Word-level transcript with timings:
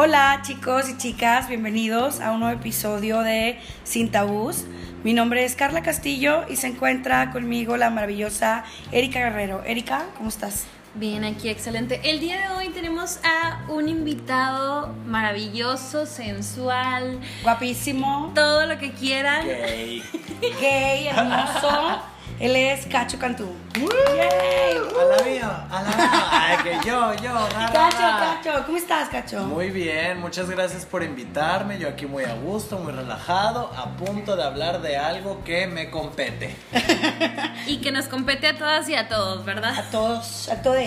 Hola 0.00 0.40
chicos 0.42 0.88
y 0.88 0.96
chicas, 0.96 1.48
bienvenidos 1.48 2.20
a 2.20 2.30
un 2.30 2.38
nuevo 2.40 2.56
episodio 2.56 3.22
de 3.22 3.58
Sin 3.82 4.12
Tabús. 4.12 4.66
Mi 5.02 5.14
nombre 5.14 5.44
es 5.44 5.56
Carla 5.56 5.82
Castillo 5.82 6.44
y 6.48 6.54
se 6.54 6.68
encuentra 6.68 7.32
conmigo 7.32 7.76
la 7.76 7.90
maravillosa 7.90 8.62
Erika 8.92 9.18
Guerrero. 9.18 9.64
Erika, 9.64 10.06
¿cómo 10.16 10.28
estás? 10.28 10.66
Bien, 10.94 11.24
aquí 11.24 11.48
excelente. 11.48 12.00
El 12.04 12.20
día 12.20 12.38
de 12.38 12.54
hoy 12.54 12.68
tenemos 12.68 13.18
a 13.24 13.64
un 13.68 13.88
invitado 13.88 14.94
maravilloso, 15.06 16.06
sensual, 16.06 17.18
Guapísimo, 17.42 18.30
todo 18.32 18.64
lo 18.66 18.78
que 18.78 18.92
quieran. 18.92 19.44
Gay. 19.44 20.04
gay, 20.60 21.08
hermoso. 21.08 22.00
Él 22.40 22.54
es 22.54 22.86
Cacho 22.86 23.18
Cantú. 23.18 23.52
A 23.74 25.04
la 25.04 25.24
mía, 25.24 25.66
a 25.70 25.82
la 25.82 25.96
mía. 25.96 26.28
Ay, 26.30 26.56
que 26.62 26.88
yo, 26.88 27.12
yo. 27.14 27.48
Cacho. 27.72 27.98
Cacho, 27.98 28.64
¿cómo 28.64 28.78
estás, 28.78 29.08
Cacho? 29.08 29.42
Muy 29.44 29.70
bien, 29.70 30.20
muchas 30.20 30.48
gracias 30.48 30.86
por 30.86 31.02
invitarme. 31.02 31.80
Yo 31.80 31.88
aquí 31.88 32.06
muy 32.06 32.22
a 32.22 32.34
gusto, 32.34 32.78
muy 32.78 32.92
relajado, 32.92 33.72
a 33.76 33.96
punto 33.96 34.36
de 34.36 34.44
hablar 34.44 34.80
de 34.82 34.96
algo 34.96 35.42
que 35.42 35.66
me 35.66 35.90
compete. 35.90 36.54
Y 37.66 37.78
que 37.78 37.92
nos 37.92 38.06
compete 38.06 38.46
a 38.46 38.56
todas 38.56 38.88
y 38.88 38.94
a 38.94 39.08
todos, 39.08 39.44
¿verdad? 39.44 39.76
A 39.76 39.90
todos, 39.90 40.48
a 40.48 40.62
todos. 40.62 40.78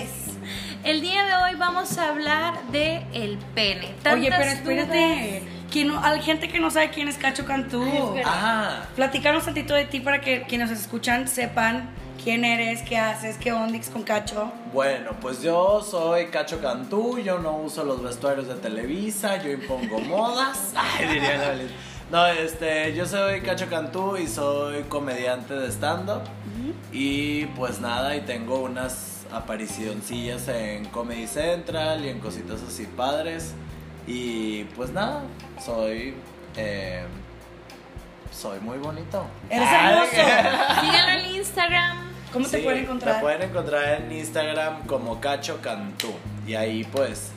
El 0.83 1.01
día 1.01 1.25
de 1.25 1.35
hoy 1.35 1.55
vamos 1.55 1.97
a 1.97 2.09
hablar 2.09 2.55
de 2.71 3.05
el 3.13 3.37
pene. 3.53 3.93
Oye, 4.11 4.31
pero 4.31 4.51
espérate. 4.51 5.43
¿Quién 5.71 5.87
no- 5.87 6.03
hay 6.03 6.21
gente 6.21 6.47
que 6.49 6.59
no 6.59 6.69
sabe 6.69 6.89
quién 6.91 7.07
es 7.07 7.17
Cacho 7.17 7.45
Cantú. 7.45 7.81
Ay. 7.83 8.21
Ah, 8.25 8.83
Platícanos 8.95 9.45
tantito 9.45 9.73
de 9.73 9.85
ti 9.85 9.99
para 10.01 10.19
que 10.21 10.43
quienes 10.43 10.69
nos 10.69 10.79
escuchan 10.79 11.27
sepan 11.27 11.89
quién 12.23 12.43
eres, 12.45 12.81
qué 12.83 12.97
haces, 12.97 13.37
qué 13.37 13.51
ondix 13.53 13.89
con 13.89 14.03
Cacho. 14.03 14.51
bueno, 14.73 15.11
pues 15.21 15.41
yo 15.41 15.81
soy 15.81 16.27
Cacho 16.27 16.61
Cantú, 16.61 17.17
yo 17.19 17.39
no 17.39 17.57
uso 17.57 17.83
los 17.83 18.03
vestuarios 18.03 18.47
de 18.47 18.55
Televisa, 18.55 19.41
yo 19.41 19.49
impongo 19.51 19.99
modas. 20.07 20.73
Ay, 20.75 21.07
diría 21.07 21.37
la 21.37 21.49
Belinda. 21.49 21.73
No, 22.11 22.27
este, 22.27 22.93
yo 22.93 23.05
soy 23.05 23.39
Cacho 23.41 23.67
Cantú 23.69 24.17
y 24.17 24.27
soy 24.27 24.83
comediante 24.83 25.53
de 25.53 25.69
stand-up. 25.71 26.23
Y 26.91 27.45
pues 27.55 27.79
nada, 27.79 28.15
y 28.17 28.21
tengo 28.21 28.59
unas 28.59 29.21
aparicioncillas 29.31 30.47
en 30.49 30.85
Comedy 30.85 31.25
Central 31.27 32.03
y 32.05 32.09
en 32.09 32.19
cositas 32.19 32.61
así 32.67 32.85
padres. 32.85 33.53
Y 34.07 34.63
pues 34.75 34.91
nada, 34.91 35.23
soy. 35.63 36.15
eh, 36.55 37.03
soy 38.31 38.59
muy 38.61 38.77
bonito. 38.77 39.25
Eres 39.49 39.67
hermoso. 39.71 40.81
Síganlo 40.81 41.25
en 41.25 41.35
Instagram. 41.35 41.97
¿Cómo 42.33 42.47
te 42.47 42.59
pueden 42.59 42.83
encontrar? 42.83 43.15
Me 43.15 43.21
pueden 43.21 43.41
encontrar 43.43 44.01
en 44.01 44.11
Instagram 44.11 44.85
como 44.87 45.19
Cacho 45.19 45.59
Cantú. 45.61 46.13
Y 46.47 46.55
ahí 46.55 46.83
pues. 46.85 47.31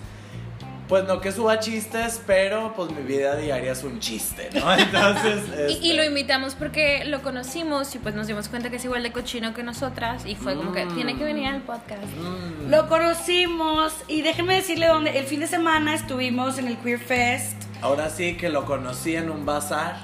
Pues 0.88 1.04
no 1.04 1.20
que 1.20 1.32
suba 1.32 1.60
chistes, 1.60 2.20
pero 2.26 2.74
pues 2.76 2.90
mi 2.90 3.02
vida 3.02 3.36
diaria 3.36 3.72
es 3.72 3.82
un 3.84 4.00
chiste, 4.00 4.50
¿no? 4.52 4.72
Entonces. 4.78 5.42
Y, 5.80 5.90
y 5.90 5.92
lo 5.94 6.02
este, 6.02 6.06
invitamos 6.08 6.54
porque 6.54 7.04
lo 7.06 7.22
conocimos 7.22 7.94
y 7.94 7.98
pues 7.98 8.14
nos 8.14 8.26
dimos 8.26 8.48
cuenta 8.48 8.68
que 8.68 8.76
es 8.76 8.84
igual 8.84 9.02
de 9.02 9.10
cochino 9.10 9.54
que 9.54 9.62
nosotras 9.62 10.26
y 10.26 10.34
fue 10.34 10.54
como 10.56 10.72
que 10.72 10.84
Mm. 10.84 10.94
tiene 10.94 11.16
que 11.16 11.24
venir 11.24 11.48
al 11.48 11.62
podcast. 11.62 12.02
mm, 12.04 12.70
Lo 12.70 12.86
conocimos 12.88 13.94
y 14.08 14.20
déjenme 14.22 14.56
decirle 14.56 14.86
dónde. 14.88 15.18
El 15.18 15.24
fin 15.24 15.40
de 15.40 15.46
semana 15.46 15.94
estuvimos 15.94 16.58
en 16.58 16.68
el 16.68 16.76
Queer 16.76 16.98
Fest. 16.98 17.56
Ahora 17.80 18.10
sí 18.10 18.36
que 18.36 18.48
lo 18.50 18.64
conocí 18.66 19.16
en 19.16 19.30
un 19.30 19.44
bazar, 19.46 19.96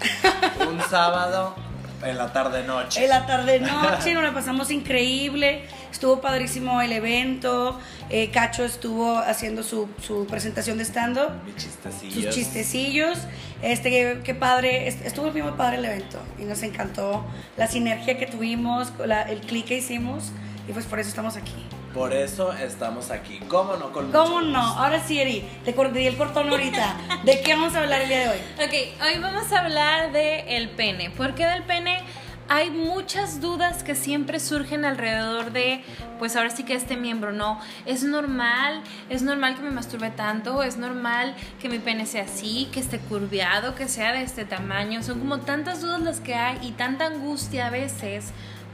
un 0.69 0.81
sábado, 0.89 1.55
en 2.03 2.17
la 2.19 2.33
tarde-noche. 2.33 3.03
En 3.05 3.09
la 3.11 3.27
tarde-noche 3.27 4.15
nos 4.15 4.23
la 4.23 4.33
pasamos 4.33 4.71
increíble. 4.71 5.65
Estuvo 5.91 6.21
padrísimo 6.21 6.81
el 6.81 6.93
evento. 6.93 7.79
eh, 8.09 8.31
Cacho 8.31 8.65
estuvo 8.65 9.19
haciendo 9.19 9.63
su, 9.63 9.89
su 10.03 10.27
presentación 10.27 10.79
de 10.79 10.85
stand-up. 10.85 11.31
Chistecillos. 11.57 12.15
sus 12.25 12.35
chistecillos. 12.35 13.19
Este, 13.63 14.21
qué, 14.25 14.35
padre, 14.35 14.89
est- 14.89 15.05
estuvo 15.05 15.31
muy 15.31 15.43
padre 15.53 15.77
el 15.79 15.85
evento 15.85 16.19
y 16.39 16.45
nos 16.45 16.63
encantó 16.63 17.25
la 17.57 17.67
sinergia 17.67 18.19
que 18.19 18.27
tuvimos, 18.27 18.93
la- 19.05 19.23
el 19.23 19.41
clic 19.41 19.67
que 19.67 19.79
hicimos 19.79 20.33
y 20.69 20.73
pues 20.73 20.87
por 20.87 20.99
eso 21.01 21.09
estamos 21.11 21.37
aquí. 21.37 21.67
Por 21.95 22.13
eso 22.13 22.53
estamos 22.53 23.11
aquí. 23.11 23.41
¿Cómo 23.49 23.77
no? 23.77 23.93
Con 23.93 24.13
¿Cómo 24.13 24.37
mucho 24.41 24.47
no? 24.53 24.63
gusto. 24.65 24.79
Ahora 24.81 25.01
sí, 25.03 25.19
Eri, 25.21 25.45
te 25.65 25.75
cor- 25.75 25.93
te 25.93 25.99
di 25.99 26.07
el 26.07 26.17
cortón 26.17 26.49
ahorita. 26.49 26.97
¿De 27.25 27.41
qué 27.43 27.55
vamos 27.55 27.75
a 27.75 27.81
hablar 27.81 28.03
el 28.03 28.09
día 28.09 28.21
de 28.21 28.29
hoy? 28.29 28.39
Ok, 28.65 29.03
hoy 29.05 29.21
vamos 29.21 29.51
a 29.53 29.61
hablar 29.61 30.13
de 30.13 30.57
el 30.57 30.69
pene. 30.71 31.11
Porque 31.11 31.45
del 31.47 31.65
pene 31.65 32.01
hay 32.49 32.71
muchas 32.71 33.41
dudas 33.41 33.83
que 33.83 33.95
siempre 33.97 34.39
surgen 34.41 34.85
alrededor 34.85 35.51
de, 35.53 35.83
pues 36.21 36.37
ahora 36.37 36.51
sí 36.51 36.63
que 36.65 36.75
este 36.75 36.97
miembro, 36.97 37.33
¿no? 37.33 37.61
Es 37.87 38.03
normal, 38.05 38.83
es 39.09 39.23
normal 39.23 39.57
que 39.57 39.63
me 39.63 39.71
masturbe 39.71 40.11
tanto, 40.11 40.63
es 40.63 40.77
normal 40.77 41.35
que 41.61 41.69
mi 41.69 41.79
pene 41.81 42.07
sea 42.07 42.25
así, 42.25 42.69
que 42.73 42.79
esté 42.81 42.99
curviado, 42.99 43.75
que 43.75 43.89
sea 43.89 44.13
de 44.13 44.23
este 44.23 44.45
tamaño. 44.45 45.03
Son 45.03 45.19
como 45.19 45.39
tantas 45.41 45.81
dudas 45.81 46.01
las 46.03 46.21
que 46.21 46.35
hay 46.37 46.59
y 46.63 46.73
tanta 46.73 47.07
angustia 47.07 47.67
a 47.67 47.71
veces 47.71 48.27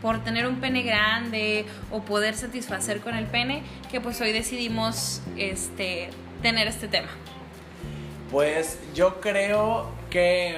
por 0.06 0.22
tener 0.22 0.46
un 0.46 0.60
pene 0.60 0.84
grande 0.84 1.66
o 1.90 2.00
poder 2.00 2.36
satisfacer 2.36 3.00
con 3.00 3.16
el 3.16 3.26
pene, 3.26 3.64
que 3.90 4.00
pues 4.00 4.20
hoy 4.20 4.30
decidimos 4.30 5.20
este, 5.36 6.10
tener 6.42 6.68
este 6.68 6.86
tema. 6.86 7.08
Pues 8.30 8.78
yo 8.94 9.20
creo 9.20 9.90
que 10.08 10.54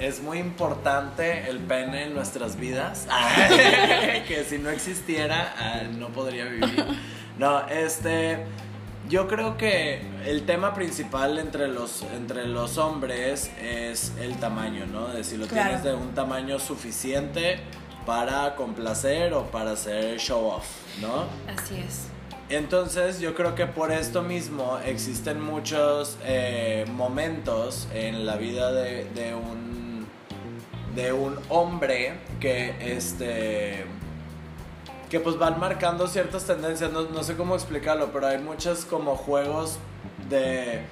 es 0.00 0.20
muy 0.20 0.38
importante 0.38 1.48
el 1.48 1.58
pene 1.60 2.06
en 2.06 2.14
nuestras 2.14 2.58
vidas. 2.58 3.06
que 4.26 4.44
si 4.48 4.58
no 4.58 4.68
existiera, 4.70 5.54
ah, 5.56 5.82
no 5.96 6.08
podría 6.08 6.46
vivir. 6.46 6.84
No, 7.38 7.64
este. 7.68 8.38
Yo 9.08 9.28
creo 9.28 9.56
que 9.56 10.00
el 10.24 10.44
tema 10.44 10.74
principal 10.74 11.38
entre 11.38 11.68
los, 11.68 12.02
entre 12.16 12.46
los 12.46 12.78
hombres 12.78 13.50
es 13.60 14.12
el 14.20 14.36
tamaño, 14.38 14.86
¿no? 14.86 15.08
De 15.08 15.22
si 15.22 15.36
lo 15.36 15.46
Claro. 15.46 15.68
tienes 15.68 15.84
de 15.84 15.94
un 15.94 16.14
tamaño 16.14 16.58
suficiente 16.58 17.60
para 18.06 18.54
complacer 18.56 19.32
o 19.34 19.44
para 19.44 19.72
hacer 19.72 20.18
show 20.18 20.44
off, 20.46 20.66
¿no? 21.00 21.24
Así 21.52 21.76
es. 21.86 22.06
Entonces 22.48 23.18
yo 23.20 23.34
creo 23.34 23.54
que 23.54 23.66
por 23.66 23.92
esto 23.92 24.22
mismo 24.22 24.78
existen 24.84 25.40
muchos 25.40 26.18
eh, 26.24 26.84
momentos 26.92 27.88
en 27.94 28.26
la 28.26 28.36
vida 28.36 28.72
de, 28.72 29.04
de 29.14 29.34
un 29.34 30.06
de 30.94 31.10
un 31.14 31.38
hombre 31.48 32.12
que 32.38 32.74
este 32.96 33.86
que 35.08 35.20
pues 35.20 35.38
van 35.38 35.58
marcando 35.58 36.06
ciertas 36.06 36.44
tendencias, 36.44 36.90
no, 36.92 37.02
no 37.02 37.22
sé 37.22 37.36
cómo 37.36 37.54
explicarlo, 37.54 38.12
pero 38.12 38.26
hay 38.26 38.38
muchos 38.38 38.84
como 38.84 39.16
juegos 39.16 39.78
de 40.28 40.82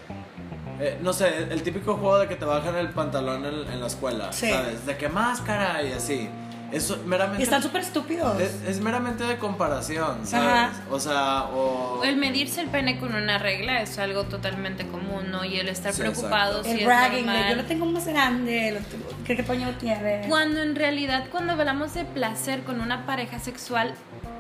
eh, 0.81 0.99
no 1.03 1.13
sé, 1.13 1.47
el 1.51 1.63
típico 1.63 1.95
juego 1.95 2.19
de 2.21 2.29
que 2.29 2.37
te 2.37 2.47
bajan 2.47 2.75
el 2.77 2.89
pantalón 2.91 3.45
en, 3.45 3.71
en 3.71 3.81
la 3.81 3.87
escuela, 3.87 4.33
Sí. 4.33 4.51
¿sabes? 4.51 4.87
De 4.87 4.97
que 4.97 5.11
máscara 5.11 5.83
y 5.83 5.93
así. 5.93 6.31
Eso 6.73 6.99
meramente 7.07 7.43
están 7.43 7.63
súper 7.63 7.83
estúpidos. 7.83 8.41
es, 8.41 8.55
es 8.67 8.81
meramente 8.81 9.25
de 9.25 9.39
comparación, 9.39 10.19
Ajá. 10.23 10.25
¿sabes? 10.27 10.77
O 10.91 11.01
sea, 11.01 11.45
o... 11.45 12.03
El 12.05 12.17
medirse 12.17 12.61
el 12.61 12.69
pene 12.69 12.99
con 12.99 13.15
una 13.15 13.39
regla 13.39 13.81
es 13.83 13.99
algo 13.99 14.25
totalmente 14.25 14.87
común, 14.87 15.31
¿no? 15.31 15.45
Y 15.45 15.59
el 15.59 15.69
estar 15.69 15.93
Sí, 15.93 16.01
preocupado 16.01 16.63
si 16.65 16.71
el 16.71 16.79
es 16.81 16.87
bragging, 16.87 17.27
de, 17.27 17.51
yo 17.51 17.57
lo 17.57 17.65
tengo 17.65 17.87
más 17.87 18.07
grande, 18.07 18.73
lo 18.73 18.81
tengo- 18.81 19.09
¿qué, 19.25 19.37
qué 19.37 19.43
tamaño 19.43 19.75
tiene? 19.81 20.27
Cuando 20.29 20.63
en 20.63 20.75
realidad 20.77 21.25
cuando 21.31 21.53
hablamos 21.55 21.95
de 21.95 22.05
placer 22.05 22.63
con 22.63 22.81
una 22.81 23.05
pareja 23.07 23.39
sexual, 23.39 23.95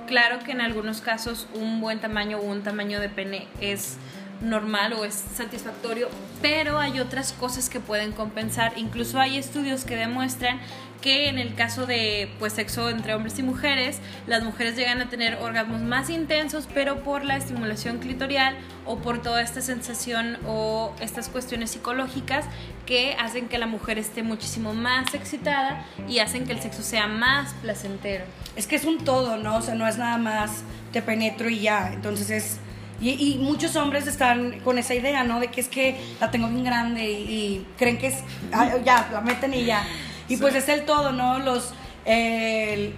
claro 0.06 0.38
que 0.40 0.52
en 0.52 0.60
algunos 0.60 1.00
casos 1.00 1.46
un 1.54 1.80
buen 1.80 2.00
tamaño 2.00 2.38
o 2.38 2.42
un 2.42 2.62
tamaño 2.62 3.00
de 3.00 3.08
pene 3.08 3.48
es 3.60 3.96
normal 4.40 4.94
o 4.94 5.04
es 5.04 5.14
satisfactorio, 5.36 6.08
pero 6.40 6.78
hay 6.78 6.98
otras 7.00 7.32
cosas 7.32 7.68
que 7.68 7.78
pueden 7.80 8.12
compensar. 8.12 8.72
Incluso 8.76 9.20
hay 9.20 9.36
estudios 9.36 9.84
que 9.84 9.96
demuestran 9.96 10.58
que 11.00 11.28
en 11.28 11.38
el 11.38 11.54
caso 11.54 11.86
de 11.86 12.30
pues 12.38 12.52
sexo 12.52 12.88
entre 12.90 13.14
hombres 13.14 13.38
y 13.38 13.42
mujeres, 13.42 13.98
las 14.26 14.42
mujeres 14.42 14.76
llegan 14.76 15.00
a 15.00 15.08
tener 15.08 15.36
orgasmos 15.36 15.80
más 15.80 16.10
intensos, 16.10 16.68
pero 16.72 17.02
por 17.02 17.24
la 17.24 17.36
estimulación 17.36 17.98
clitorial 17.98 18.56
o 18.86 18.98
por 18.98 19.22
toda 19.22 19.42
esta 19.42 19.60
sensación 19.60 20.38
o 20.46 20.94
estas 21.00 21.28
cuestiones 21.28 21.70
psicológicas 21.70 22.44
que 22.86 23.16
hacen 23.18 23.48
que 23.48 23.58
la 23.58 23.66
mujer 23.66 23.98
esté 23.98 24.22
muchísimo 24.22 24.74
más 24.74 25.14
excitada 25.14 25.84
y 26.08 26.18
hacen 26.18 26.46
que 26.46 26.52
el 26.52 26.60
sexo 26.60 26.82
sea 26.82 27.06
más 27.06 27.54
placentero. 27.62 28.24
Es 28.56 28.66
que 28.66 28.76
es 28.76 28.84
un 28.84 29.04
todo, 29.04 29.36
¿no? 29.36 29.56
O 29.56 29.62
sea, 29.62 29.74
no 29.74 29.86
es 29.86 29.96
nada 29.96 30.18
más 30.18 30.64
te 30.92 31.02
penetro 31.02 31.48
y 31.48 31.60
ya. 31.60 31.92
Entonces 31.92 32.30
es. 32.30 32.58
Y, 33.00 33.10
y 33.12 33.38
muchos 33.38 33.76
hombres 33.76 34.06
están 34.06 34.60
con 34.60 34.76
esa 34.76 34.94
idea, 34.94 35.24
¿no? 35.24 35.40
De 35.40 35.48
que 35.48 35.62
es 35.62 35.68
que 35.68 35.98
la 36.20 36.30
tengo 36.30 36.48
bien 36.48 36.64
grande 36.64 37.10
y, 37.10 37.14
y 37.14 37.66
creen 37.78 37.96
que 37.96 38.08
es. 38.08 38.16
ah, 38.52 38.76
ya, 38.84 39.08
la 39.12 39.20
meten 39.22 39.54
y 39.54 39.64
ya. 39.64 39.82
Y 40.30 40.36
Sí. 40.36 40.40
pues 40.40 40.54
es 40.54 40.68
el 40.68 40.84
todo, 40.86 41.12
¿no? 41.12 41.38
Los. 41.40 41.74
el- 42.06 42.94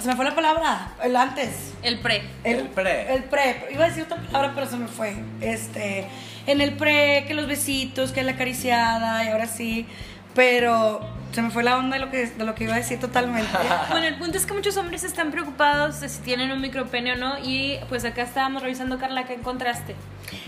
se 0.00 0.08
me 0.08 0.14
fue 0.16 0.24
la 0.26 0.34
palabra, 0.34 0.92
el 1.02 1.16
antes. 1.16 1.72
El 1.82 1.98
pre. 2.00 2.22
El 2.44 2.64
pre. 2.68 3.14
El 3.14 3.24
pre. 3.24 3.66
Iba 3.72 3.86
a 3.86 3.88
decir 3.88 4.04
otra 4.04 4.18
palabra, 4.18 4.52
pero 4.54 4.66
se 4.68 4.76
me 4.76 4.86
fue. 4.88 5.16
Este. 5.40 6.06
En 6.46 6.60
el 6.60 6.74
pre, 6.74 7.24
que 7.26 7.32
los 7.34 7.46
besitos, 7.46 8.12
que 8.12 8.22
la 8.22 8.32
acariciada, 8.32 9.24
y 9.24 9.28
ahora 9.28 9.46
sí. 9.46 9.86
Pero 10.34 11.00
se 11.32 11.42
me 11.42 11.50
fue 11.50 11.62
la 11.62 11.76
onda 11.76 11.98
de 11.98 12.04
lo 12.04 12.10
que, 12.10 12.26
de 12.26 12.44
lo 12.44 12.54
que 12.54 12.64
iba 12.64 12.74
a 12.74 12.78
decir 12.78 12.98
totalmente. 12.98 13.48
Bueno, 13.90 14.06
el 14.06 14.16
punto 14.16 14.38
es 14.38 14.46
que 14.46 14.54
muchos 14.54 14.76
hombres 14.76 15.04
están 15.04 15.30
preocupados 15.30 16.00
de 16.00 16.08
si 16.08 16.20
tienen 16.22 16.50
un 16.52 16.60
micropene 16.60 17.12
o 17.12 17.16
no. 17.16 17.38
Y 17.42 17.78
pues 17.88 18.04
acá 18.04 18.22
estábamos 18.22 18.62
revisando, 18.62 18.98
Carla, 18.98 19.24
¿qué 19.24 19.34
encontraste? 19.34 19.94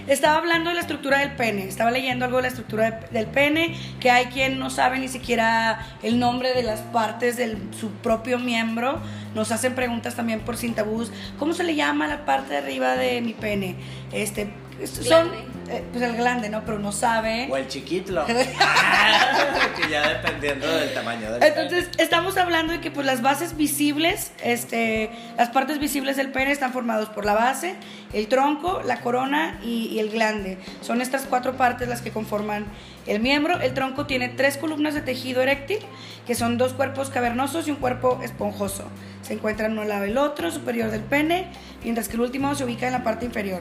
Estaba 0.07 0.39
hablando 0.39 0.71
de 0.71 0.75
la 0.75 0.81
estructura 0.81 1.19
del 1.19 1.33
pene, 1.33 1.69
estaba 1.69 1.91
leyendo 1.91 2.25
algo 2.25 2.39
de 2.39 2.43
la 2.43 2.49
estructura 2.49 2.91
de- 2.91 3.09
del 3.09 3.27
pene, 3.27 3.77
que 4.01 4.11
hay 4.11 4.27
quien 4.27 4.59
no 4.59 4.71
sabe 4.71 4.99
ni 4.99 5.09
siquiera 5.09 5.87
el 6.03 6.19
nombre 6.19 6.53
de 6.55 6.63
las 6.63 6.81
partes 6.81 7.37
de 7.37 7.57
su 7.79 7.91
propio 7.93 8.39
miembro. 8.39 8.99
Nos 9.35 9.53
hacen 9.53 9.75
preguntas 9.75 10.15
también 10.17 10.41
por 10.41 10.57
sin 10.57 10.75
tabús. 10.75 11.13
¿Cómo 11.39 11.53
se 11.53 11.63
le 11.65 11.75
llama 11.75 12.07
la 12.09 12.25
parte 12.25 12.55
de 12.55 12.59
arriba 12.59 12.97
de 12.97 13.21
mi 13.21 13.35
pene? 13.35 13.77
Este, 14.11 14.51
son, 14.85 15.31
eh, 15.71 15.85
pues 15.93 16.03
el 16.03 16.17
glande, 16.17 16.49
¿no? 16.49 16.65
Pero 16.65 16.79
no 16.79 16.91
sabe. 16.93 17.47
O 17.51 17.57
el 17.57 17.69
chiquitlo. 17.69 18.25
que 19.77 19.89
ya 19.91 20.09
dependiendo 20.09 20.67
del 20.77 20.95
tamaño 20.95 21.33
del 21.33 21.43
Entonces, 21.43 21.89
estamos 21.99 22.37
hablando 22.37 22.73
de 22.73 22.81
que 22.81 22.91
pues 22.91 23.07
las 23.07 23.23
bases 23.23 23.57
visibles, 23.57 24.33
este, 24.43 25.11
las 25.37 25.51
partes 25.51 25.79
visibles 25.79 26.17
del 26.17 26.31
pene 26.31 26.53
están 26.53 26.73
formados 26.73 27.09
por 27.09 27.25
la 27.25 27.35
base, 27.35 27.75
el 28.13 28.29
tronco, 28.29 28.83
la 28.85 29.01
corona 29.01 29.59
y, 29.63 29.87
y 29.87 29.99
el 29.99 30.11
glande. 30.11 30.59
Son 30.81 31.01
estas 31.01 31.27
cuatro 31.27 31.57
partes 31.57 31.89
las 31.89 32.03
que 32.03 32.11
conforman 32.11 32.67
el 33.07 33.21
miembro. 33.21 33.61
El 33.61 33.75
tronco 33.75 34.07
tiene 34.07 34.29
tres 34.29 34.57
columnas 34.57 34.95
de 34.95 35.01
tejido 35.01 35.43
eréctil, 35.43 35.79
que 36.27 36.35
son 36.35 36.59
dos 36.59 36.73
cuerpos 36.75 37.11
cavernosos 37.11 37.67
y 37.69 37.71
un 37.71 37.77
cuerpo 37.77 38.21
esponjoso. 38.23 38.85
Se 39.23 39.35
encuentran 39.35 39.73
uno 39.73 39.83
al 39.83 39.89
lado 39.89 40.03
del 40.03 40.19
otro, 40.19 40.51
superior 40.51 40.91
del 40.91 41.03
pene, 41.03 41.47
mientras 41.83 42.09
que 42.09 42.15
el 42.15 42.21
último 42.21 42.55
se 42.55 42.65
ubica 42.65 42.87
en 42.87 42.93
la 42.93 43.05
parte 43.05 43.27
inferior. 43.27 43.61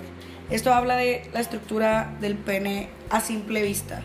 Esto 0.50 0.74
habla 0.74 0.96
de 0.96 1.30
la 1.34 1.42
estructura 1.42 2.16
del 2.22 2.36
pene 2.36 2.90
a 3.10 3.20
simple 3.20 3.64
vista. 3.64 4.02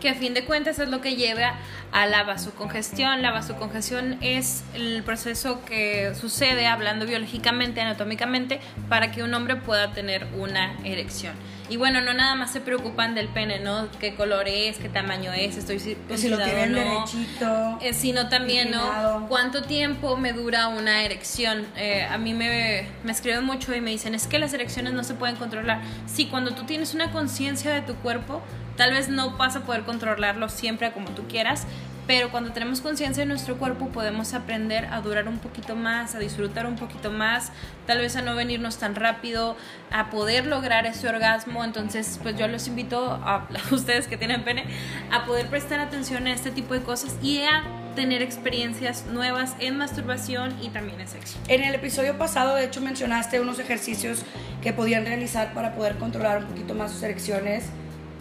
Que 0.00 0.08
a 0.08 0.14
fin 0.14 0.34
de 0.34 0.44
cuentas 0.44 0.78
es 0.78 0.88
lo 0.88 1.00
que 1.00 1.14
lleva 1.14 1.54
a 1.92 2.06
la 2.06 2.24
vasocongestión. 2.24 3.22
La 3.22 3.30
vasocongestión 3.30 4.16
es 4.20 4.64
el 4.74 5.02
proceso 5.04 5.64
que 5.64 6.14
sucede, 6.14 6.66
hablando 6.66 7.06
biológicamente, 7.06 7.80
anatómicamente, 7.80 8.60
para 8.88 9.12
que 9.12 9.22
un 9.22 9.32
hombre 9.34 9.56
pueda 9.56 9.92
tener 9.92 10.26
una 10.36 10.74
erección. 10.84 11.34
Y 11.68 11.76
bueno, 11.76 12.00
no 12.00 12.12
nada 12.14 12.34
más 12.34 12.50
se 12.52 12.60
preocupan 12.60 13.14
del 13.14 13.28
pene, 13.28 13.60
¿no? 13.60 13.88
¿Qué 14.00 14.16
color 14.16 14.48
es? 14.48 14.78
¿Qué 14.78 14.88
tamaño 14.88 15.32
es? 15.32 15.56
¿Estoy 15.56 15.78
Pues 16.08 16.20
si 16.20 16.28
lo 16.28 16.36
tienen 16.38 16.72
no? 16.72 16.78
derechito. 16.78 17.78
Eh, 17.80 17.94
sino 17.94 18.28
también, 18.28 18.72
¿no? 18.72 19.26
¿Cuánto 19.28 19.62
tiempo 19.62 20.16
me 20.16 20.32
dura 20.32 20.66
una 20.66 21.04
erección? 21.04 21.64
Eh, 21.76 22.04
a 22.10 22.18
mí 22.18 22.34
me, 22.34 22.88
me 23.04 23.12
escriben 23.12 23.44
mucho 23.44 23.72
y 23.72 23.80
me 23.80 23.90
dicen, 23.92 24.16
es 24.16 24.26
que 24.26 24.40
las 24.40 24.52
erecciones 24.52 24.94
no 24.94 25.04
se 25.04 25.14
pueden 25.14 25.36
controlar. 25.36 25.80
Sí, 26.06 26.26
cuando 26.26 26.54
tú 26.54 26.64
tienes 26.64 26.92
una 26.92 27.12
conciencia 27.12 27.72
de 27.72 27.82
tu 27.82 27.94
cuerpo, 27.94 28.42
tal 28.80 28.94
vez 28.94 29.10
no 29.10 29.32
vas 29.32 29.56
a 29.56 29.60
poder 29.60 29.82
controlarlo 29.82 30.48
siempre 30.48 30.90
como 30.92 31.10
tú 31.10 31.28
quieras, 31.28 31.66
pero 32.06 32.30
cuando 32.30 32.52
tenemos 32.52 32.80
conciencia 32.80 33.24
de 33.24 33.28
nuestro 33.28 33.58
cuerpo 33.58 33.88
podemos 33.88 34.32
aprender 34.32 34.86
a 34.86 35.02
durar 35.02 35.28
un 35.28 35.38
poquito 35.38 35.76
más, 35.76 36.14
a 36.14 36.18
disfrutar 36.18 36.64
un 36.64 36.76
poquito 36.76 37.10
más, 37.10 37.52
tal 37.86 37.98
vez 37.98 38.16
a 38.16 38.22
no 38.22 38.34
venirnos 38.34 38.78
tan 38.78 38.94
rápido, 38.94 39.54
a 39.90 40.08
poder 40.08 40.46
lograr 40.46 40.86
ese 40.86 41.06
orgasmo. 41.06 41.62
Entonces, 41.62 42.18
pues 42.22 42.38
yo 42.38 42.48
los 42.48 42.68
invito 42.68 43.10
a, 43.22 43.34
a 43.34 43.48
ustedes 43.74 44.06
que 44.06 44.16
tienen 44.16 44.44
pene 44.44 44.64
a 45.12 45.26
poder 45.26 45.48
prestar 45.48 45.78
atención 45.78 46.26
a 46.26 46.32
este 46.32 46.50
tipo 46.50 46.72
de 46.72 46.80
cosas 46.80 47.18
y 47.22 47.42
a 47.42 47.62
tener 47.94 48.22
experiencias 48.22 49.04
nuevas 49.04 49.56
en 49.58 49.76
masturbación 49.76 50.56
y 50.62 50.70
también 50.70 51.02
en 51.02 51.08
sexo. 51.08 51.36
En 51.48 51.62
el 51.64 51.74
episodio 51.74 52.16
pasado, 52.16 52.54
de 52.54 52.64
hecho, 52.64 52.80
mencionaste 52.80 53.40
unos 53.40 53.58
ejercicios 53.58 54.22
que 54.62 54.72
podían 54.72 55.04
realizar 55.04 55.52
para 55.52 55.74
poder 55.74 55.98
controlar 55.98 56.38
un 56.38 56.46
poquito 56.46 56.74
más 56.74 56.92
sus 56.92 57.02
erecciones 57.02 57.66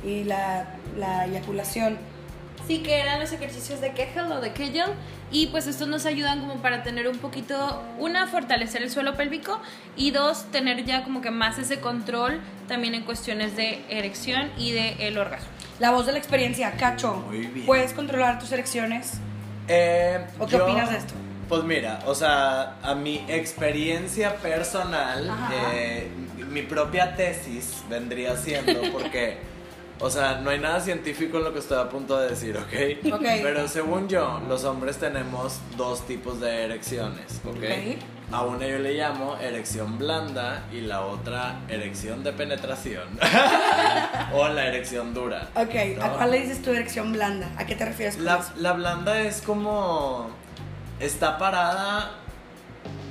y 0.06 0.24
la, 0.24 0.76
la 0.98 1.26
eyaculación. 1.26 1.98
Sí, 2.68 2.80
que 2.80 3.00
eran 3.00 3.20
los 3.20 3.32
ejercicios 3.32 3.82
de 3.82 3.94
Kegel 3.94 4.32
o 4.32 4.42
de 4.42 4.52
Kegel. 4.54 4.92
Y 5.32 5.48
pues 5.48 5.68
estos 5.68 5.88
nos 5.88 6.06
ayudan 6.06 6.40
como 6.42 6.56
para 6.62 6.82
tener 6.84 7.08
un 7.08 7.18
poquito, 7.18 7.84
una, 8.00 8.28
fortalecer 8.28 8.82
el 8.82 8.90
suelo 8.92 9.16
pélvico 9.16 9.60
y 9.96 10.12
dos, 10.12 10.46
tener 10.52 10.84
ya 10.86 11.04
como 11.04 11.22
que 11.22 11.30
más 11.32 11.58
ese 11.60 11.80
control 11.80 12.40
también 12.68 12.96
en 12.96 13.04
cuestiones 13.04 13.56
de 13.56 13.84
erección 13.90 14.52
y 14.58 14.72
de 14.72 15.08
el 15.08 15.18
orgasmo. 15.18 15.48
La 15.80 15.92
voz 15.92 16.06
de 16.08 16.12
la 16.14 16.18
experiencia, 16.18 16.72
Cacho. 16.78 17.14
Muy 17.28 17.46
bien. 17.48 17.66
¿Puedes 17.66 17.94
controlar 17.94 18.40
tus 18.40 18.52
erecciones? 18.52 19.14
Eh, 19.68 20.26
¿O 20.40 20.46
qué 20.48 20.58
yo- 20.58 20.66
opinas 20.66 20.90
de 20.92 20.98
esto? 20.98 21.14
Pues 21.48 21.64
mira, 21.64 22.00
o 22.06 22.14
sea, 22.14 22.76
a 22.84 22.94
mi 22.94 23.24
experiencia 23.28 24.36
personal, 24.38 25.32
eh, 25.74 26.08
mi 26.50 26.62
propia 26.62 27.16
tesis 27.16 27.84
vendría 27.90 28.36
siendo 28.38 28.80
porque, 28.92 29.38
o 30.02 30.10
sea, 30.10 30.36
no 30.36 30.50
hay 30.50 30.60
nada 30.60 30.80
científico 30.80 31.38
en 31.38 31.44
lo 31.44 31.54
que 31.54 31.60
estoy 31.60 31.78
a 31.78 31.90
punto 31.90 32.18
de 32.18 32.30
decir, 32.30 32.58
¿ok? 32.58 33.20
Pero 33.22 33.68
según 33.68 34.08
yo, 34.08 34.42
los 34.48 34.64
hombres 34.64 34.98
tenemos 34.98 35.60
dos 35.76 36.06
tipos 36.08 36.40
de 36.40 36.64
erecciones, 36.64 37.42
¿ok? 37.46 38.00
A 38.32 38.44
una 38.44 38.68
yo 38.68 38.78
le 38.78 38.94
llamo 38.94 39.38
erección 39.38 39.98
blanda 39.98 40.64
y 40.72 40.82
la 40.82 41.02
otra 41.02 41.62
erección 41.68 42.24
de 42.24 42.32
penetración. 42.32 43.08
o 44.34 44.48
la 44.48 44.68
erección 44.68 45.14
dura. 45.16 45.50
Ok, 45.56 46.00
¿a 46.00 46.10
cuál 46.14 46.32
le 46.32 46.42
dices 46.42 46.62
tu 46.62 46.70
erección 46.70 47.12
blanda? 47.12 47.50
¿A 47.58 47.66
qué 47.66 47.76
te 47.76 47.86
refieres 47.86 48.16
con 48.18 48.26
La, 48.26 48.38
eso? 48.38 48.52
la 48.58 48.74
blanda 48.74 49.20
es 49.20 49.42
como. 49.42 50.30
Está 51.00 51.38
parada, 51.40 52.12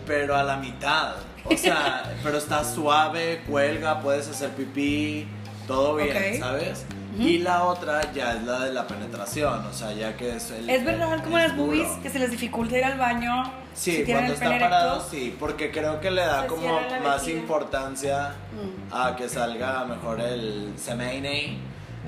pero 0.06 0.37
a 0.37 0.44
la 0.44 0.56
mitad. 0.56 1.17
O 1.44 1.56
sea, 1.56 2.05
pero 2.23 2.38
está 2.38 2.62
suave, 2.64 3.43
cuelga, 3.49 4.00
puedes 4.00 4.29
hacer 4.29 4.50
pipí, 4.50 5.26
todo 5.68 5.96
bien. 5.96 6.40
¿sabes? 6.40 6.84
Y 7.18 7.38
la 7.38 7.64
otra 7.64 8.12
ya 8.12 8.32
es 8.32 8.42
la 8.44 8.60
de 8.60 8.72
la 8.72 8.86
penetración, 8.86 9.66
o 9.66 9.72
sea, 9.72 9.92
ya 9.92 10.16
que 10.16 10.36
es 10.36 10.50
el. 10.50 10.68
¿Es 10.70 10.84
verdad 10.84 11.22
como 11.24 11.38
las 11.38 11.56
boobies 11.56 11.88
que 12.02 12.10
se 12.10 12.18
les 12.18 12.30
dificulta 12.30 12.76
ir 12.78 12.84
al 12.84 12.98
baño 12.98 13.50
Sí, 13.74 14.04
si 14.04 14.12
cuando 14.12 14.32
el 14.32 14.38
pene 14.38 14.54
está 14.56 14.68
parado, 14.68 14.94
erecto? 14.96 15.10
sí, 15.10 15.36
porque 15.38 15.70
creo 15.70 16.00
que 16.00 16.10
le 16.10 16.22
da 16.22 16.42
Se 16.42 16.46
como 16.48 16.80
más 17.04 17.28
importancia 17.28 18.34
Mm. 18.52 18.92
a 18.94 19.14
que 19.16 19.28
salga 19.28 19.84
mejor 19.84 20.20
el 20.20 20.72
semene, 20.76 21.58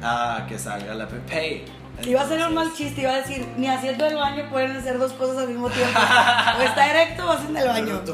a 0.02 0.44
que 0.48 0.58
salga 0.58 0.94
la 0.94 1.06
pepe. 1.08 1.64
Iba 2.04 2.22
a 2.22 2.28
ser 2.28 2.46
un 2.46 2.54
mal 2.54 2.72
chiste, 2.74 3.02
iba 3.02 3.12
a 3.12 3.16
decir, 3.16 3.46
ni 3.56 3.68
haciendo 3.68 4.06
el 4.06 4.16
baño 4.16 4.48
pueden 4.50 4.76
hacer 4.76 4.98
dos 4.98 5.12
cosas 5.12 5.38
al 5.38 5.48
mismo 5.48 5.68
tiempo. 5.70 5.98
o 6.58 6.62
está 6.62 6.90
erecto 6.90 7.26
o 7.26 7.30
hacen 7.32 7.56
el 7.56 7.66
baño. 7.68 8.00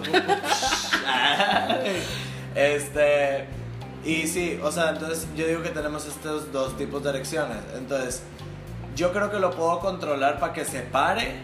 este. 2.54 3.46
Y 4.06 4.26
sí, 4.28 4.58
o 4.62 4.70
sea, 4.70 4.90
entonces 4.90 5.26
yo 5.36 5.46
digo 5.46 5.62
que 5.62 5.70
tenemos 5.70 6.06
estos 6.06 6.52
dos 6.52 6.76
tipos 6.78 7.02
de 7.02 7.10
erecciones. 7.10 7.58
Entonces, 7.76 8.22
yo 8.94 9.12
creo 9.12 9.30
que 9.30 9.38
lo 9.40 9.50
puedo 9.50 9.80
controlar 9.80 10.38
para 10.38 10.52
que 10.52 10.64
se 10.64 10.80
pare, 10.80 11.34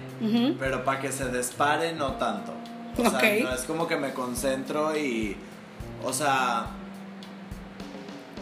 pero 0.61 0.85
para 0.85 1.00
que 1.00 1.11
se 1.11 1.25
despare 1.26 1.93
no 1.93 2.12
tanto. 2.12 2.53
O 2.97 3.03
sea, 3.11 3.19
Ok. 3.19 3.25
no 3.43 3.53
es 3.55 3.62
como 3.62 3.87
que 3.88 3.97
me 3.97 4.12
concentro 4.12 4.97
y. 4.97 5.37
O 6.05 6.12
sea. 6.12 6.66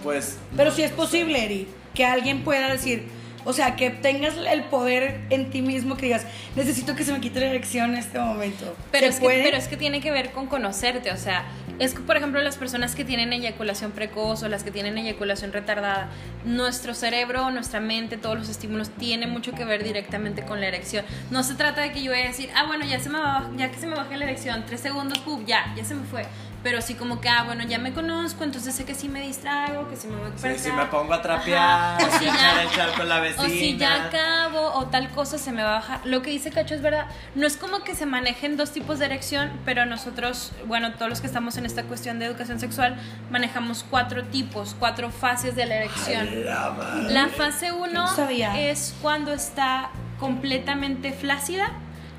Pues. 0.03 0.39
Pero 0.57 0.71
no- 0.71 0.77
si 0.77 0.83
es 0.83 0.93
posible, 0.93 1.45
Eri, 1.45 1.69
que 1.95 2.05
alguien 2.05 2.43
pueda 2.43 2.71
decir, 2.71 3.09
o 3.45 3.53
sea, 3.53 3.77
que 3.77 3.91
tengas 3.91 4.35
el 4.37 4.65
poder 4.65 5.21
en 5.31 5.51
ti 5.51 5.63
mismo 5.63 5.97
que 5.97 6.07
digas, 6.07 6.27
necesito 6.57 6.95
que 6.95 7.05
se 7.05 7.13
me 7.13 7.21
quite 7.21 7.41
la 7.41 7.47
erección 7.47 7.93
en 7.93 7.99
este 7.99 8.19
momento. 8.19 8.75
Pero 8.91 9.07
¿Se 9.07 9.11
es, 9.13 9.17
que, 9.19 9.25
puede? 9.25 9.43
pero 9.43 9.57
es 9.57 9.69
que 9.69 9.77
tiene 9.77 10.01
que 10.01 10.11
ver 10.11 10.33
con 10.33 10.47
conocerte, 10.47 11.11
o 11.11 11.17
sea, 11.17 11.45
es 11.81 11.95
por 11.95 12.17
ejemplo 12.17 12.41
las 12.43 12.59
personas 12.59 12.95
que 12.95 13.07
tienen 13.07 13.33
eyaculación 13.33 13.93
precoz 13.93 14.43
o 14.43 14.49
las 14.49 14.63
que 14.63 14.71
tienen 14.71 14.99
eyaculación 14.99 15.51
retardada, 15.51 16.11
nuestro 16.45 16.95
cerebro, 16.95 17.51
nuestra 17.51 17.81
mente, 17.81 18.19
todos 18.19 18.39
los 18.39 18.49
estímulos 18.51 18.91
tienen 18.91 19.31
mucho 19.31 19.53
que 19.53 19.65
ver 19.65 19.83
directamente 19.83 20.45
con 20.45 20.61
la 20.61 20.67
erección. 20.67 21.07
No 21.31 21.43
se 21.43 21.55
trata 21.55 21.81
de 21.81 21.93
que 21.93 22.03
yo 22.03 22.13
vaya 22.13 22.25
a 22.25 22.29
decir, 22.29 22.51
ah 22.55 22.67
bueno, 22.67 22.85
ya 22.85 23.01
se 23.01 23.09
me 23.09 23.19
va, 23.19 23.51
ya 23.57 23.71
que 23.71 23.79
se 23.79 23.87
me 23.87 23.97
baja 23.97 24.15
la 24.15 24.25
erección, 24.25 24.65
tres 24.67 24.81
segundos, 24.81 25.19
pum, 25.21 25.45
ya, 25.47 25.75
ya 25.75 25.85
se 25.85 25.95
me 25.95 26.05
fue. 26.05 26.27
Pero 26.63 26.83
sí 26.83 26.95
como 26.95 27.23
que, 27.23 27.29
ah, 27.31 27.45
bueno, 27.45 27.65
ya 27.65 27.79
me 27.79 27.95
conozco, 27.95 28.45
entonces 28.45 28.75
sé 28.75 28.85
que 28.85 28.95
si 28.95 29.09
me 29.09 29.23
distraigo, 29.23 29.89
que 29.89 29.97
si 29.97 30.09
me 30.09 30.17
voy 30.17 30.31
para 30.33 30.53
Sí, 30.55 30.59
si 30.65 30.73
me 30.73 30.85
pongo 30.87 31.15
a 31.15 31.23
trapear, 31.23 31.59
Ajá, 31.59 31.99
o 32.07 32.19
si 32.19 32.25
ya- 32.27 32.63
el 32.63 32.71
chal 32.73 32.93
con 32.95 33.09
la 33.09 33.19
vecina. 33.21 33.43
o 33.45 33.49
si 33.49 33.77
ya 33.79 34.05
acabo 34.05 34.73
o 34.75 34.85
tal 34.89 35.09
cosa 35.11 35.39
se 35.39 35.53
me 35.53 35.63
va 35.63 35.71
a 35.71 35.81
bajar. 35.81 36.01
Lo 36.05 36.21
que 36.21 36.29
dice 36.31 36.51
Cacho 36.51 36.75
es 36.75 36.83
verdad. 36.83 37.07
No 37.35 37.47
es 37.47 37.57
como 37.57 37.83
que 37.83 37.95
se 37.95 38.05
manejen 38.05 38.59
dos 38.59 38.73
tipos 38.73 38.99
de 38.99 39.07
erección, 39.07 39.51
pero 39.65 39.87
nosotros, 39.87 40.53
bueno, 40.67 40.93
todos 40.93 41.09
los 41.09 41.21
que 41.23 41.29
estamos 41.29 41.57
en 41.57 41.65
esta 41.65 41.85
cuestión 41.85 42.19
de 42.19 42.27
educación 42.27 42.61
sexual, 42.61 42.95
manejamos 43.31 43.83
cuatro 43.89 44.25
tipos, 44.25 44.77
cuatro 44.79 45.11
fases 45.11 45.57
de 45.57 45.65
la 45.65 45.77
erección. 45.77 46.45
La 46.45 46.71
madre. 46.77 47.13
La 47.15 47.29
fase 47.29 47.73
1 47.73 47.91
No 47.93 48.07
sabía. 48.15 48.61
es 48.71 48.95
cuando 49.01 49.33
está 49.33 49.89
completamente 50.19 51.13
flácida. 51.13 51.71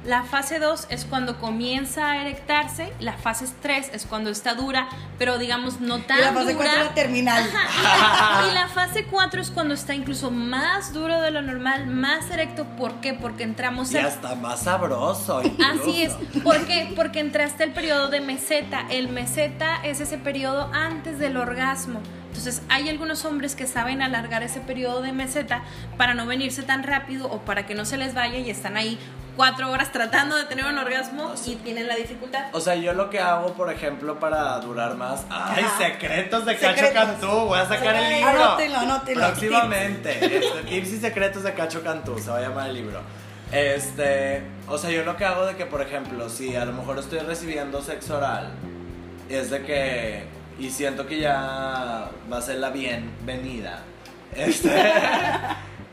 La 0.03 0.23
fase 0.23 0.57
2 0.57 0.87
es 0.89 1.05
cuando 1.05 1.37
comienza 1.39 2.09
a 2.09 2.21
erectarse. 2.21 2.91
La 2.99 3.13
fase 3.13 3.45
3 3.61 3.91
es 3.93 4.05
cuando 4.07 4.31
está 4.31 4.55
dura, 4.55 4.89
pero 5.19 5.37
digamos 5.37 5.79
no 5.79 5.99
tan 5.99 6.17
Y 6.17 6.21
la 6.21 6.33
fase 6.33 6.53
dura. 6.53 6.65
4 6.65 6.81
es 6.81 6.87
la 6.87 6.93
terminal. 6.95 7.43
Ajá, 7.43 8.41
y, 8.41 8.45
la, 8.45 8.51
y 8.51 8.53
la 8.55 8.67
fase 8.67 9.05
4 9.05 9.41
es 9.41 9.51
cuando 9.51 9.75
está 9.75 9.93
incluso 9.93 10.31
más 10.31 10.91
duro 10.91 11.21
de 11.21 11.29
lo 11.29 11.43
normal, 11.43 11.85
más 11.85 12.31
erecto. 12.31 12.65
¿Por 12.77 12.95
qué? 12.95 13.13
Porque 13.13 13.43
entramos 13.43 13.91
Y 13.91 13.97
en... 13.97 14.05
hasta 14.05 14.33
más 14.33 14.61
sabroso. 14.63 15.39
Así 15.39 16.03
es. 16.03 16.13
¿Por 16.43 16.65
qué? 16.65 16.93
Porque 16.95 17.19
entraste 17.19 17.63
el 17.63 17.71
periodo 17.71 18.09
de 18.09 18.21
meseta. 18.21 18.85
El 18.89 19.09
meseta 19.09 19.75
es 19.83 20.01
ese 20.01 20.17
periodo 20.17 20.71
antes 20.73 21.19
del 21.19 21.37
orgasmo. 21.37 21.99
Entonces 21.99 22.31
Entonces 22.31 22.63
hay 22.69 22.89
algunos 22.89 23.25
hombres 23.25 23.55
que 23.55 23.67
saben 23.67 24.01
alargar 24.01 24.41
ese 24.41 24.61
periodo 24.61 25.01
de 25.01 25.11
meseta 25.11 25.63
para 25.97 26.13
no 26.13 26.25
venirse 26.25 26.63
tan 26.63 26.81
rápido 26.83 27.27
o 27.29 27.39
para 27.39 27.67
que 27.67 27.75
no 27.75 27.83
se 27.83 27.97
les 27.97 28.13
vaya 28.15 28.37
y 28.39 28.49
están 28.49 28.77
ahí 28.77 28.97
cuatro 29.35 29.71
horas 29.71 29.91
tratando 29.91 30.35
de 30.35 30.45
tener 30.45 30.65
un 30.65 30.77
orgasmo 30.77 31.33
y 31.45 31.55
tienen 31.55 31.87
la 31.87 31.95
dificultad. 31.95 32.45
O 32.53 32.59
sea, 32.59 32.75
yo 32.75 32.93
lo 32.93 33.09
que 33.09 33.19
hago, 33.19 33.53
por 33.53 33.71
ejemplo, 33.71 34.19
para 34.19 34.59
durar 34.59 34.95
más. 34.95 35.25
¡Ay, 35.29 35.63
Ajá. 35.63 35.77
secretos 35.77 36.45
de 36.45 36.57
Cacho 36.57 36.85
Secretos. 36.85 37.07
Cantú! 37.07 37.27
Voy 37.47 37.59
a 37.59 37.65
sacar 37.67 37.95
el 37.95 38.09
libro. 38.09 38.29
Anótenlo, 38.29 38.77
anótenlo. 38.79 39.25
Próximamente. 39.27 40.37
Este, 40.37 40.63
tips 40.69 40.89
y 40.89 40.99
secretos 40.99 41.43
de 41.43 41.53
Cacho 41.53 41.83
Cantú, 41.83 42.19
se 42.19 42.29
va 42.29 42.37
a 42.37 42.41
llamar 42.41 42.69
el 42.69 42.75
libro. 42.75 43.01
Este, 43.51 44.43
o 44.67 44.77
sea, 44.77 44.89
yo 44.91 45.03
lo 45.03 45.17
que 45.17 45.25
hago 45.25 45.45
de 45.45 45.55
que, 45.55 45.65
por 45.65 45.81
ejemplo, 45.81 46.29
si 46.29 46.55
a 46.55 46.63
lo 46.65 46.73
mejor 46.73 46.99
estoy 46.99 47.19
recibiendo 47.19 47.81
sexo 47.81 48.17
oral, 48.17 48.51
es 49.29 49.49
de 49.49 49.63
que, 49.63 50.23
y 50.59 50.69
siento 50.69 51.05
que 51.07 51.19
ya 51.19 52.09
va 52.31 52.37
a 52.37 52.41
ser 52.41 52.57
la 52.57 52.69
bienvenida. 52.69 53.79
Este, 54.35 54.69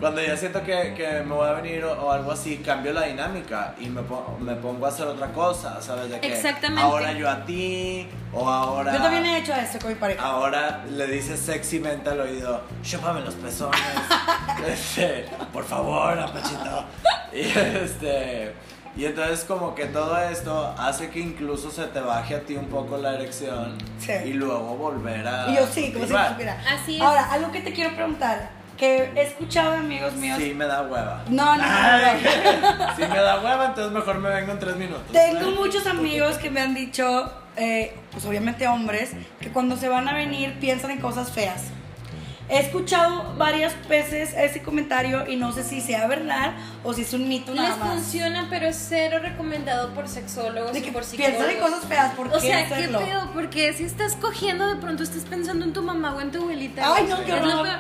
cuando 0.01 0.23
ya 0.23 0.37
siento 0.37 0.63
que, 0.63 0.95
que 0.97 1.23
me 1.25 1.35
voy 1.35 1.49
a 1.49 1.53
venir 1.53 1.85
o, 1.85 1.93
o 2.07 2.13
algo 2.13 2.31
así, 2.33 2.59
cambio 2.59 2.93
la 2.93 3.03
dinámica 3.07 3.75
y 3.81 3.87
me, 3.89 4.03
po- 4.03 4.37
me 4.41 4.55
pongo 4.55 4.87
a 4.87 4.91
hacer 4.91 5.07
otra 5.07 5.29
cosa, 5.33 5.81
¿sabes? 5.83 6.11
De 6.11 6.21
que 6.21 6.33
Exactamente. 6.33 6.83
ahora 6.83 7.13
yo 7.13 7.29
a 7.29 7.45
ti, 7.45 8.07
o 8.33 8.49
ahora... 8.49 8.93
Yo 8.95 9.03
también 9.03 9.27
he 9.27 9.39
hecho 9.39 9.53
eso 9.55 9.79
con 9.81 9.89
mi 9.91 9.97
pareja. 9.97 10.23
Ahora 10.23 10.85
le 10.89 11.07
dices 11.09 11.41
sexymente 11.41 12.11
al 12.11 12.21
oído, 12.21 12.63
chúpame 12.83 13.21
los 13.23 13.35
pezones. 13.35 13.81
este, 14.69 15.27
por 15.53 15.65
favor, 15.65 16.19
apachito. 16.19 16.85
Y 17.33 17.41
este. 17.59 18.55
Y 18.97 19.05
entonces 19.05 19.45
como 19.45 19.75
que 19.77 19.85
todo 19.87 20.19
esto 20.19 20.75
hace 20.77 21.11
que 21.11 21.21
incluso 21.21 21.71
se 21.71 21.85
te 21.85 22.01
baje 22.01 22.35
a 22.35 22.41
ti 22.41 22.57
un 22.57 22.67
poco 22.67 22.97
la 22.97 23.15
erección 23.15 23.79
Sí. 24.01 24.13
y 24.25 24.33
luego 24.33 24.77
volver 24.77 25.27
a... 25.29 25.49
Y 25.51 25.57
yo 25.57 25.67
sí, 25.67 25.93
como 25.93 26.05
si. 26.07 26.15
Así 26.15 26.97
es. 26.97 27.01
Ahora, 27.03 27.31
algo 27.31 27.53
que 27.53 27.61
te 27.61 27.73
quiero 27.73 27.95
preguntar, 27.95 28.51
que 28.79 29.11
he 29.17 29.23
escuchado 29.23 29.73
de 29.73 29.79
amigos 29.79 30.15
míos. 30.15 30.39
Sí 30.41 30.55
me 30.55 30.67
da 30.67 30.83
hueva. 30.83 31.25
No, 31.29 31.57
no, 31.57 31.63
no, 31.63 31.65
Ay, 31.69 32.23
no. 32.79 32.97
Si 32.97 33.03
me 33.03 33.19
da 33.19 33.41
hueva, 33.43 33.67
entonces 33.67 33.93
mejor 33.93 34.19
me 34.19 34.31
vengo 34.31 34.53
en 34.53 34.59
tres 34.59 34.77
minutos. 34.77 35.03
Tengo 35.13 35.51
muchos 35.51 35.87
amigos 35.87 36.39
que 36.39 36.49
me 36.51 36.61
han 36.61 36.75
dicho, 36.75 37.31
eh, 37.57 37.95
pues 38.13 38.25
obviamente 38.25 38.67
hombres, 38.69 39.11
que 39.41 39.51
cuando 39.51 39.77
se 39.77 39.89
van 39.89 40.09
a 40.09 40.15
venir 40.15 40.59
piensan 40.61 40.93
en 40.93 41.01
cosas 41.01 41.31
feas. 41.33 41.65
He 42.51 42.61
escuchado 42.61 43.35
varias 43.37 43.75
veces 43.91 44.33
ese 44.35 44.63
comentario 44.63 45.29
y 45.29 45.37
no 45.37 45.53
sé 45.53 45.63
si 45.63 45.83
sea 45.83 46.07
verdad 46.07 46.53
o 46.83 46.95
si 46.95 47.03
es 47.03 47.13
un 47.13 47.29
mito 47.29 47.53
Les 47.53 47.61
nada 47.61 47.77
más. 47.77 47.89
funciona, 47.91 48.47
pero 48.49 48.67
es 48.69 48.87
cero 48.89 49.19
recomendado 49.21 49.91
por 49.93 50.09
sexólogos 50.09 50.73
De 50.73 50.79
y 50.79 50.83
que 50.83 50.91
por 50.93 51.05
piensan 51.05 51.33
psicólogos. 51.47 51.53
en 51.53 51.61
cosas 51.61 51.85
feas, 51.87 52.15
¿por 52.15 52.29
O 52.29 52.33
qué 52.33 52.41
sea, 52.41 52.67
¿qué 52.67 52.75
hacerlo? 52.75 53.01
pedo? 53.01 53.31
Porque 53.35 53.75
si 53.75 53.85
estás 53.85 54.17
cogiendo, 54.17 54.67
de 54.67 54.77
pronto 54.81 55.03
estás 55.03 55.25
pensando 55.25 55.67
en 55.67 55.75
tu 55.75 55.83
mamá 55.83 56.15
o 56.15 56.23
en 56.23 56.31
tu 56.31 56.39
abuelita. 56.41 56.95
Ay, 56.95 57.05
no, 57.07 57.23
qué 57.23 57.35
horror. 57.35 57.65
peor. 57.65 57.79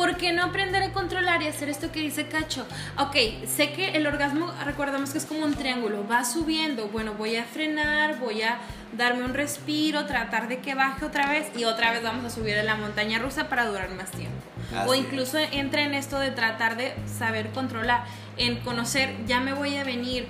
¿Por 0.00 0.16
qué 0.16 0.32
no 0.32 0.44
aprender 0.44 0.82
a 0.82 0.94
controlar 0.94 1.42
y 1.42 1.46
hacer 1.46 1.68
esto 1.68 1.92
que 1.92 2.00
dice 2.00 2.26
Cacho? 2.26 2.66
Ok, 2.96 3.16
sé 3.46 3.74
que 3.74 3.90
el 3.90 4.06
orgasmo, 4.06 4.50
recordamos 4.64 5.10
que 5.10 5.18
es 5.18 5.26
como 5.26 5.44
un 5.44 5.52
triángulo, 5.52 6.08
va 6.08 6.24
subiendo. 6.24 6.88
Bueno, 6.88 7.12
voy 7.18 7.36
a 7.36 7.44
frenar, 7.44 8.18
voy 8.18 8.40
a 8.40 8.60
darme 8.96 9.24
un 9.24 9.34
respiro, 9.34 10.06
tratar 10.06 10.48
de 10.48 10.60
que 10.60 10.74
baje 10.74 11.04
otra 11.04 11.28
vez 11.28 11.48
y 11.54 11.64
otra 11.64 11.92
vez 11.92 12.02
vamos 12.02 12.24
a 12.24 12.30
subir 12.30 12.56
a 12.56 12.62
la 12.62 12.76
montaña 12.76 13.18
rusa 13.18 13.50
para 13.50 13.66
durar 13.66 13.90
más 13.90 14.10
tiempo. 14.10 14.38
Así 14.74 14.88
o 14.88 14.94
incluso 14.94 15.36
entra 15.36 15.82
en 15.82 15.92
esto 15.92 16.18
de 16.18 16.30
tratar 16.30 16.78
de 16.78 16.94
saber 17.06 17.50
controlar, 17.50 18.04
en 18.38 18.56
conocer, 18.60 19.14
ya 19.26 19.40
me 19.40 19.52
voy 19.52 19.76
a 19.76 19.84
venir. 19.84 20.28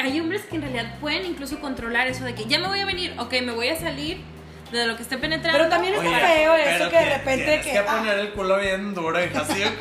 Hay 0.00 0.20
hombres 0.20 0.42
que 0.42 0.54
en 0.54 0.62
realidad 0.62 1.00
pueden 1.00 1.26
incluso 1.26 1.58
controlar 1.58 2.06
eso 2.06 2.22
de 2.22 2.36
que 2.36 2.44
ya 2.44 2.60
me 2.60 2.68
voy 2.68 2.78
a 2.78 2.86
venir, 2.86 3.12
ok, 3.18 3.32
me 3.42 3.50
voy 3.54 3.70
a 3.70 3.76
salir 3.76 4.20
de 4.70 4.86
lo 4.86 4.96
que 4.96 5.02
esté 5.02 5.18
penetrando. 5.18 5.58
Pero 5.58 5.68
también 5.70 5.94
está 5.94 6.06
Oye, 6.08 6.20
feo 6.20 6.54
eso 6.54 6.90
que 6.90 6.96
de 6.96 7.04
repente 7.16 7.44
tienes 7.44 7.66
que... 7.66 7.72
que 7.72 7.78
ah, 7.78 7.86
poner 7.96 8.18
el 8.18 8.30
culo 8.32 8.56
bien 8.58 8.94
duro, 8.94 9.22
hija, 9.24 9.40
así 9.40 9.58
de 9.60 9.76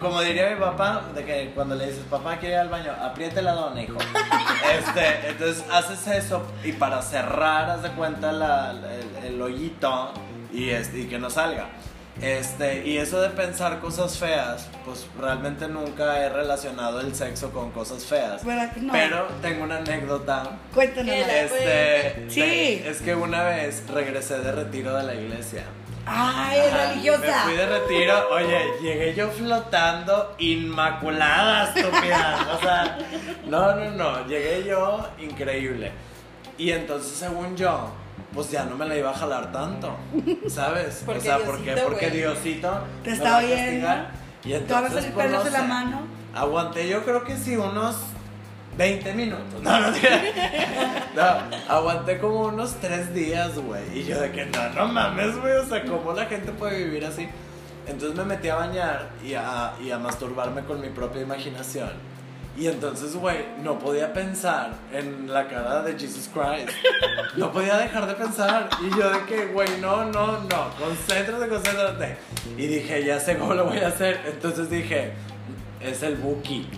Como 0.00 0.20
diría 0.20 0.50
mi 0.50 0.56
papá, 0.60 1.02
de 1.14 1.24
que 1.24 1.52
cuando 1.54 1.74
le 1.74 1.86
dices, 1.86 2.04
papá, 2.10 2.36
quiero 2.38 2.54
ir 2.56 2.60
al 2.60 2.68
baño, 2.68 2.92
apriete 3.00 3.40
la 3.42 3.52
dona, 3.52 3.82
hijo. 3.82 3.96
Este, 4.78 5.28
entonces 5.30 5.64
haces 5.72 6.06
eso 6.06 6.46
y 6.62 6.72
para 6.72 7.02
cerrar, 7.02 7.70
haz 7.70 7.82
de 7.82 7.90
cuenta 7.90 8.30
la- 8.30 8.72
la- 8.72 8.94
el, 8.94 9.24
el 9.34 9.42
hoyito 9.42 10.12
y, 10.52 10.70
este, 10.70 11.00
y 11.00 11.04
que 11.06 11.18
no 11.18 11.28
salga. 11.30 11.68
Este, 12.22 12.86
y 12.86 12.98
eso 12.98 13.20
de 13.22 13.30
pensar 13.30 13.80
cosas 13.80 14.18
feas, 14.18 14.68
pues 14.84 15.06
realmente 15.18 15.68
nunca 15.68 16.18
he 16.18 16.28
relacionado 16.28 17.00
el 17.00 17.14
sexo 17.14 17.50
con 17.50 17.70
cosas 17.70 18.04
feas. 18.04 18.44
¿Verdad 18.44 18.72
que 18.72 18.80
no? 18.80 18.92
Pero 18.92 19.26
tengo 19.40 19.64
una 19.64 19.78
anécdota 19.78 20.42
Cuéntanos. 20.74 21.14
este, 21.14 22.26
Sí. 22.28 22.40
de- 22.40 22.90
es 22.90 23.00
que 23.00 23.14
una 23.14 23.44
vez 23.44 23.84
regresé 23.88 24.38
de 24.40 24.52
retiro 24.52 24.94
de 24.96 25.04
la 25.04 25.14
iglesia. 25.14 25.64
Ay, 26.06 26.58
Ajá, 26.60 26.90
religiosa. 26.90 27.20
Me 27.20 27.32
fui 27.44 27.54
de 27.56 27.66
retiro, 27.66 28.28
oye, 28.30 28.60
llegué 28.82 29.14
yo 29.14 29.28
flotando 29.30 30.34
inmaculada, 30.38 31.72
estúpida. 31.74 32.48
O 32.56 32.60
sea, 32.60 32.98
no, 33.46 33.74
no, 33.76 33.90
no, 33.92 34.26
llegué 34.26 34.64
yo 34.66 35.08
increíble. 35.18 35.92
Y 36.58 36.72
entonces, 36.72 37.16
según 37.16 37.56
yo, 37.56 37.90
pues 38.34 38.50
ya 38.50 38.64
no 38.64 38.76
me 38.76 38.86
la 38.86 38.96
iba 38.96 39.10
a 39.10 39.14
jalar 39.14 39.52
tanto, 39.52 39.96
¿sabes? 40.48 41.04
O 41.06 41.20
sea, 41.20 41.38
¿por 41.38 41.62
qué? 41.62 41.72
Porque. 41.84 42.10
Diosito 42.10 42.80
Te 43.02 43.12
está 43.12 43.40
castigar. 43.40 44.10
Y 44.44 44.52
entonces, 44.54 44.94
salir 44.94 45.12
pues, 45.12 45.30
no 45.30 45.44
la 45.44 45.62
mano. 45.62 46.00
Aguanté 46.34 46.88
yo 46.88 47.04
creo 47.04 47.24
que 47.24 47.36
sí 47.36 47.56
unos 47.56 47.96
20 48.76 49.14
minutos. 49.14 49.62
No, 49.62 49.80
no, 49.80 49.90
no, 51.16 51.56
aguanté 51.68 52.18
como 52.18 52.46
unos 52.46 52.74
3 52.80 53.12
días, 53.12 53.58
güey. 53.58 53.98
Y 53.98 54.04
yo 54.04 54.20
de 54.20 54.30
que 54.30 54.46
no, 54.46 54.68
no 54.70 54.88
mames, 54.88 55.36
güey. 55.40 55.54
O 55.54 55.66
sea, 55.66 55.84
¿cómo 55.84 56.12
la 56.12 56.26
gente 56.26 56.52
puede 56.52 56.84
vivir 56.84 57.04
así? 57.04 57.28
Entonces 57.86 58.16
me 58.16 58.24
metí 58.24 58.48
a 58.48 58.54
bañar 58.54 59.10
y 59.24 59.34
a, 59.34 59.72
y 59.82 59.90
a 59.90 59.98
masturbarme 59.98 60.62
con 60.64 60.80
mi 60.80 60.88
propia 60.88 61.22
imaginación. 61.22 61.90
Y 62.58 62.66
entonces, 62.66 63.14
güey, 63.14 63.38
no 63.62 63.78
podía 63.78 64.12
pensar 64.12 64.72
en 64.92 65.32
la 65.32 65.46
cara 65.48 65.82
de 65.82 65.92
Jesus 65.92 66.28
Christ. 66.32 66.68
No 67.36 67.52
podía 67.52 67.76
dejar 67.78 68.06
de 68.06 68.14
pensar. 68.14 68.68
Y 68.82 68.90
yo 68.98 69.08
de 69.10 69.24
que, 69.24 69.46
güey, 69.46 69.68
no, 69.80 70.04
no, 70.06 70.40
no. 70.42 70.70
Concéntrate, 70.78 71.48
concéntrate. 71.48 72.16
Y 72.58 72.66
dije, 72.66 73.04
ya 73.04 73.18
sé 73.20 73.38
cómo 73.38 73.54
lo 73.54 73.64
voy 73.66 73.78
a 73.78 73.88
hacer. 73.88 74.20
Entonces 74.26 74.68
dije, 74.68 75.12
es 75.80 76.02
el 76.02 76.16
Buki. 76.16 76.68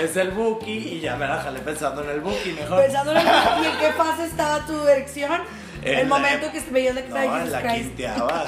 es 0.00 0.16
el 0.16 0.30
Buki 0.30 0.72
y 0.72 1.00
ya 1.00 1.16
me 1.16 1.26
la 1.26 1.38
jalé 1.42 1.58
pensando 1.60 2.02
en 2.04 2.10
el 2.10 2.20
Buki 2.20 2.52
mejor. 2.52 2.82
Pensando 2.82 3.10
en, 3.12 3.18
el- 3.18 3.26
¿y 3.26 3.66
en 3.66 3.78
qué 3.78 3.92
fase 3.92 4.24
estaba 4.26 4.64
tu 4.66 4.86
erección. 4.88 5.42
En 5.82 5.98
el 5.98 6.08
la- 6.08 6.16
momento 6.16 6.50
que 6.52 6.60
veías 6.70 6.94
la 6.94 7.02
que 7.02 7.08
estaba 7.08 7.26
No, 7.26 7.34
Jesus 7.34 7.50
la 7.52 7.60
Christ. 7.60 7.76
quinteaba. 7.82 8.44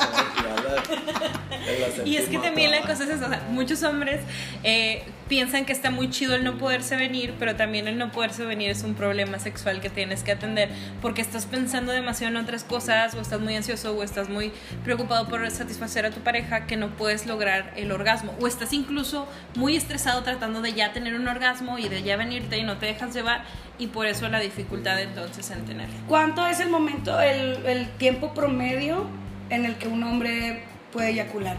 Y 2.04 2.16
es 2.16 2.28
que 2.28 2.38
también 2.38 2.70
la 2.70 2.80
cosa 2.82 3.04
es 3.04 3.11
eso, 3.11 3.26
o 3.26 3.28
sea, 3.28 3.42
muchos 3.50 3.82
hombres 3.82 4.20
eh, 4.64 5.04
piensan 5.30 5.64
que 5.64 5.72
está 5.72 5.92
muy 5.92 6.10
chido 6.10 6.34
el 6.34 6.42
no 6.42 6.58
poderse 6.58 6.96
venir, 6.96 7.34
pero 7.38 7.54
también 7.54 7.87
el 7.87 7.96
no 7.96 8.10
poderse 8.10 8.44
venir 8.44 8.68
es 8.68 8.82
un 8.82 8.94
problema 8.94 9.38
sexual 9.38 9.80
que 9.80 9.88
tienes 9.88 10.25
que 10.25 10.32
atender 10.32 10.70
porque 11.00 11.22
estás 11.22 11.46
pensando 11.46 11.92
demasiado 11.92 12.37
en 12.37 12.42
otras 12.42 12.64
cosas 12.64 13.14
o 13.14 13.20
estás 13.20 13.40
muy 13.40 13.54
ansioso 13.54 13.96
o 13.96 14.02
estás 14.02 14.28
muy 14.28 14.52
preocupado 14.82 15.28
por 15.28 15.49
satisfacer 15.52 16.04
a 16.04 16.10
tu 16.10 16.18
pareja 16.20 16.66
que 16.66 16.76
no 16.76 16.88
puedes 16.96 17.26
lograr 17.26 17.72
el 17.76 17.92
orgasmo 17.92 18.34
o 18.40 18.49
estás 18.49 18.72
incluso 18.72 19.28
muy 19.54 19.76
estresado 19.76 20.25
tratando 20.25 20.62
de 20.62 20.72
ya 20.72 20.92
tener 20.92 21.14
un 21.14 21.28
orgasmo 21.28 21.78
y 21.78 21.88
de 21.88 22.02
ya 22.02 22.16
venirte 22.16 22.58
y 22.58 22.64
no 22.64 22.78
te 22.78 22.87
dejas 22.87 23.14
llevar 23.14 23.44
y 23.78 23.87
por 23.87 24.06
eso 24.06 24.28
la 24.28 24.40
dificultad 24.40 25.00
entonces 25.00 25.49
en 25.52 25.64
tenerlo. 25.64 25.94
¿Cuánto 26.08 26.44
es 26.44 26.58
el 26.58 26.70
momento, 26.70 27.20
el, 27.20 27.64
el 27.66 27.88
tiempo 27.99 28.34
promedio 28.34 29.06
en 29.49 29.64
el 29.64 29.76
que 29.76 29.87
un 29.87 30.02
hombre 30.02 30.64
puede 30.92 31.10
eyacular? 31.10 31.56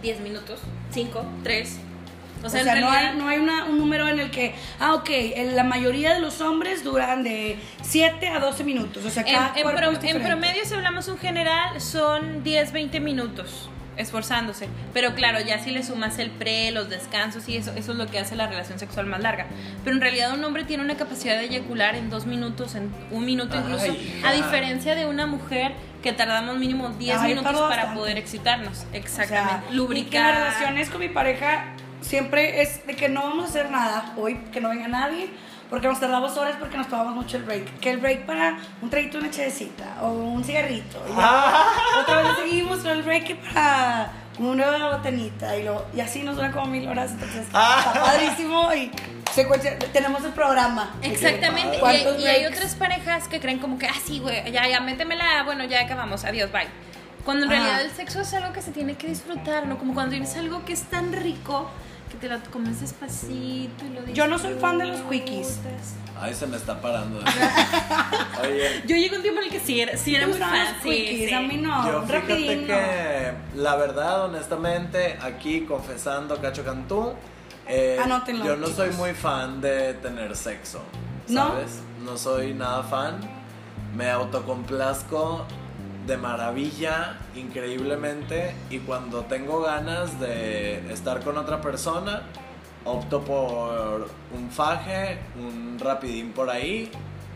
10 0.00 0.20
minutos, 0.20 0.60
5, 0.92 1.26
3. 1.42 1.80
O 2.46 2.58
O 2.58 2.62
sea, 2.62 2.72
en 2.74 2.80
no 2.80 2.90
hay, 2.90 3.16
no 3.16 3.28
hay 3.28 3.38
una- 3.38 3.64
un 3.64 3.78
número 3.78 4.08
en 4.08 4.18
el 4.20 4.30
que, 4.30 4.54
ah, 4.80 4.94
ok, 4.94 5.08
en 5.10 5.56
la 5.56 5.64
mayoría 5.64 6.14
de 6.14 6.20
los 6.20 6.40
hombres 6.40 6.84
duran 6.84 7.22
de 7.22 7.58
7 7.82 8.28
a 8.28 8.38
12 8.40 8.64
minutos. 8.64 9.04
O 9.04 9.10
sea, 9.10 9.24
cada 9.24 9.52
En, 9.56 9.66
en 9.68 10.06
en 10.16 10.22
promedio, 10.22 10.64
si 10.64 10.74
hablamos 10.74 11.08
un 11.08 11.18
general, 11.18 11.80
son 11.80 12.42
10-20 12.44 13.00
minutos 13.00 13.70
esforzándose. 13.96 14.68
Pero 14.92 15.14
claro, 15.14 15.40
ya 15.40 15.58
si 15.58 15.70
le 15.70 15.82
sumas 15.82 16.18
el 16.18 16.30
pre, 16.30 16.70
los 16.70 16.90
descansos 16.90 17.48
y 17.48 17.56
eso, 17.56 17.72
eso 17.76 17.92
es 17.92 17.98
lo 17.98 18.06
que 18.06 18.18
hace 18.18 18.36
la 18.36 18.46
relación 18.46 18.78
sexual 18.78 19.06
más 19.06 19.20
larga. 19.20 19.46
Pero 19.84 19.96
en 19.96 20.02
realidad 20.02 20.34
un 20.34 20.44
hombre 20.44 20.64
tiene 20.64 20.82
una 20.84 20.96
capacidad 20.96 21.36
de 21.38 21.44
eyacular 21.46 21.94
en 21.96 22.10
dos 22.10 22.26
minutos, 22.26 22.74
en 22.74 22.92
un 23.10 23.24
minuto 23.24 23.54
Ay, 23.56 23.60
incluso, 23.64 23.86
hija. 23.86 24.28
a 24.28 24.32
diferencia 24.32 24.94
de 24.94 25.06
una 25.06 25.26
mujer 25.26 25.72
que 26.02 26.12
tardamos 26.12 26.58
mínimo 26.58 26.90
10 26.90 27.18
Ay, 27.20 27.28
minutos 27.30 27.52
para 27.54 27.68
bastante. 27.68 27.98
poder 27.98 28.18
excitarnos. 28.18 28.78
O 28.78 28.80
sea, 28.82 28.88
Exactamente. 29.00 29.66
Y 29.66 29.70
que 29.70 29.74
Lubricar. 29.76 30.34
las 30.34 30.42
relaciones 30.58 30.90
con 30.90 31.00
mi 31.00 31.08
pareja 31.08 31.64
siempre 32.06 32.62
es 32.62 32.86
de 32.86 32.94
que 32.96 33.08
no 33.08 33.22
vamos 33.22 33.46
a 33.46 33.48
hacer 33.48 33.70
nada 33.70 34.12
hoy, 34.16 34.36
que 34.52 34.60
no 34.60 34.68
venga 34.70 34.88
nadie, 34.88 35.28
porque 35.70 35.88
nos 35.88 35.98
tardamos 35.98 36.36
horas 36.36 36.56
porque 36.60 36.76
nos 36.76 36.88
tomamos 36.88 37.14
mucho 37.14 37.36
el 37.36 37.42
break. 37.42 37.80
Que 37.80 37.90
el 37.90 37.98
break 37.98 38.24
para 38.26 38.58
un 38.80 38.88
traguito, 38.90 39.18
una 39.18 39.30
chedecita 39.30 39.84
o 40.02 40.08
un 40.12 40.44
cigarrito. 40.44 41.02
Y. 41.08 41.12
Ah. 41.16 41.64
Otra 42.02 42.22
vez 42.22 42.32
seguimos 42.42 42.78
con 42.80 42.90
el 42.92 43.02
break 43.02 43.24
que 43.24 43.34
para 43.36 44.12
una 44.38 44.90
botanita 44.96 45.56
y, 45.56 45.64
lo, 45.64 45.86
y 45.96 46.00
así 46.00 46.22
nos 46.22 46.36
dura 46.36 46.52
como 46.52 46.66
mil 46.66 46.86
horas. 46.88 47.10
Entonces, 47.12 47.46
Ah. 47.52 47.82
está 47.86 48.00
padrísimo 48.04 48.72
y 48.74 48.90
tenemos 49.92 50.24
el 50.24 50.32
programa. 50.32 50.94
Exactamente. 51.02 51.76
Y, 51.76 51.80
¿Cuántos 51.80 52.16
hay- 52.16 52.22
y 52.22 52.26
hay 52.26 52.46
otras 52.46 52.74
parejas 52.74 53.28
que 53.28 53.40
creen 53.40 53.58
como 53.58 53.78
que, 53.78 53.86
ah, 53.86 53.94
sí, 54.04 54.20
güey, 54.20 54.50
ya, 54.52 54.66
ya, 54.68 54.80
métemela, 54.80 55.42
bueno, 55.44 55.64
ya 55.64 55.82
acabamos, 55.82 56.24
adiós, 56.24 56.50
bye. 56.52 56.68
Cuando 57.24 57.46
en 57.46 57.52
Ajá. 57.52 57.60
realidad 57.60 57.82
el 57.84 57.90
sexo 57.90 58.20
es 58.20 58.32
algo 58.34 58.52
que 58.52 58.62
se 58.62 58.70
tiene 58.70 58.94
que 58.94 59.08
disfrutar, 59.08 59.66
¿no? 59.66 59.78
Como 59.78 59.94
cuando 59.94 60.12
tienes 60.12 60.36
algo 60.36 60.64
que 60.64 60.72
es 60.74 60.84
tan 60.84 61.12
rico 61.12 61.68
que 62.10 62.16
te 62.18 62.28
lo 62.28 62.38
comes 62.52 62.80
despacito 62.80 63.84
y 63.84 63.88
lo 63.94 64.06
Yo 64.12 64.26
no 64.28 64.38
soy 64.38 64.54
fan 64.54 64.78
de 64.78 64.86
los 64.86 65.00
quickies. 65.02 65.58
Ay, 66.18 66.34
se 66.34 66.46
me 66.46 66.56
está 66.56 66.80
parando. 66.80 67.18
Oye, 68.42 68.82
Yo 68.86 68.96
llegué 68.96 69.14
a 69.14 69.18
un 69.18 69.22
tiempo 69.22 69.40
en 69.40 69.46
el 69.46 69.52
que 69.52 69.60
sí 69.60 69.80
era, 69.80 69.96
sí 69.98 70.14
era 70.14 70.24
¿Te 70.26 70.30
muy 70.32 70.38
fan. 70.40 70.58
los 70.74 70.82
sí, 70.82 70.88
quickies? 70.90 71.28
sí. 71.28 71.34
A 71.34 71.40
mí 71.42 71.56
no, 71.58 71.86
yo 71.92 72.02
fíjate 72.06 72.56
no. 72.56 72.66
que 72.66 73.32
la 73.60 73.76
verdad, 73.76 74.24
honestamente, 74.24 75.18
aquí 75.20 75.62
confesando 75.62 76.40
Cacho 76.40 76.64
Cantú, 76.64 77.12
eh, 77.68 77.98
Anótenlo, 78.02 78.44
yo 78.46 78.56
no 78.56 78.66
soy 78.68 78.90
muy 78.90 79.12
fan 79.12 79.60
de 79.60 79.94
tener 79.94 80.36
sexo, 80.36 80.80
¿No? 81.28 81.48
¿sabes? 81.48 81.80
¿No? 82.04 82.16
soy 82.16 82.54
nada 82.54 82.82
fan. 82.84 83.18
Me 83.94 84.10
autocomplazco 84.10 85.44
de 86.06 86.16
maravilla, 86.16 87.16
increíblemente, 87.34 88.54
y 88.70 88.78
cuando 88.78 89.22
tengo 89.24 89.60
ganas 89.60 90.18
de 90.20 90.92
estar 90.92 91.20
con 91.22 91.36
otra 91.36 91.60
persona, 91.60 92.22
opto 92.84 93.22
por 93.22 94.08
un 94.34 94.50
faje, 94.50 95.18
un 95.38 95.78
rapidín 95.80 96.32
por 96.32 96.48
ahí, 96.50 96.90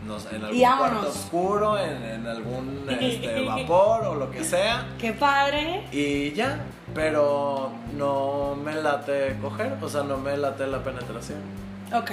no 0.07 0.19
sé, 0.19 0.35
en 0.35 0.43
algún 0.43 0.57
Y 0.57 0.63
cuarto 0.63 1.09
oscuro, 1.09 1.77
en, 1.77 2.03
en 2.03 2.27
algún 2.27 2.85
este, 2.99 3.41
vapor 3.45 4.05
o 4.05 4.15
lo 4.15 4.31
que 4.31 4.43
sea. 4.43 4.85
Qué 4.97 5.11
padre. 5.13 5.83
Y 5.91 6.31
ya, 6.31 6.59
pero 6.95 7.71
no 7.97 8.55
me 8.55 8.73
late 8.75 9.37
coger, 9.41 9.73
o 9.81 9.89
sea, 9.89 10.03
no 10.03 10.17
me 10.17 10.37
late 10.37 10.65
la 10.67 10.83
penetración. 10.83 11.39
Ok, 11.93 12.09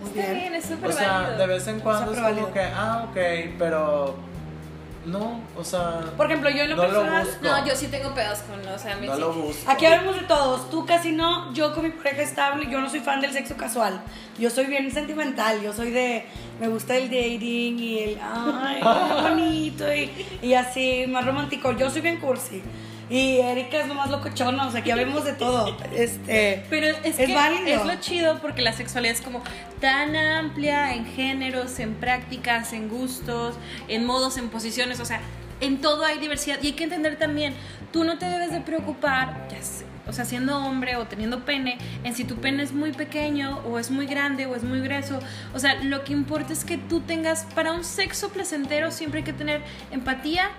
muy 0.00 0.10
Está 0.10 0.20
bien. 0.22 0.34
bien, 0.34 0.54
es 0.54 0.66
súper 0.66 0.90
O 0.90 0.92
sea, 0.92 1.18
válido. 1.22 1.38
de 1.38 1.46
vez 1.48 1.66
en 1.66 1.80
cuando 1.80 2.12
es 2.12 2.16
Súper 2.16 2.22
como 2.36 2.46
válido. 2.46 2.52
que, 2.52 2.72
ah, 2.74 3.06
ok, 3.10 3.54
pero 3.58 4.14
no, 5.06 5.40
o 5.56 5.64
sea, 5.64 6.00
Por 6.16 6.26
ejemplo, 6.26 6.50
yo 6.50 6.62
en 6.64 6.70
lo 6.70 6.76
No 6.76 6.82
lo 6.82 6.88
personal. 6.90 7.24
busco. 7.24 7.38
No, 7.42 7.66
yo 7.66 7.74
sí 7.76 7.86
tengo 7.88 8.12
pedos 8.14 8.40
con, 8.40 8.60
o 8.66 8.78
sea, 8.78 8.96
no 8.96 9.14
sí. 9.14 9.20
lo 9.20 9.32
busco. 9.32 9.70
Aquí 9.70 9.86
hablamos 9.86 10.16
de 10.20 10.26
todos. 10.26 10.68
Tú 10.70 10.84
casi 10.84 11.12
no. 11.12 11.52
Yo 11.54 11.74
con 11.74 11.84
mi 11.84 11.90
pareja 11.90 12.22
estable, 12.22 12.68
yo 12.70 12.80
no 12.80 12.90
soy 12.90 13.00
fan 13.00 13.20
del 13.20 13.32
sexo 13.32 13.56
casual. 13.56 14.00
Yo 14.38 14.50
soy 14.50 14.66
bien 14.66 14.90
sentimental. 14.90 15.62
Yo 15.62 15.72
soy 15.72 15.90
de. 15.92 16.26
Me 16.60 16.68
gusta 16.68 16.96
el 16.96 17.04
dating 17.08 17.78
y 17.78 17.98
el. 18.00 18.18
Ay, 18.20 18.80
qué 18.82 19.22
bonito. 19.22 19.94
Y, 19.94 20.10
y 20.42 20.54
así, 20.54 21.06
más 21.08 21.24
romántico. 21.24 21.72
Yo 21.72 21.88
soy 21.88 22.00
bien 22.02 22.18
cursi. 22.18 22.62
Y 23.08 23.38
Erika 23.38 23.80
es 23.80 23.88
lo 23.88 23.94
más 23.94 24.10
locochona. 24.10 24.66
O 24.66 24.70
sea, 24.70 24.80
aquí 24.80 24.90
hablemos 24.90 25.24
de 25.24 25.32
todo. 25.34 25.76
Este. 25.94 26.64
Pero 26.68 26.86
es, 26.86 26.98
Es 27.04 27.16
que 27.16 27.34
válido. 27.34 27.80
es 27.80 27.86
lo 27.86 28.00
chido 28.00 28.38
porque 28.40 28.62
la 28.62 28.72
sexualidad 28.72 29.14
es 29.14 29.22
como 29.22 29.42
tan 29.80 30.16
amplia 30.16 30.94
en 30.94 31.06
géneros, 31.06 31.78
en 31.78 31.94
prácticas, 31.94 32.72
en 32.72 32.88
gustos, 32.88 33.54
en 33.88 34.04
modos, 34.04 34.38
en 34.38 34.48
posiciones, 34.48 34.98
o 35.00 35.04
sea, 35.04 35.20
en 35.60 35.80
todo 35.80 36.04
hay 36.04 36.18
diversidad 36.18 36.58
y 36.62 36.68
hay 36.68 36.72
que 36.72 36.84
entender 36.84 37.16
también, 37.18 37.54
tú 37.92 38.04
no 38.04 38.18
te 38.18 38.26
debes 38.26 38.52
de 38.52 38.60
preocupar, 38.60 39.46
ya 39.50 39.62
sé, 39.62 39.84
o 40.06 40.12
sea, 40.12 40.24
siendo 40.24 40.56
hombre 40.58 40.96
o 40.96 41.06
teniendo 41.06 41.44
pene, 41.44 41.78
en 42.04 42.14
si 42.14 42.24
tu 42.24 42.36
pene 42.36 42.62
es 42.62 42.72
muy 42.72 42.92
pequeño 42.92 43.60
o 43.66 43.78
es 43.78 43.90
muy 43.90 44.06
grande 44.06 44.46
o 44.46 44.54
es 44.54 44.62
muy 44.62 44.80
grueso, 44.80 45.18
o 45.54 45.58
sea, 45.58 45.82
lo 45.82 46.04
que 46.04 46.12
importa 46.12 46.52
es 46.52 46.64
que 46.64 46.78
tú 46.78 47.00
tengas 47.00 47.44
para 47.54 47.72
un 47.72 47.84
sexo 47.84 48.28
placentero 48.30 48.90
siempre 48.90 49.18
hay 49.20 49.24
que 49.24 49.32
tener 49.32 49.62
empatía, 49.90 50.50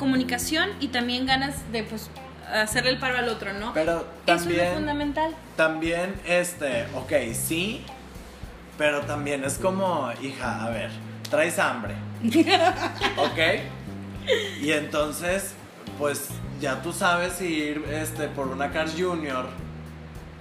comunicación 0.00 0.70
y 0.80 0.88
también 0.88 1.26
ganas 1.26 1.70
de 1.70 1.84
pues 1.84 2.10
hacerle 2.52 2.90
el 2.90 2.98
paro 2.98 3.18
al 3.18 3.28
otro, 3.28 3.52
¿no? 3.52 3.72
Pero 3.74 3.98
Eso 4.26 4.34
es 4.34 4.40
lo 4.40 4.48
también, 4.48 4.74
fundamental. 4.74 5.34
también, 5.56 6.14
este, 6.26 6.86
ok, 6.96 7.12
sí, 7.34 7.84
pero 8.78 9.02
también 9.02 9.44
es 9.44 9.58
como, 9.58 10.10
hija, 10.22 10.64
a 10.64 10.70
ver, 10.70 10.90
traes 11.30 11.58
hambre, 11.58 11.94
¿ok? 13.18 13.60
Y 14.62 14.72
entonces, 14.72 15.54
pues 15.98 16.28
ya 16.60 16.80
tú 16.82 16.92
sabes 16.92 17.40
ir 17.42 17.84
este, 17.92 18.26
por 18.28 18.48
una 18.48 18.70
Cars 18.72 18.94
Junior, 18.98 19.46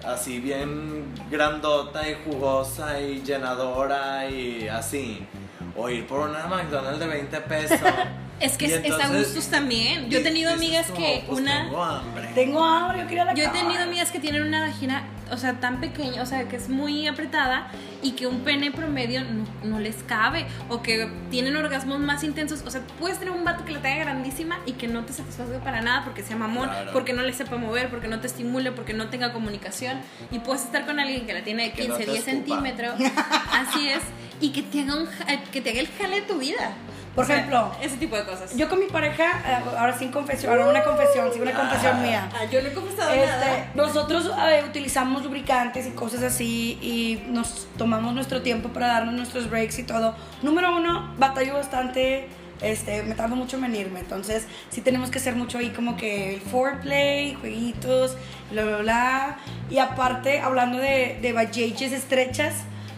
así 0.06 0.39
bien 0.39 1.13
grandota 1.30 2.10
y 2.10 2.16
jugosa 2.25 3.00
y 3.01 3.22
llenadora 3.22 4.28
y 4.30 4.68
así, 4.70 5.28
o 5.75 5.89
ir 5.89 6.08
por 6.08 6.28
una 6.30 6.48
McDonald's 6.48 7.00
de 7.00 7.08
20 7.08 7.42
pesos. 7.42 7.80
Es 8.39 8.58
que 8.58 8.67
Y 8.67 8.72
es, 8.72 8.77
es 8.86 8.91
a 8.91 9.03
entonces, 9.05 9.25
gustos 9.27 9.48
también. 9.50 10.10
Yo 10.10 10.19
he 10.19 10.24
tenido 10.24 10.51
amigas 10.53 10.88
que 10.91 11.24
pues, 11.27 11.39
una... 11.41 11.63
Tengo 11.65 11.84
hambre. 11.84 12.29
Tengo 12.33 12.64
hambre, 12.64 13.01
yo 13.01 13.07
quiero 13.07 13.25
la 13.25 13.33
Yo 13.33 13.44
he 13.44 13.50
tenido 13.50 13.83
amigas 13.83 14.11
que 14.11 14.20
tienen 14.20 14.44
una 14.44 14.61
vagina, 14.61 15.03
o 15.29 15.37
sea, 15.37 15.59
tan 15.59 15.81
pequeña, 15.81 16.22
o 16.22 16.25
sea, 16.25 16.48
que 16.48 16.55
es 16.55 16.70
muy 16.70 17.05
apretada 17.07 17.70
y 18.01 18.11
que 18.11 18.27
un 18.27 18.40
pene 18.42 18.72
promedio 18.72 19.22
no, 19.25 19.46
no 19.64 19.79
les 19.79 19.98
cabe 20.03 20.46
o 20.70 20.81
que 20.81 21.09
tienen 21.29 21.55
orgasmos 21.57 22.00
más 22.00 22.24
intensos. 22.24 22.64
O 22.66 22.72
sea, 22.72 22.81
puedes 22.98 23.20
tener 23.20 23.33
un 23.33 23.44
vato 23.44 23.66
que 23.66 23.74
la 23.74 23.81
tenga 23.81 23.98
grandísima 24.05 24.59
y 24.66 24.74
que 24.74 24.87
no 24.87 25.03
te 25.03 25.11
satisfaga 25.11 25.59
para 25.59 25.81
nada 25.81 26.03
porque 26.05 26.24
sea 26.24 26.37
mamón, 26.37 26.70
Claro. 26.70 26.92
porque 26.94 27.11
no 27.14 27.24
le 27.24 27.33
sepa 27.33 27.57
mover, 27.57 27.90
porque 27.90 28.07
no 28.07 28.22
te 28.22 28.27
estimule, 28.27 28.72
porque 28.72 28.94
no 28.94 29.09
tenga 29.09 29.33
comunicación. 29.33 29.98
Y 30.31 30.40
puedes 30.40 30.64
estar 30.64 30.85
con 30.85 31.00
alguien 31.00 31.25
que 31.25 31.33
la 31.33 31.44
tiene 31.44 31.64
de 31.64 31.72
Que 31.74 31.87
no 31.90 31.98
15, 31.98 32.05
te 32.05 32.11
10 32.11 32.27
escupa. 32.27 32.55
centímetros, 32.55 32.96
así 33.51 33.90
es, 33.90 34.00
y 34.40 34.51
que 34.51 34.61
te 34.64 34.81
haga, 34.81 34.96
un, 34.96 35.09
que 35.51 35.59
te 35.59 35.72
haga 35.72 35.81
el 35.81 35.90
jale 35.90 36.22
de 36.22 36.27
tu 36.27 36.37
vida. 36.40 36.72
Por 37.20 37.25
O 37.25 37.27
sea, 37.27 37.36
ejemplo, 37.36 37.70
ese 37.82 37.98
tipo 37.98 38.16
de 38.16 38.24
cosas. 38.24 38.55
Yo 38.55 38.70
con 38.70 38.79
mi 38.79 38.86
pareja, 38.86 39.25
eh, 39.46 39.58
ahora 39.77 39.98
sin 39.98 40.10
confesión, 40.10 40.53
ahora 40.53 40.68
una 40.70 40.84
confesión, 40.86 41.29
sí, 41.34 41.42
una 41.42 41.51
confesión 41.53 42.01
mía. 42.01 42.29
Ah, 42.34 42.46
yo 42.50 42.62
no 42.62 42.70
he 42.70 42.72
confesado 42.72 43.12
Este, 43.12 43.27
nada. 43.27 43.72
nosotros 43.75 44.32
eh, 44.50 44.64
utilizamos 44.66 45.25
lubricantes 45.25 45.86
y 45.86 45.90
cosas 45.92 46.24
así 46.24 46.79
y 46.82 47.22
nos 47.29 47.68
tomamos 47.77 48.14
nuestro 48.14 48.42
tiempo 48.42 48.70
para 48.70 48.88
darnos 48.88 49.16
nuestros 49.16 49.50
breaks 49.50 49.79
y 49.79 49.84
todo. 49.84 50.16
Número 50.44 50.74
uno, 50.74 51.14
batallo 51.18 51.55
bastante, 51.55 52.29
este, 52.62 53.03
me 53.03 53.16
tardo 53.16 53.36
mucho 53.36 53.58
en 53.58 53.64
venirme, 53.64 54.00
entonces 54.00 54.48
sí 54.70 54.79
tenemos 54.79 55.10
que 55.12 55.18
hacer 55.20 55.36
mucho 55.36 55.58
ahí 55.58 55.72
como 55.72 55.98
que 55.98 56.36
el 56.36 56.40
foreplay, 56.40 57.34
jueguitos, 57.34 58.16
bla, 58.50 58.64
bla, 58.64 58.77
bla. 58.77 59.38
Y 59.70 59.79
aparte, 59.79 60.40
hablando 60.40 60.77
de, 60.77 61.20
de 61.22 61.94
estrechas, 61.94 62.53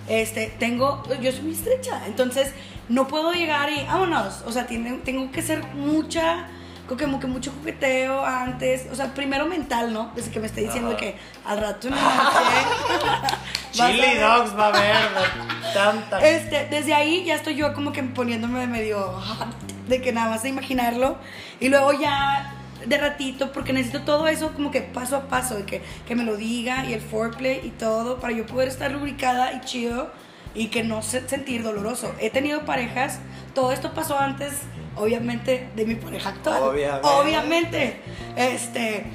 este, 0.07 0.53
tengo, 0.59 1.03
yo 1.21 1.31
soy 1.31 1.41
muy 1.41 1.53
estrecha, 1.53 2.01
entonces 2.05 2.53
no 2.91 3.07
puedo 3.07 3.31
llegar 3.31 3.69
y 3.71 3.83
vámonos, 3.85 4.43
o 4.45 4.51
sea, 4.51 4.65
tiene- 4.67 4.99
tengo 5.03 5.31
que 5.31 5.39
hacer 5.39 5.63
mucha 5.73 6.47
como 6.99 7.21
que 7.21 7.27
mucho 7.27 7.53
jugueteo 7.57 8.25
antes, 8.25 8.87
o 8.91 8.95
sea, 8.95 9.13
primero 9.13 9.45
mental, 9.45 9.93
¿no? 9.93 10.11
Desde 10.13 10.29
que 10.29 10.41
me 10.41 10.47
esté 10.47 10.59
diciendo 10.61 10.97
que 10.97 11.15
al 11.45 11.57
rato 11.61 11.87
en 11.87 11.95
la 11.95 12.01
noche 12.01 13.31
Chili 13.71 14.15
dogs 14.19 14.57
va 14.57 14.65
a 14.65 14.67
haber 14.67 14.95
tanta. 15.73 16.19
Este, 16.27 16.67
desde 16.69 16.93
ahí 16.93 17.23
ya 17.23 17.35
estoy 17.35 17.55
yo 17.55 17.73
como 17.73 17.93
que 17.93 18.03
poniéndome 18.03 18.59
de 18.59 18.67
medio 18.67 19.13
de 19.87 20.01
que 20.01 20.11
nada 20.11 20.29
más 20.31 20.43
de 20.43 20.49
imaginarlo. 20.49 21.17
Y 21.61 21.69
luego 21.69 21.93
ya 21.93 22.55
de 22.85 22.97
ratito 22.97 23.53
porque 23.53 23.71
necesito 23.71 24.01
todo 24.03 24.27
eso 24.27 24.51
como 24.51 24.69
que 24.71 24.81
paso 24.81 25.15
a 25.15 25.21
paso 25.29 25.55
de 25.55 25.63
que, 25.65 25.81
que 26.07 26.15
me 26.15 26.23
lo 26.23 26.35
diga 26.35 26.83
y 26.85 26.93
el 26.93 26.99
foreplay 26.99 27.61
y 27.63 27.69
todo 27.69 28.19
para 28.19 28.33
yo 28.33 28.45
poder 28.45 28.67
estar 28.67 28.91
lubricada 28.91 29.53
y 29.53 29.61
chido 29.61 30.11
y 30.55 30.67
que 30.67 30.83
no 30.83 31.01
se- 31.01 31.27
sentir 31.29 31.63
doloroso. 31.63 32.13
He 32.19 32.29
tenido 32.29 32.65
parejas, 32.65 33.19
todo 33.55 33.71
esto 33.71 33.93
pasó 33.93 34.17
antes 34.19 34.53
obviamente 34.95 35.69
de 35.75 35.85
mi 35.85 35.95
pareja 35.95 36.29
actual. 36.29 36.61
Obviamente. 36.63 37.07
Obviamente. 37.07 38.01
Este 38.35 39.05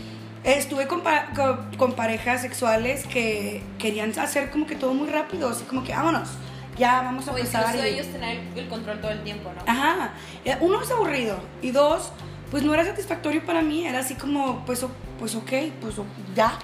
estuve 0.44 0.87
con, 0.87 1.01
pa- 1.03 1.27
con, 1.35 1.77
con 1.77 1.92
parejas 1.94 2.40
sexuales 2.42 3.05
que 3.07 3.62
querían 3.79 4.16
hacer 4.18 4.51
como 4.51 4.66
que 4.66 4.77
todo 4.77 4.94
muy 4.94 5.09
rápido, 5.09 5.49
así 5.49 5.64
como 5.64 5.83
que 5.85 5.92
vámonos. 5.92 6.29
Ya 6.79 7.01
vamos 7.03 7.27
a 7.27 7.33
O 7.33 7.37
empezar. 7.38 7.75
y- 7.77 7.81
ellos 7.81 8.07
tener 8.09 8.38
el, 8.55 8.68
control 8.68 9.01
todo 9.01 9.11
el 9.11 9.22
tiempo, 9.25 9.51
¿no? 9.55 9.62
Ajá. 9.70 10.12
Eh, 10.44 10.57
Uno 10.61 10.81
es 10.83 10.90
aburrido 10.90 11.38
y 11.62 11.70
dos, 11.72 12.12
pues 12.51 12.62
no 12.62 12.72
era 12.75 12.85
satisfactorio 12.85 13.44
para 13.44 13.61
mí, 13.62 13.87
era 13.87 13.99
así 14.01 14.14
como, 14.14 14.64
pues, 14.66 14.85
pues 15.18 15.35
ok, 15.35 15.53
pues 15.81 15.94
ya, 16.35 16.59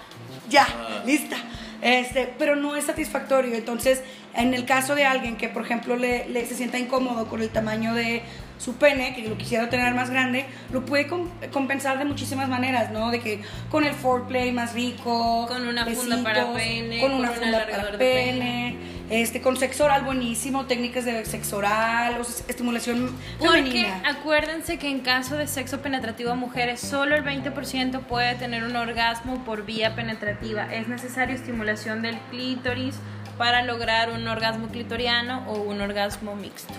ya, 0.48 0.66
Ah. 0.70 1.02
lista. 1.04 1.36
Este, 1.82 2.32
pero 2.38 2.54
no 2.56 2.76
es 2.76 2.84
satisfactorio. 2.84 3.54
Entonces, 3.54 4.02
en 4.34 4.54
el 4.54 4.64
caso 4.64 4.94
de 4.94 5.04
alguien 5.04 5.36
que, 5.36 5.48
por 5.48 5.62
ejemplo, 5.64 5.96
le, 5.96 6.28
le- 6.28 6.46
se 6.46 6.54
sienta 6.54 6.78
incómodo 6.78 7.26
con 7.26 7.42
el 7.42 7.50
tamaño 7.50 7.92
de 7.94 8.22
su 8.58 8.76
pene, 8.76 9.14
que 9.16 9.26
lo 9.28 9.36
quisiera 9.36 9.68
tener 9.68 9.92
más 9.92 10.08
grande, 10.10 10.46
lo 10.72 10.84
puede 10.86 11.08
com- 11.08 11.28
compensar 11.52 11.98
de 11.98 12.04
muchísimas 12.04 12.48
maneras, 12.48 12.92
¿no? 12.92 13.10
De 13.10 13.18
que 13.18 13.40
con 13.70 13.82
el 13.84 13.92
foreplay 13.94 14.52
más 14.52 14.72
rico, 14.74 15.46
Con 15.48 15.66
una 15.66 15.84
funda 15.84 16.22
para 16.22 16.52
pene, 16.54 17.00
con 17.00 17.12
una 17.14 17.30
un 17.30 17.36
funda 17.36 17.66
para 17.68 17.98
pene, 17.98 18.76
este, 19.12 19.42
con 19.42 19.58
sexo 19.58 19.84
oral 19.84 20.04
buenísimo, 20.04 20.64
técnicas 20.64 21.04
de 21.04 21.22
sexo 21.26 21.58
oral, 21.58 22.18
o 22.18 22.24
sea, 22.24 22.46
estimulación 22.48 23.14
Porque 23.38 23.58
femenina. 23.58 24.02
acuérdense 24.08 24.78
que 24.78 24.88
en 24.88 25.00
caso 25.00 25.36
de 25.36 25.46
sexo 25.46 25.82
penetrativo 25.82 26.30
a 26.30 26.34
mujeres, 26.34 26.80
solo 26.80 27.14
el 27.14 27.22
20% 27.22 28.00
puede 28.00 28.34
tener 28.36 28.64
un 28.64 28.74
orgasmo 28.74 29.44
por 29.44 29.66
vía 29.66 29.94
penetrativa. 29.94 30.72
Es 30.72 30.88
necesario 30.88 31.34
estimulación 31.34 32.00
del 32.00 32.16
clítoris 32.30 32.94
para 33.36 33.62
lograr 33.62 34.08
un 34.08 34.26
orgasmo 34.26 34.68
clitoriano 34.68 35.44
o 35.46 35.60
un 35.60 35.82
orgasmo 35.82 36.34
mixto. 36.34 36.72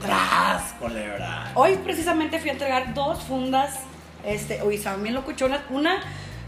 ¡Tras! 0.00 0.74
Hoy 1.54 1.76
precisamente 1.84 2.38
fui 2.38 2.48
a 2.48 2.52
entregar 2.54 2.94
dos 2.94 3.22
fundas, 3.24 3.80
este, 4.24 4.62
hoy 4.62 4.76
estaban 4.76 5.02
bien 5.02 5.14
locuchonas. 5.14 5.60
Una, 5.68 6.00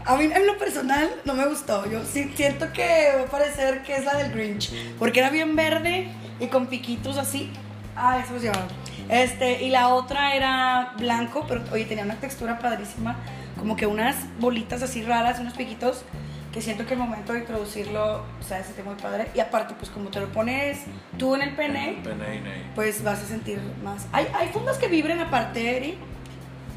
a 0.05 0.15
mí 0.15 0.25
en 0.25 0.47
lo 0.47 0.57
personal 0.57 1.09
no 1.25 1.33
me 1.33 1.45
gustó. 1.47 1.89
Yo 1.89 2.03
sí 2.03 2.31
siento 2.35 2.71
que 2.73 3.13
va 3.17 3.23
a 3.23 3.25
parecer 3.25 3.83
que 3.83 3.95
es 3.95 4.05
la 4.05 4.15
del 4.15 4.31
Grinch, 4.31 4.71
porque 4.99 5.19
era 5.19 5.29
bien 5.29 5.55
verde 5.55 6.09
y 6.39 6.47
con 6.47 6.67
piquitos 6.67 7.17
así. 7.17 7.51
Ah, 7.95 8.19
eso 8.23 8.39
se 8.39 8.47
llama. 8.47 8.67
Este, 9.09 9.63
y 9.63 9.69
la 9.69 9.89
otra 9.89 10.35
era 10.35 10.93
blanco, 10.97 11.45
pero 11.47 11.61
oye, 11.71 11.85
tenía 11.85 12.03
una 12.03 12.15
textura 12.15 12.59
padrísima, 12.59 13.17
como 13.57 13.75
que 13.75 13.85
unas 13.85 14.15
bolitas 14.39 14.81
así 14.81 15.03
raras, 15.03 15.39
unos 15.39 15.53
piquitos, 15.53 16.03
que 16.51 16.61
siento 16.61 16.85
que 16.85 16.93
el 16.93 16.99
momento 16.99 17.33
de 17.33 17.39
introducirlo, 17.39 18.23
o 18.39 18.43
sea, 18.47 18.63
se 18.63 18.81
muy 18.83 18.95
padre. 18.95 19.27
Y 19.33 19.39
aparte, 19.39 19.73
pues 19.77 19.89
como 19.89 20.09
te 20.09 20.19
lo 20.19 20.31
pones 20.31 20.79
tú 21.17 21.35
en 21.35 21.41
el 21.41 21.55
pene, 21.55 22.01
Pene, 22.03 22.41
ne. 22.41 22.63
pues 22.75 23.03
vas 23.03 23.21
a 23.21 23.25
sentir 23.25 23.59
más. 23.83 24.07
¿Hay, 24.11 24.27
hay 24.35 24.49
fundas 24.49 24.77
que 24.77 24.87
vibren 24.87 25.19
aparte, 25.19 25.77
Eri? 25.77 25.97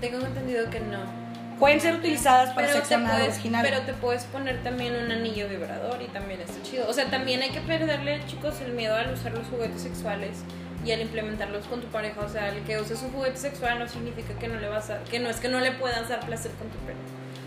Tengo 0.01 0.25
entendido 0.27 0.69
que 0.71 0.81
no. 0.81 1.26
Pueden 1.59 1.81
ser 1.81 1.95
utilizadas 1.95 2.53
para 2.53 2.67
Pero 2.67 2.79
sexo 2.79 2.97
anal 2.97 3.29
vaginal. 3.29 3.63
pero 3.65 3.81
te 3.83 3.95
puedes 3.95 4.25
poner 4.25 4.63
también 4.63 4.95
un 4.95 5.11
anillo 5.11 5.49
vibrador 5.49 6.03
y 6.03 6.07
también 6.09 6.41
está 6.41 6.63
chido. 6.63 6.87
O 6.89 6.93
sea, 6.93 7.09
también 7.09 7.41
hay 7.43 7.51
que 7.51 7.61
perderle, 7.61 8.21
chicos, 8.27 8.61
el 8.61 8.73
miedo 8.73 8.95
al 8.95 9.13
usar 9.13 9.33
los 9.33 9.47
juguetes 9.47 9.81
sexuales 9.81 10.43
y 10.85 10.93
al 10.93 11.01
implementarlos 11.01 11.65
con 11.67 11.81
tu 11.81 11.87
pareja. 11.87 12.21
O 12.21 12.29
sea, 12.29 12.51
el 12.51 12.63
que 12.65 12.79
uses 12.79 13.03
un 13.03 13.11
juguete 13.11 13.39
sexual 13.39 13.79
no 13.79 13.89
significa 13.89 14.35
que 14.39 14.49
no 14.49 14.61
le 14.61 14.69
vas 14.69 14.91
a, 14.91 15.03
que 15.05 15.19
no 15.19 15.31
es 15.31 15.39
que 15.39 15.49
no 15.49 15.61
le 15.61 15.73
puedas 15.73 16.09
dar 16.09 16.21
placer 16.21 16.53
con 16.53 16.69
tu 16.69 16.79
pene. 16.79 17.01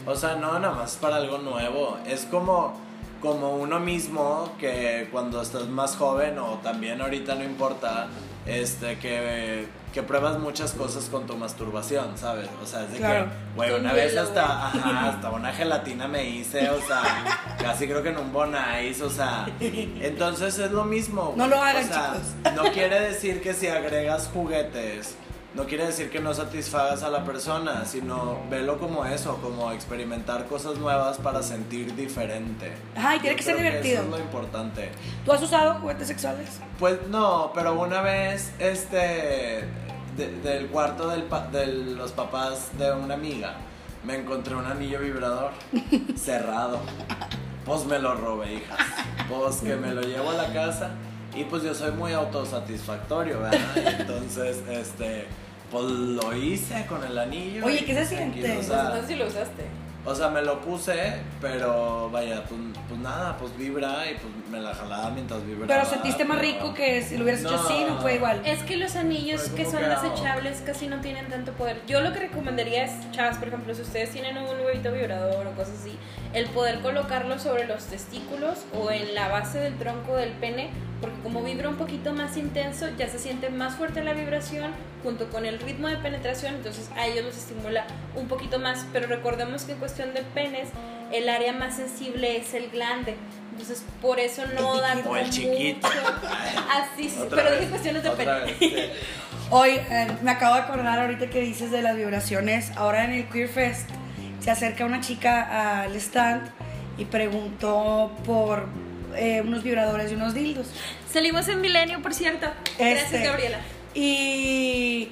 O 0.05 0.15
sea, 0.15 0.35
no, 0.35 0.57
nada 0.59 0.73
más 0.73 0.95
para 0.95 1.17
algo 1.17 1.37
nuevo. 1.37 1.99
Es 2.07 2.25
como, 2.25 2.73
como 3.21 3.57
uno 3.57 3.79
mismo 3.79 4.51
que 4.59 5.07
cuando 5.11 5.41
estás 5.41 5.67
más 5.67 5.95
joven 5.95 6.39
o 6.39 6.59
también 6.63 6.99
ahorita 6.99 7.35
no 7.35 7.43
importa, 7.43 8.07
este, 8.47 8.97
que, 8.97 9.67
que 9.93 10.04
pruebas 10.04 10.38
muchas 10.39 10.73
cosas 10.73 11.06
con 11.06 11.25
tu 11.25 11.36
masturbación, 11.36 12.17
¿sabes? 12.17 12.47
O 12.62 12.65
sea, 12.65 12.84
es 12.84 12.91
de 12.91 12.97
Claro. 12.99 13.25
que, 13.25 13.32
güey, 13.56 13.71
una 13.71 13.91
vez 13.93 14.15
hasta, 14.17 14.67
ajá, 14.67 15.10
hasta 15.10 15.30
una 15.32 15.52
gelatina 15.52 16.08
me 16.08 16.23
hice, 16.30 16.69
o 16.69 16.80
sea, 16.82 17.02
casi 17.60 17.88
creo 17.88 18.04
que 18.04 18.10
en 18.10 18.17
un 18.17 18.32
bonais, 18.32 19.02
o 19.02 19.10
sea, 19.10 19.47
entonces 19.60 20.58
es 20.60 20.71
lo 20.71 20.84
mismo. 20.86 21.34
No 21.36 21.47
lo 21.47 21.62
hagan, 21.62 21.86
O 21.86 21.88
sea, 21.88 22.13
chicos. 22.13 22.56
No 22.56 22.71
quiere 22.71 22.99
decir 22.99 23.41
que 23.41 23.54
si 23.54 23.67
agregas 23.67 24.30
juguetes, 24.32 25.15
no 25.55 25.65
quiere 25.65 25.88
decir 25.88 26.09
que 26.12 26.19
no 26.19 26.33
satisfagas 26.33 27.01
a 27.03 27.09
la 27.09 27.23
persona, 27.25 27.83
sino 27.85 28.38
velo 28.49 28.77
como 28.77 29.03
eso, 29.05 29.38
como 29.41 29.71
experimentar 29.71 30.45
cosas 30.45 30.77
nuevas 30.77 31.17
para 31.17 31.41
sentir 31.41 31.95
diferente. 31.95 32.71
Ajá, 32.95 33.15
y 33.15 33.19
tiene 33.19 33.35
Yo 33.35 33.38
que 33.38 33.43
ser 33.43 33.57
divertido. 33.57 33.93
Eso 33.95 34.03
es 34.03 34.09
lo 34.09 34.19
importante. 34.19 34.91
¿Tú 35.25 35.31
has 35.33 35.41
usado 35.41 35.75
juguetes 35.81 36.07
sexuales? 36.07 36.59
Pues 36.77 36.99
no, 37.09 37.51
pero 37.55 37.73
una 37.79 38.01
vez, 38.01 38.51
este, 38.59 39.65
de- 40.15 40.39
del 40.43 40.67
cuarto 40.67 41.09
del 41.09 41.23
pa- 41.23 41.47
de 41.47 41.65
los 41.67 42.12
papás 42.12 42.69
de 42.77 42.91
una 42.93 43.15
amiga, 43.15 43.55
me 44.05 44.15
encontré 44.17 44.55
un 44.55 44.65
anillo 44.65 44.99
vibrador 44.99 45.51
cerrado. 46.15 46.79
Pues 47.65 47.85
me 47.85 47.99
lo 47.99 48.15
robé, 48.15 48.53
hijas. 48.53 48.79
Pues 49.27 49.57
que 49.57 49.75
me 49.75 49.91
lo 49.93 50.01
llevo 50.01 50.29
a 50.31 50.33
la 50.33 50.53
casa 50.53 50.91
y 51.35 51.43
pues 51.45 51.63
yo 51.63 51.73
soy 51.73 51.91
muy 51.91 52.13
autosatisfactorio, 52.13 53.39
¿verdad? 53.41 53.59
Entonces, 53.99 54.61
este, 54.69 55.25
pues 55.71 55.85
lo 55.85 56.35
hice 56.35 56.85
con 56.87 57.03
el 57.03 57.17
anillo. 57.17 57.65
Oye, 57.65 57.83
¿qué 57.85 57.93
se 57.93 58.05
siente? 58.05 58.39
O 58.51 58.55
Pues 58.55 58.67
sea, 58.67 58.81
entonces 58.81 59.05
sí 59.07 59.15
lo 59.15 59.27
usaste. 59.27 59.65
o 60.05 60.15
sea, 60.15 60.29
me 60.29 60.41
lo 60.41 60.61
puse, 60.61 61.19
pero 61.39 62.09
vaya, 62.09 62.43
pues, 62.45 62.59
pues 62.87 62.99
nada, 63.01 63.37
pues 63.37 63.55
vibra 63.55 64.09
y 64.09 64.15
pues 64.15 64.33
me 64.49 64.59
la 64.59 64.73
jalaba 64.73 65.11
mientras 65.11 65.45
vibraba. 65.45 65.67
Pero 65.67 65.85
sentiste 65.85 66.25
más 66.25 66.39
pero- 66.39 66.51
rico 66.53 66.73
que 66.73 67.03
si 67.03 67.17
lo 67.17 67.23
hubieras 67.23 67.41
hecho 67.41 67.51
No. 67.51 67.59
así, 67.61 67.85
no 67.87 68.01
fue 68.01 68.15
igual. 68.15 68.41
Es 68.45 68.63
que 68.63 68.77
los 68.77 68.95
anillos 68.95 69.41
Pues, 69.41 69.51
que 69.53 69.63
¿cómo 69.65 69.77
son 69.77 69.87
que 69.87 69.95
desechables 70.07 70.61
casi 70.65 70.87
no 70.87 70.99
tienen 71.01 71.27
tanto 71.27 71.51
poder. 71.51 71.81
Yo 71.87 72.01
lo 72.01 72.11
que 72.13 72.19
recomendaría 72.21 72.85
es, 72.85 73.11
chavas, 73.11 73.37
por 73.37 73.49
ejemplo, 73.49 73.75
si 73.75 73.83
ustedes 73.83 74.09
tienen 74.09 74.35
un 74.37 74.45
huevito 74.65 74.91
vibrador 74.91 75.45
o 75.45 75.51
cosas 75.51 75.75
así, 75.81 75.95
el 76.33 76.47
poder 76.49 76.79
colocarlo 76.79 77.37
sobre 77.37 77.67
los 77.67 77.83
testículos 77.85 78.57
o 78.73 78.89
en 78.89 79.13
la 79.13 79.27
base 79.27 79.59
del 79.59 79.77
tronco 79.77 80.15
del 80.15 80.31
pene, 80.31 80.71
porque 81.01 81.19
como 81.21 81.41
vibra 81.43 81.69
un 81.69 81.75
poquito 81.75 82.13
más 82.13 82.38
intenso, 82.38 82.88
ya 82.97 83.07
se 83.07 83.19
siente 83.19 83.49
más 83.49 83.75
fuerte 83.75 84.03
la 84.03 84.13
vibración 84.13 84.71
junto 85.03 85.29
con 85.29 85.45
el 85.45 85.59
ritmo 85.59 85.88
de 85.88 85.97
penetración, 85.97 86.55
entonces 86.55 86.89
a 86.95 87.07
ellos 87.07 87.25
los 87.25 87.38
estimula 87.38 87.85
un 88.15 88.27
poquito 88.27 88.59
más. 88.59 88.85
Pero 88.91 89.07
recordemos 89.07 89.63
que 89.63 89.73
en 89.73 89.79
cuestión 89.79 90.13
de 90.13 90.21
penes, 90.21 90.69
el 91.12 91.29
área 91.29 91.53
más 91.53 91.75
sensible 91.75 92.38
es 92.38 92.53
el 92.53 92.69
glande. 92.69 93.15
Entonces, 93.51 93.83
por 94.01 94.19
eso 94.19 94.43
no 94.55 94.79
da 94.79 94.93
chiquito. 94.93 95.09
O 95.09 95.15
el 95.15 95.23
como 95.23 95.31
chiquito. 95.31 95.88
mucho. 95.88 95.99
Así, 96.93 97.13
pero 97.29 97.43
vez, 97.43 97.59
dije 97.59 97.69
cuestiones 97.69 98.03
de 98.03 98.12
pene. 98.12 98.31
sí. 98.59 98.75
Hoy 99.51 99.71
eh, 99.71 100.07
me 100.21 100.29
acabo 100.29 100.55
de 100.55 100.62
acordar 100.62 100.99
ahorita 100.99 101.27
que 101.31 101.41
dices 101.41 101.71
de 101.71 101.81
las 101.81 101.97
vibraciones. 101.97 102.71
Ahora 102.77 103.03
en 103.05 103.13
el 103.13 103.29
Queer 103.29 103.49
Fest 103.49 103.89
se 104.39 104.51
acerca 104.51 104.85
una 104.85 105.01
chica 105.01 105.81
al 105.81 105.95
stand 105.95 106.51
y 106.99 107.05
preguntó 107.05 108.12
por 108.25 108.67
eh, 109.15 109.41
unos 109.41 109.63
vibradores 109.63 110.11
y 110.11 110.15
unos 110.15 110.33
dildos. 110.33 110.67
Salimos 111.11 111.47
en 111.47 111.61
Milenio, 111.61 112.01
por 112.01 112.13
cierto. 112.13 112.47
Este, 112.77 112.93
Gracias, 112.93 113.23
Gabriela. 113.23 113.59
Y 113.93 115.09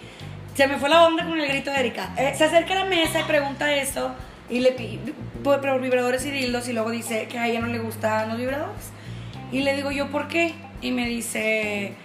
se 0.55 0.67
me 0.67 0.77
fue 0.77 0.89
la 0.89 1.05
onda 1.05 1.25
con 1.25 1.39
el 1.39 1.47
grito 1.47 1.71
de 1.71 1.79
Erika. 1.79 2.13
Eh, 2.17 2.33
se 2.35 2.45
acerca 2.45 2.73
a 2.73 2.83
la 2.83 2.85
mesa 2.85 3.19
y 3.19 3.23
pregunta 3.23 3.73
eso 3.75 4.11
y 4.49 4.59
le 4.59 4.71
pide 4.71 5.13
por, 5.43 5.61
por 5.61 5.81
vibradores 5.81 6.25
y 6.25 6.31
dildos 6.31 6.67
y 6.67 6.73
luego 6.73 6.91
dice 6.91 7.27
que 7.27 7.37
a 7.37 7.47
ella 7.47 7.59
no 7.59 7.67
le 7.67 7.79
gustan 7.79 8.29
los 8.29 8.37
vibradores. 8.37 8.91
Y 9.51 9.61
le 9.61 9.75
digo 9.75 9.91
yo, 9.91 10.09
¿por 10.09 10.27
qué? 10.27 10.53
Y 10.81 10.91
me 10.91 11.07
dice, 11.07 11.95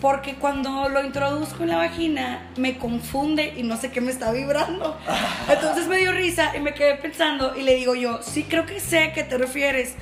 porque 0.00 0.34
cuando 0.34 0.88
lo 0.88 1.04
introduzco 1.04 1.62
en 1.62 1.70
la 1.70 1.76
vagina 1.76 2.42
me 2.56 2.78
confunde 2.78 3.54
y 3.56 3.62
no 3.62 3.76
sé 3.76 3.90
qué 3.90 4.00
me 4.00 4.10
está 4.10 4.32
vibrando. 4.32 4.96
Entonces 5.48 5.86
me 5.86 5.98
dio 5.98 6.12
risa 6.12 6.56
y 6.56 6.60
me 6.60 6.74
quedé 6.74 6.94
pensando 6.96 7.56
y 7.56 7.62
le 7.62 7.74
digo 7.74 7.94
yo, 7.94 8.20
sí 8.22 8.44
creo 8.44 8.66
que 8.66 8.80
sé 8.80 9.04
a 9.04 9.12
qué 9.12 9.24
te 9.24 9.38
refieres. 9.38 9.94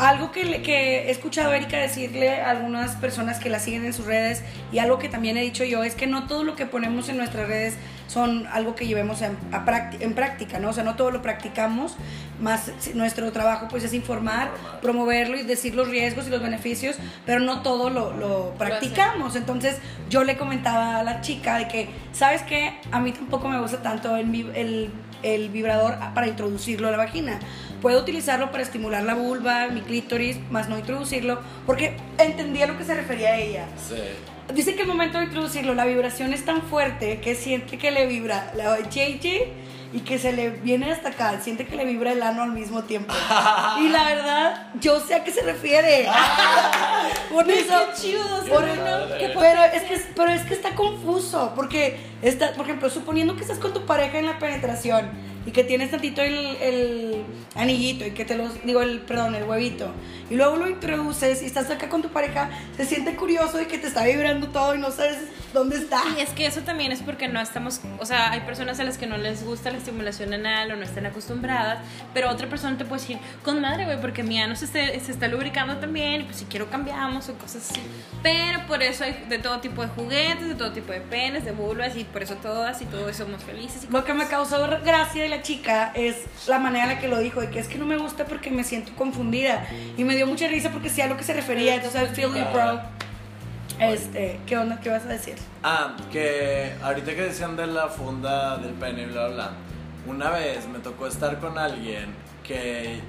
Algo 0.00 0.32
que, 0.32 0.40
he 0.42 1.10
escuchado 1.10 1.50
a 1.50 1.56
Erika 1.56 1.76
decirle 1.76 2.40
a 2.40 2.50
algunas 2.50 2.96
personas 2.96 3.38
que 3.38 3.50
la 3.50 3.58
siguen 3.58 3.84
en 3.84 3.92
sus 3.92 4.06
redes 4.06 4.42
y 4.72 4.78
algo 4.78 4.98
que 4.98 5.08
también 5.08 5.36
he 5.36 5.42
dicho 5.42 5.62
yo 5.64 5.84
es 5.84 5.94
que 5.94 6.06
no 6.06 6.26
todo 6.26 6.42
lo 6.42 6.56
que 6.56 6.64
ponemos 6.64 7.08
en 7.10 7.18
nuestras 7.18 7.46
redes 7.46 7.76
son 8.06 8.46
algo 8.48 8.74
que 8.74 8.86
llevemos 8.86 9.22
en, 9.22 9.36
a 9.52 9.90
en 10.00 10.14
práctica, 10.14 10.58
¿no? 10.58 10.70
O 10.70 10.72
sea, 10.72 10.84
no 10.84 10.96
todo 10.96 11.10
lo 11.10 11.22
practicamos, 11.22 11.96
más 12.40 12.72
nuestro 12.94 13.30
trabajo 13.30 13.68
pues 13.68 13.84
es 13.84 13.92
informar, 13.92 14.50
promoverlo 14.80 15.38
y 15.38 15.42
decir 15.42 15.74
los 15.74 15.88
riesgos 15.88 16.26
y 16.26 16.30
los 16.30 16.42
beneficios, 16.42 16.96
pero 17.26 17.40
no 17.40 17.62
todo 17.62 17.90
lo, 17.90 18.12
lo 18.16 18.54
practicamos. 18.58 19.36
Entonces 19.36 19.78
yo 20.08 20.24
le 20.24 20.36
comentaba 20.36 20.98
a 20.98 21.02
la 21.02 21.20
chica 21.20 21.58
de 21.58 21.68
que, 21.68 21.90
¿sabes 22.12 22.42
qué? 22.42 22.78
A 22.90 23.00
mí 23.00 23.12
tampoco 23.12 23.48
me 23.48 23.60
gusta 23.60 23.82
tanto 23.82 24.16
el, 24.16 24.34
el, 24.56 24.90
el 25.22 25.48
vibrador 25.50 25.96
para 26.14 26.26
introducirlo 26.26 26.88
a 26.88 26.90
la 26.90 26.96
vagina. 26.96 27.38
Puedo 27.80 28.00
utilizarlo 28.00 28.50
para 28.50 28.62
estimular 28.62 29.02
la 29.02 29.14
vulva, 29.14 29.68
mi 29.68 29.80
clítoris, 29.80 30.38
más 30.50 30.68
no 30.68 30.78
introducirlo, 30.78 31.40
porque 31.66 31.96
entendía 32.18 32.66
lo 32.66 32.76
que 32.76 32.84
se 32.84 32.94
refería 32.94 33.30
a 33.30 33.38
ella. 33.38 33.66
Sí. 33.76 33.96
Dice 34.54 34.74
que 34.74 34.82
el 34.82 34.88
momento 34.88 35.18
de 35.18 35.24
introducirlo, 35.24 35.74
la 35.74 35.84
vibración 35.84 36.32
es 36.32 36.44
tan 36.44 36.62
fuerte 36.62 37.20
que 37.20 37.34
siente 37.34 37.78
que 37.78 37.90
le 37.90 38.06
vibra 38.06 38.52
la 38.56 38.78
JJ 38.80 39.69
y 39.92 40.00
que 40.00 40.18
se 40.18 40.32
le 40.32 40.50
viene 40.50 40.92
hasta 40.92 41.08
acá, 41.10 41.40
siente 41.40 41.66
que 41.66 41.74
le 41.76 41.84
vibra 41.84 42.12
el 42.12 42.22
ano 42.22 42.42
al 42.42 42.52
mismo 42.52 42.82
tiempo. 42.84 43.12
Y 43.80 43.88
la 43.88 44.04
verdad, 44.04 44.66
yo 44.80 45.00
sé 45.00 45.14
a 45.14 45.24
qué 45.24 45.32
se 45.32 45.42
refiere. 45.42 46.06
Por 47.32 47.50
eso, 47.50 47.74
Qué 47.94 48.00
chido, 48.00 48.22
por- 48.48 48.64
qué 49.18 49.32
pero 49.38 49.62
es 49.64 49.82
que 49.82 50.00
pero 50.14 50.30
es 50.30 50.42
que 50.42 50.54
está 50.54 50.74
confuso, 50.74 51.52
porque 51.56 51.98
está, 52.22 52.52
por 52.54 52.66
ejemplo, 52.66 52.88
suponiendo 52.90 53.34
que 53.36 53.42
estás 53.42 53.58
con 53.58 53.72
tu 53.72 53.84
pareja 53.86 54.18
en 54.18 54.26
la 54.26 54.38
penetración 54.38 55.10
y 55.46 55.52
que 55.52 55.64
tienes 55.64 55.90
tantito 55.90 56.20
el, 56.22 56.34
el 56.34 57.22
anillito 57.54 58.04
y 58.06 58.10
que 58.12 58.24
te 58.24 58.36
los 58.36 58.62
digo 58.64 58.82
el 58.82 59.00
perdón, 59.00 59.34
el 59.34 59.44
huevito 59.44 59.90
y 60.30 60.36
luego 60.36 60.56
lo 60.56 60.68
introduces 60.68 61.42
y 61.42 61.46
estás 61.46 61.70
acá 61.70 61.88
con 61.88 62.02
tu 62.02 62.08
pareja, 62.10 62.50
se 62.76 62.84
siente 62.84 63.16
curioso 63.16 63.60
y 63.60 63.64
que 63.66 63.78
te 63.78 63.86
está 63.88 64.04
vibrando 64.04 64.48
todo 64.48 64.74
y 64.74 64.78
no 64.78 64.90
sabes 64.92 65.16
dónde 65.52 65.76
está. 65.78 66.02
Y 66.16 66.20
es 66.20 66.30
que 66.30 66.46
eso 66.46 66.60
también 66.60 66.92
es 66.92 67.02
porque 67.02 67.26
no 67.26 67.40
estamos, 67.40 67.80
o 67.98 68.06
sea, 68.06 68.30
hay 68.30 68.40
personas 68.42 68.78
a 68.78 68.84
las 68.84 68.96
que 68.96 69.06
no 69.08 69.16
les 69.16 69.44
gusta 69.44 69.72
la 69.72 69.78
estimulación 69.78 70.32
anal 70.32 70.70
o 70.70 70.76
no 70.76 70.84
están 70.84 71.06
acostumbradas, 71.06 71.78
pero 72.14 72.30
otra 72.30 72.48
persona 72.48 72.78
te 72.78 72.84
puede 72.84 73.00
decir, 73.02 73.18
con 73.42 73.60
madre, 73.60 73.86
güey, 73.86 74.00
porque 74.00 74.22
mi 74.22 74.40
ano 74.40 74.54
se, 74.54 74.66
esté- 74.66 75.00
se 75.00 75.10
está 75.10 75.26
lubricando 75.26 75.76
también, 75.78 76.20
y 76.20 76.24
pues 76.24 76.36
si 76.36 76.44
quiero 76.44 76.70
cambiamos 76.70 77.28
o 77.28 77.34
cosas 77.34 77.68
así. 77.68 77.80
Pero 78.22 78.64
por 78.68 78.80
eso 78.84 79.02
hay 79.02 79.24
de 79.28 79.38
todo 79.38 79.58
tipo 79.58 79.82
de 79.82 79.88
juguetes, 79.88 80.46
de 80.46 80.54
todo 80.54 80.70
tipo 80.70 80.92
de 80.92 81.00
penes, 81.00 81.44
de 81.44 81.50
vulvas, 81.50 81.96
y 81.96 82.04
por 82.04 82.22
eso 82.22 82.36
todas 82.36 82.80
y 82.82 82.84
todos 82.84 83.16
somos 83.16 83.42
felices. 83.42 83.88
Y 83.88 83.92
Lo 83.92 84.04
que 84.04 84.14
me 84.14 84.26
causó 84.28 84.64
gracia 84.84 85.24
la 85.30 85.42
chica 85.42 85.92
es 85.94 86.16
la 86.46 86.58
manera 86.58 86.84
en 86.84 86.90
la 86.90 86.98
que 86.98 87.08
lo 87.08 87.18
dijo, 87.18 87.42
y 87.42 87.46
que 87.46 87.58
es 87.58 87.68
que 87.68 87.78
no 87.78 87.86
me 87.86 87.96
gusta 87.96 88.26
porque 88.26 88.50
me 88.50 88.64
siento 88.64 88.92
confundida. 88.96 89.66
Y 89.96 90.04
me 90.04 90.16
dio 90.16 90.26
mucha 90.26 90.48
risa 90.48 90.70
porque 90.70 90.90
sí 90.90 91.00
a 91.00 91.06
lo 91.06 91.16
que 91.16 91.24
se 91.24 91.32
refería, 91.32 91.76
entonces 91.76 92.02
I 92.02 92.14
feel 92.14 92.28
you, 92.34 92.44
bro. 92.52 92.80
Este, 93.78 94.38
¿qué 94.46 94.58
onda? 94.58 94.78
¿Qué 94.80 94.90
vas 94.90 95.04
a 95.04 95.08
decir? 95.08 95.36
Ah, 95.62 95.96
que 96.12 96.74
ahorita 96.82 97.14
que 97.14 97.22
decían 97.22 97.56
de 97.56 97.66
la 97.66 97.88
funda 97.88 98.58
del 98.58 98.74
pene 98.74 99.02
y 99.02 99.06
bla, 99.06 99.28
bla, 99.28 99.34
bla. 99.34 99.50
Una 100.06 100.30
vez 100.30 100.68
me 100.68 100.80
tocó 100.80 101.06
estar 101.06 101.38
con 101.38 101.56
alguien 101.56 102.06
que, 102.42 103.00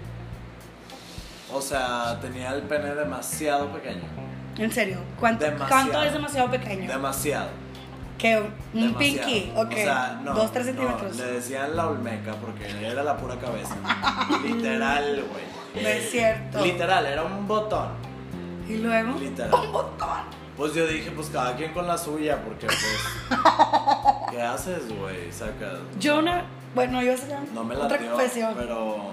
o 1.52 1.62
sea, 1.62 2.18
tenía 2.22 2.54
el 2.54 2.62
pene 2.62 2.96
demasiado 2.96 3.68
pequeño. 3.74 4.04
En 4.58 4.72
serio, 4.72 5.00
¿cuánto, 5.20 5.46
Demasiado. 5.46 5.70
¿cuánto 5.90 6.04
es 6.04 6.14
demasiado 6.14 6.52
pequeño? 6.52 6.88
Demasiado. 6.88 7.50
Que 8.22 8.38
un 8.38 8.54
demasiado. 8.74 8.98
pinky, 9.00 9.52
ok. 9.56 9.72
O 9.72 9.76
sea, 9.76 10.22
no. 10.24 10.34
Dos, 10.34 10.52
tres 10.54 10.66
no, 10.68 10.72
centímetros. 10.74 11.16
le 11.18 11.26
decían 11.34 11.76
la 11.76 11.88
olmeca 11.88 12.34
porque 12.36 12.70
era 12.86 13.02
la 13.04 13.18
pura 13.18 13.36
cabeza. 13.40 13.76
Literal, 14.44 15.24
güey. 15.32 15.84
No 15.84 15.90
es 15.90 16.12
cierto. 16.12 16.64
Literal, 16.64 17.06
era 17.06 17.24
un 17.24 17.48
botón. 17.48 17.90
Y 18.70 18.78
luego, 18.78 19.18
Literal. 19.20 19.54
un 19.54 19.72
botón. 19.72 20.42
Pues 20.56 20.74
yo 20.76 20.86
dije, 20.86 21.10
pues 21.12 21.30
cada 21.30 21.56
quien 21.56 21.74
con 21.74 21.88
la 21.88 21.98
suya, 21.98 22.42
porque 22.44 22.68
pues. 22.68 23.00
¿Qué 24.32 24.42
haces, 24.42 24.96
güey? 24.98 25.32
Sacas. 25.32 25.80
Yo 26.00 26.20
una, 26.20 26.44
bueno, 26.76 27.02
yo 27.02 27.18
sé 27.18 27.26
No 27.54 27.64
me 27.64 27.76
otra 27.76 27.90
latió, 27.98 28.12
confesión. 28.12 28.54
pero. 28.58 29.12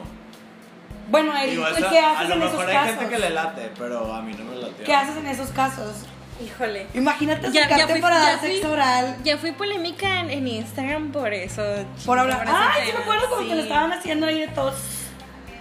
Bueno, 1.10 1.34
Eric, 1.38 1.52
Digo, 1.52 1.64
¿tú 1.68 1.76
esa- 1.76 1.88
¿qué 1.90 1.98
a 2.00 2.12
haces 2.18 2.28
lo 2.28 2.34
en 2.34 2.42
esos 2.42 2.52
mejor 2.52 2.68
hay 2.68 2.74
casos? 2.76 2.94
gente 2.98 3.08
que 3.14 3.18
le 3.18 3.30
late, 3.30 3.72
pero 3.78 4.14
a 4.14 4.20
mí 4.20 4.34
no 4.38 4.44
me 4.44 4.56
latió. 4.56 4.84
¿Qué 4.84 4.94
haces 4.94 5.16
en 5.16 5.26
esos 5.26 5.48
casos? 5.50 6.04
Híjole. 6.44 6.86
Imagínate 6.94 7.46
Ya- 7.48 7.52
ya 7.52 7.64
acercarte 7.64 7.92
fui- 7.94 8.02
para 8.02 8.18
dar 8.18 8.38
fui- 8.38 8.48
sexo 8.52 8.70
oral. 8.72 9.16
Ya 9.24 9.38
fui 9.38 9.52
polémica 9.52 10.20
en, 10.20 10.30
en 10.30 10.46
Instagram 10.48 11.10
por 11.12 11.32
eso. 11.34 11.62
Por 12.06 12.18
hablar. 12.18 12.44
por 12.44 12.54
Ay, 12.54 12.86
sí 12.86 12.92
me 12.92 12.98
acuerdo 13.02 13.28
cuando 13.28 13.44
sí. 13.44 13.48
te 13.50 13.56
lo 13.56 13.62
estaban 13.62 13.92
haciendo 13.92 14.26
ahí 14.26 14.40
de 14.40 14.48
todos. 14.48 14.74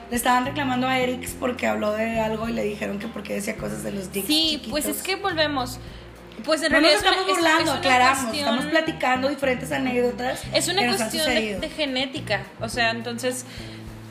Le 0.09 0.15
estaban 0.15 0.45
reclamando 0.45 0.87
a 0.87 0.99
Eric 0.99 1.27
porque 1.39 1.67
habló 1.67 1.91
de 1.91 2.19
algo 2.21 2.47
y 2.47 2.53
le 2.53 2.63
dijeron 2.63 2.99
que 2.99 3.07
porque 3.07 3.33
decía 3.33 3.57
cosas 3.57 3.83
de 3.83 3.91
los 3.91 4.11
dicks. 4.13 4.27
Sí, 4.27 4.61
pues 4.69 4.85
es 4.85 5.01
que 5.03 5.15
volvemos. 5.17 5.79
Pues 6.45 6.61
en 6.61 6.71
No 6.71 6.79
nos 6.79 6.91
realidad 6.91 7.01
una- 7.01 7.09
estamos 7.09 7.29
es- 7.29 7.35
burlando, 7.35 7.71
es 7.73 7.77
aclaramos. 7.79 8.19
cuestión- 8.19 8.45
Estamos 8.47 8.65
platicando 8.67 9.27
diferentes 9.29 9.71
anécdotas. 9.71 10.43
Es 10.53 10.67
una 10.67 10.81
que 10.81 10.87
nos 10.87 10.97
cuestión 10.97 11.25
de 11.25 11.69
genética. 11.75 12.43
O 12.61 12.69
sea, 12.69 12.91
entonces, 12.91 13.45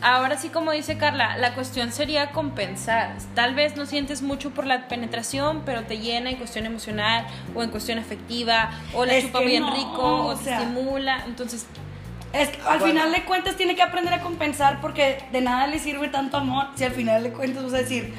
ahora 0.02 0.36
sí, 0.38 0.48
como 0.50 0.72
dice 0.72 0.98
Carla, 0.98 1.36
la 1.38 1.54
cuestión 1.54 1.92
sería 1.92 2.30
compensar. 2.30 3.16
Tal 3.34 3.54
vez 3.54 3.76
no 3.76 3.86
sientes 3.86 4.22
mucho 4.22 4.50
por 4.50 4.66
la 4.66 4.88
penetración, 4.88 5.62
pero 5.64 5.82
te 5.84 5.98
llena 5.98 6.30
en 6.30 6.36
cuestión 6.36 6.66
emocional 6.66 7.26
o 7.54 7.62
en 7.62 7.70
cuestión 7.70 7.98
afectiva, 7.98 8.70
o 8.94 9.04
le 9.04 9.18
Es 9.18 9.24
chupa 9.26 9.40
bien 9.40 9.62
no, 9.62 9.74
rico, 9.74 10.00
o, 10.02 10.26
o 10.28 10.36
te 10.36 10.52
estimula. 10.52 11.24
Entonces, 11.26 11.66
Es 12.32 12.48
que 12.50 12.56
al 12.62 12.80
Bueno. 12.80 12.86
final 12.86 13.12
de 13.12 13.24
cuentas 13.24 13.56
tiene 13.56 13.74
que 13.74 13.82
aprender 13.82 14.12
a 14.12 14.20
compensar 14.20 14.80
porque 14.82 15.24
de 15.32 15.40
nada 15.40 15.66
le 15.68 15.78
sirve 15.78 16.08
tanto 16.08 16.36
amor 16.36 16.66
si 16.74 16.84
al 16.84 16.92
final 16.92 17.22
de 17.22 17.32
cuentas 17.32 17.64
vas 17.64 17.72
a 17.74 17.78
decir, 17.78 18.12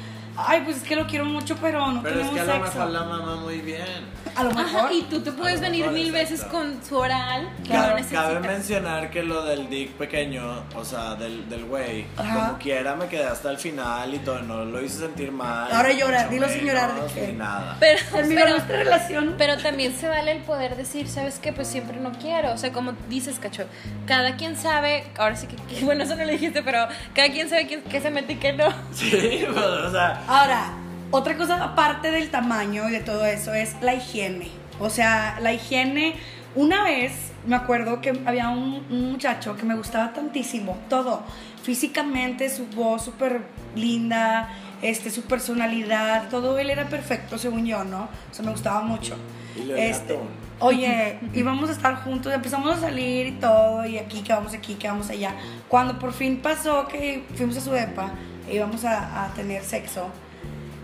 ay, 0.46 0.62
pues 0.64 0.78
es 0.78 0.82
que 0.84 0.96
lo 0.96 1.06
quiero 1.06 1.24
mucho, 1.24 1.56
pero 1.60 1.86
no 1.90 2.02
Pero 2.02 2.20
es 2.20 2.30
tenemos 2.30 2.34
que 2.34 2.40
a 2.40 2.44
lo 2.58 2.64
sexo. 2.64 2.78
mejor 2.78 2.90
la 2.92 3.04
mamá 3.04 3.36
muy 3.36 3.58
bien. 3.60 4.18
A 4.36 4.44
lo 4.44 4.50
mejor. 4.52 4.80
ajá, 4.82 4.92
y 4.92 5.02
tú 5.02 5.20
te 5.20 5.32
puedes 5.32 5.60
venir 5.60 5.80
mejor, 5.80 5.94
mil 5.94 6.12
veces 6.12 6.40
exacto. 6.42 6.58
con 6.58 6.84
su 6.84 6.96
oral. 6.96 7.48
que 7.64 7.70
Cabe 8.14 8.40
mencionar 8.40 9.10
que 9.10 9.22
lo 9.22 9.42
del 9.44 9.68
dick 9.68 9.90
pequeño, 9.92 10.62
o 10.76 10.84
sea, 10.84 11.14
del 11.16 11.48
del 11.48 11.64
güey, 11.64 12.06
Ajá. 12.16 12.34
como 12.48 12.58
quiera 12.58 12.94
me 12.94 13.06
quedé 13.08 13.24
hasta 13.26 13.50
el 13.50 13.58
final 13.58 14.14
y 14.14 14.18
todo, 14.18 14.40
no 14.42 14.64
lo 14.64 14.80
hice 14.82 14.98
sentir 15.00 15.32
mal. 15.32 15.70
Ahora 15.72 15.92
llora, 15.92 16.18
mucho 16.20 16.30
dilo 16.30 16.48
sin 16.48 16.66
llorar, 16.66 16.94
¿de 16.94 17.12
qué? 17.14 17.26
Ni 17.28 17.32
nada. 17.38 17.76
Pero, 17.80 17.98
pero- 18.12 18.50
nuestra 18.50 18.76
relación. 18.78 19.34
Pero 19.38 19.56
también 19.58 19.92
se 19.96 20.08
vale 20.08 20.32
el 20.32 20.42
poder 20.42 20.76
decir, 20.76 21.08
¿sabes 21.08 21.38
qué? 21.40 21.52
Pues 21.52 21.66
siempre 21.68 21.98
no 21.98 22.12
quiero. 22.12 22.52
O 22.52 22.58
sea, 22.58 22.72
como 22.72 22.92
dices, 23.08 23.38
cacho, 23.40 23.64
cada 24.06 24.36
quien 24.36 24.56
sabe, 24.56 25.04
ahora 25.18 25.34
sí 25.36 25.46
que, 25.48 25.56
que- 25.56 25.84
bueno, 25.84 26.04
eso 26.04 26.14
no 26.14 26.24
lo 26.24 26.30
dijiste, 26.30 26.62
pero 26.62 26.86
cada 27.14 27.28
quien 27.30 27.48
sabe 27.48 27.66
qué, 27.66 27.82
qué 27.82 28.00
se 28.00 28.10
mete 28.10 28.34
y 28.34 28.36
qué 28.36 28.52
no. 28.52 28.68
Sí, 28.92 29.44
pues, 29.52 29.64
o 29.64 29.90
sea, 29.90 30.22
Ahora, 30.28 30.72
otra 31.10 31.38
cosa 31.38 31.64
aparte 31.64 32.10
del 32.10 32.30
tamaño 32.30 32.86
y 32.88 32.92
de 32.92 33.00
todo 33.00 33.24
eso 33.24 33.54
es 33.54 33.74
la 33.80 33.94
higiene. 33.94 34.50
O 34.78 34.90
sea, 34.90 35.38
la 35.40 35.54
higiene, 35.54 36.16
una 36.54 36.84
vez 36.84 37.12
me 37.46 37.56
acuerdo 37.56 38.02
que 38.02 38.20
había 38.26 38.50
un, 38.50 38.84
un 38.90 39.12
muchacho 39.12 39.56
que 39.56 39.64
me 39.64 39.74
gustaba 39.74 40.12
tantísimo, 40.12 40.76
todo, 40.90 41.22
físicamente, 41.62 42.50
su 42.50 42.66
voz 42.66 43.06
súper 43.06 43.40
linda, 43.74 44.50
este, 44.82 45.10
su 45.10 45.22
personalidad, 45.22 46.28
todo 46.28 46.58
él 46.58 46.68
era 46.68 46.88
perfecto, 46.88 47.38
según 47.38 47.64
yo, 47.64 47.84
¿no? 47.84 48.02
O 48.30 48.34
sea, 48.34 48.44
me 48.44 48.50
gustaba 48.50 48.82
mucho. 48.82 49.16
Y 49.56 49.70
Este. 49.72 50.18
Oye, 50.60 51.18
íbamos 51.34 51.68
a 51.68 51.72
estar 51.72 51.94
juntos, 52.02 52.32
empezamos 52.32 52.76
a 52.76 52.80
salir 52.80 53.26
y 53.26 53.32
todo, 53.32 53.84
y 53.86 53.98
aquí, 53.98 54.22
que 54.22 54.32
vamos 54.32 54.54
aquí, 54.54 54.74
que 54.74 54.88
vamos 54.88 55.08
allá. 55.10 55.34
Cuando 55.68 55.98
por 55.98 56.12
fin 56.12 56.40
pasó 56.42 56.86
que 56.88 57.24
fuimos 57.36 57.56
a 57.56 57.60
su 57.60 57.70
depa 57.70 58.10
e 58.48 58.56
íbamos 58.56 58.84
a, 58.84 59.24
a 59.26 59.28
tener 59.34 59.62
sexo, 59.62 60.08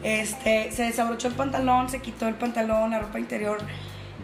este, 0.03 0.71
se 0.71 0.83
desabrochó 0.85 1.29
el 1.29 1.35
pantalón, 1.35 1.89
se 1.89 2.01
quitó 2.01 2.29
el 2.29 2.35
pantalón, 2.35 2.91
la 2.91 2.99
ropa 3.01 3.19
interior, 3.19 3.59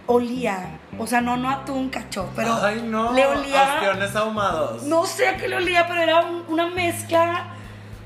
olía, 0.07 0.79
o 0.99 1.07
sea, 1.07 1.21
no, 1.21 1.37
no 1.37 1.49
atún 1.51 1.89
cacho, 1.89 2.29
pero 2.37 2.53
ay 2.63 2.83
no, 2.85 3.13
le 3.13 3.27
olía, 3.27 3.81
ahumados. 4.17 4.83
no 4.85 5.07
sé 5.07 5.29
a 5.29 5.37
qué 5.37 5.49
le 5.49 5.57
olía, 5.57 5.87
pero 5.87 6.01
era 6.03 6.21
un- 6.25 6.45
una 6.49 6.67
mezcla, 6.69 7.55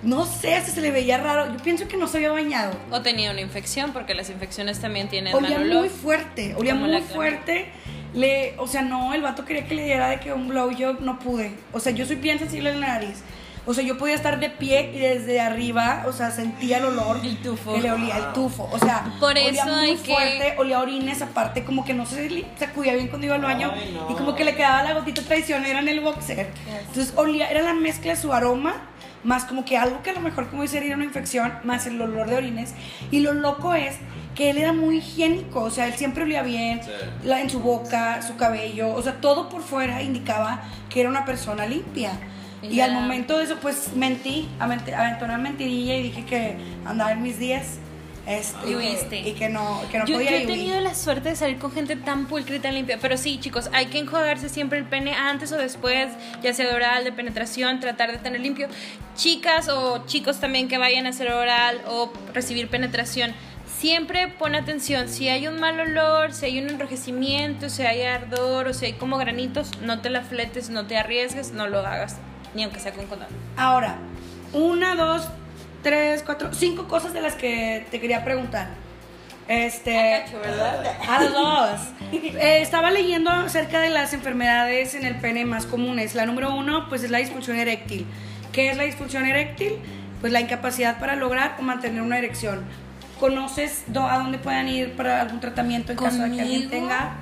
no 0.04 0.26
sé, 0.26 0.60
si 0.64 0.70
se 0.70 0.80
le 0.80 0.90
veía 0.90 1.18
raro, 1.18 1.52
yo 1.52 1.62
pienso 1.62 1.88
que 1.88 1.96
no 1.96 2.06
se 2.06 2.18
había 2.18 2.30
bañado. 2.32 2.72
O 2.90 3.00
tenía 3.00 3.30
una 3.30 3.40
infección, 3.40 3.92
porque 3.92 4.14
las 4.14 4.30
infecciones 4.30 4.80
también 4.80 5.08
tienen 5.08 5.34
Olía 5.34 5.58
mal 5.58 5.66
olor. 5.70 5.80
muy 5.80 5.88
fuerte, 5.88 6.54
olía 6.56 6.74
muy 6.74 7.00
fuerte. 7.02 7.70
Le, 8.14 8.54
o 8.58 8.66
sea, 8.68 8.82
no, 8.82 9.12
el 9.14 9.22
vato 9.22 9.44
quería 9.44 9.66
que 9.66 9.74
le 9.74 9.84
diera 9.84 10.08
de 10.10 10.20
que 10.20 10.32
un 10.32 10.48
blowjob 10.48 11.00
no 11.00 11.18
pude. 11.18 11.52
O 11.72 11.80
sea, 11.80 11.92
yo 11.92 12.06
soy 12.06 12.16
bien 12.16 12.38
sensible 12.38 12.70
en 12.70 12.80
la 12.80 12.88
nariz. 12.88 13.22
O 13.66 13.72
sea, 13.72 13.82
yo 13.82 13.96
podía 13.96 14.14
estar 14.14 14.38
de 14.40 14.50
pie 14.50 14.90
y 14.94 14.98
desde 14.98 15.40
arriba, 15.40 16.04
o 16.06 16.12
sea, 16.12 16.30
sentía 16.30 16.76
el 16.78 16.84
olor 16.84 17.18
El 17.24 17.38
tufo. 17.38 17.72
que 17.74 17.80
le 17.80 17.90
olía 17.90 18.18
el 18.18 18.32
tufo. 18.34 18.68
O 18.70 18.78
sea, 18.78 19.06
Por 19.18 19.30
olía 19.30 19.48
eso 19.50 19.64
muy 19.66 19.74
hay 19.86 19.96
que- 19.96 20.12
fuerte, 20.12 20.54
olía 20.58 20.76
a 20.76 20.82
orines 20.82 21.22
aparte, 21.22 21.64
como 21.64 21.82
que 21.82 21.94
no 21.94 22.04
se 22.04 22.44
sacudía 22.58 22.92
bien 22.94 23.08
cuando 23.08 23.26
iba 23.26 23.36
al 23.36 23.40
baño 23.40 23.72
Ay, 23.74 23.92
no. 23.94 24.10
y 24.10 24.14
como 24.18 24.34
que 24.36 24.44
le 24.44 24.54
quedaba 24.54 24.82
la 24.82 24.92
gotita 24.92 25.22
traicionera 25.22 25.78
en 25.80 25.88
el 25.88 26.00
boxer. 26.00 26.50
Entonces, 26.88 27.14
olía, 27.16 27.50
era 27.50 27.62
la 27.62 27.72
mezcla 27.72 28.12
de 28.14 28.20
su 28.20 28.34
aroma 28.34 28.74
más 29.24 29.44
como 29.44 29.64
que 29.64 29.76
algo 29.76 30.02
que 30.02 30.10
a 30.10 30.12
lo 30.14 30.20
mejor 30.20 30.48
como 30.48 30.62
dice 30.62 30.84
era 30.84 30.94
una 30.96 31.04
infección, 31.04 31.52
más 31.64 31.86
el 31.86 32.00
olor 32.00 32.28
de 32.28 32.36
orines. 32.36 32.74
Y 33.10 33.20
lo 33.20 33.32
loco 33.32 33.74
es 33.74 33.96
que 34.34 34.50
él 34.50 34.58
era 34.58 34.72
muy 34.72 34.98
higiénico, 34.98 35.60
o 35.62 35.70
sea, 35.70 35.86
él 35.86 35.94
siempre 35.94 36.24
olía 36.24 36.42
bien, 36.42 36.80
Sí. 36.82 36.90
la- 37.24 37.40
en 37.40 37.48
su 37.50 37.60
boca, 37.60 38.20
su 38.22 38.36
cabello, 38.36 38.92
o 38.94 39.00
sea, 39.02 39.20
todo 39.20 39.48
por 39.48 39.62
fuera 39.62 40.02
indicaba 40.02 40.62
que 40.90 41.00
era 41.00 41.08
una 41.08 41.24
persona 41.24 41.66
limpia. 41.66 42.12
Y 42.62 42.80
al 42.80 42.92
momento 42.94 43.36
de 43.38 43.44
eso, 43.44 43.58
pues 43.60 43.90
mentí, 43.94 44.48
aventé 44.58 44.94
una 45.22 45.36
mentirilla 45.36 45.96
y 45.96 46.02
dije 46.04 46.24
que 46.24 46.56
andaba 46.86 47.12
en 47.12 47.22
mis 47.22 47.38
días. 47.38 47.78
Este, 48.26 48.70
Y 48.70 48.74
huiste. 48.74 49.18
Y 49.20 49.32
que 49.32 49.48
no, 49.48 49.82
que 49.90 49.98
no 49.98 50.06
Yo, 50.06 50.16
podía 50.16 50.30
yo 50.30 50.36
he 50.38 50.46
tenido 50.46 50.80
la 50.80 50.94
suerte 50.94 51.30
de 51.30 51.36
salir 51.36 51.58
con 51.58 51.72
gente 51.72 51.96
tan 51.96 52.26
pulcra 52.26 52.56
y 52.56 52.58
tan 52.58 52.74
limpia. 52.74 52.98
Pero 53.00 53.16
sí, 53.16 53.38
chicos, 53.38 53.68
hay 53.72 53.86
que 53.86 53.98
enjuagarse 53.98 54.48
siempre 54.48 54.78
el 54.78 54.86
pene 54.86 55.14
antes 55.14 55.52
o 55.52 55.56
después, 55.56 56.10
ya 56.42 56.54
sea 56.54 56.74
oral, 56.74 57.04
de 57.04 57.12
penetración, 57.12 57.80
tratar 57.80 58.12
de 58.12 58.18
tener 58.18 58.40
limpio. 58.40 58.68
Chicas 59.14 59.68
o 59.68 60.06
chicos 60.06 60.40
también 60.40 60.68
que 60.68 60.78
vayan 60.78 61.06
a 61.06 61.10
hacer 61.10 61.30
oral 61.30 61.82
o 61.88 62.10
recibir 62.32 62.68
penetración. 62.68 63.34
Siempre 63.78 64.28
pon 64.28 64.54
atención, 64.54 65.08
si 65.08 65.28
hay 65.28 65.46
un 65.46 65.60
mal 65.60 65.78
olor, 65.78 66.32
si 66.32 66.46
hay 66.46 66.58
un 66.58 66.70
enrojecimiento, 66.70 67.68
si 67.68 67.82
hay 67.82 68.02
ardor 68.02 68.68
o 68.68 68.72
si 68.72 68.86
hay 68.86 68.92
como 68.94 69.18
granitos, 69.18 69.78
no 69.82 70.00
te 70.00 70.08
la 70.08 70.22
fletes, 70.22 70.70
no 70.70 70.86
te 70.86 70.96
arriesgues, 70.96 71.52
no 71.52 71.66
lo 71.66 71.80
hagas, 71.80 72.16
ni 72.54 72.62
aunque 72.62 72.80
sea 72.80 72.92
con 72.92 73.06
condón. 73.06 73.28
Ahora, 73.56 73.98
una, 74.54 74.94
dos, 74.94 75.28
tres, 75.84 76.24
cuatro, 76.24 76.52
cinco 76.52 76.88
cosas 76.88 77.12
de 77.12 77.20
las 77.20 77.34
que 77.34 77.86
te 77.92 78.00
quería 78.00 78.24
preguntar. 78.24 78.70
Este. 79.46 80.24
A 81.06 81.22
dos. 81.22 81.80
Eh, 82.12 82.62
estaba 82.62 82.90
leyendo 82.90 83.30
acerca 83.30 83.80
de 83.80 83.90
las 83.90 84.14
enfermedades 84.14 84.94
en 84.94 85.04
el 85.04 85.16
pene 85.16 85.44
más 85.44 85.66
comunes. 85.66 86.16
La 86.16 86.26
número 86.26 86.52
uno, 86.56 86.88
pues 86.88 87.04
es 87.04 87.10
la 87.10 87.18
disfunción 87.18 87.56
eréctil. 87.58 88.06
¿Qué 88.52 88.70
es 88.70 88.76
la 88.76 88.84
disfunción 88.84 89.26
eréctil? 89.26 89.74
Pues 90.20 90.32
la 90.32 90.40
incapacidad 90.40 90.98
para 90.98 91.14
lograr 91.14 91.56
o 91.58 91.62
mantener 91.62 92.02
una 92.02 92.18
erección. 92.18 92.64
¿Conoces 93.20 93.84
a 93.94 94.18
dónde 94.18 94.38
puedan 94.38 94.68
ir 94.68 94.96
para 94.96 95.20
algún 95.20 95.40
tratamiento 95.40 95.92
en 95.92 95.98
caso 95.98 96.22
de 96.22 96.30
que 96.32 96.40
alguien 96.40 96.70
tenga? 96.70 97.16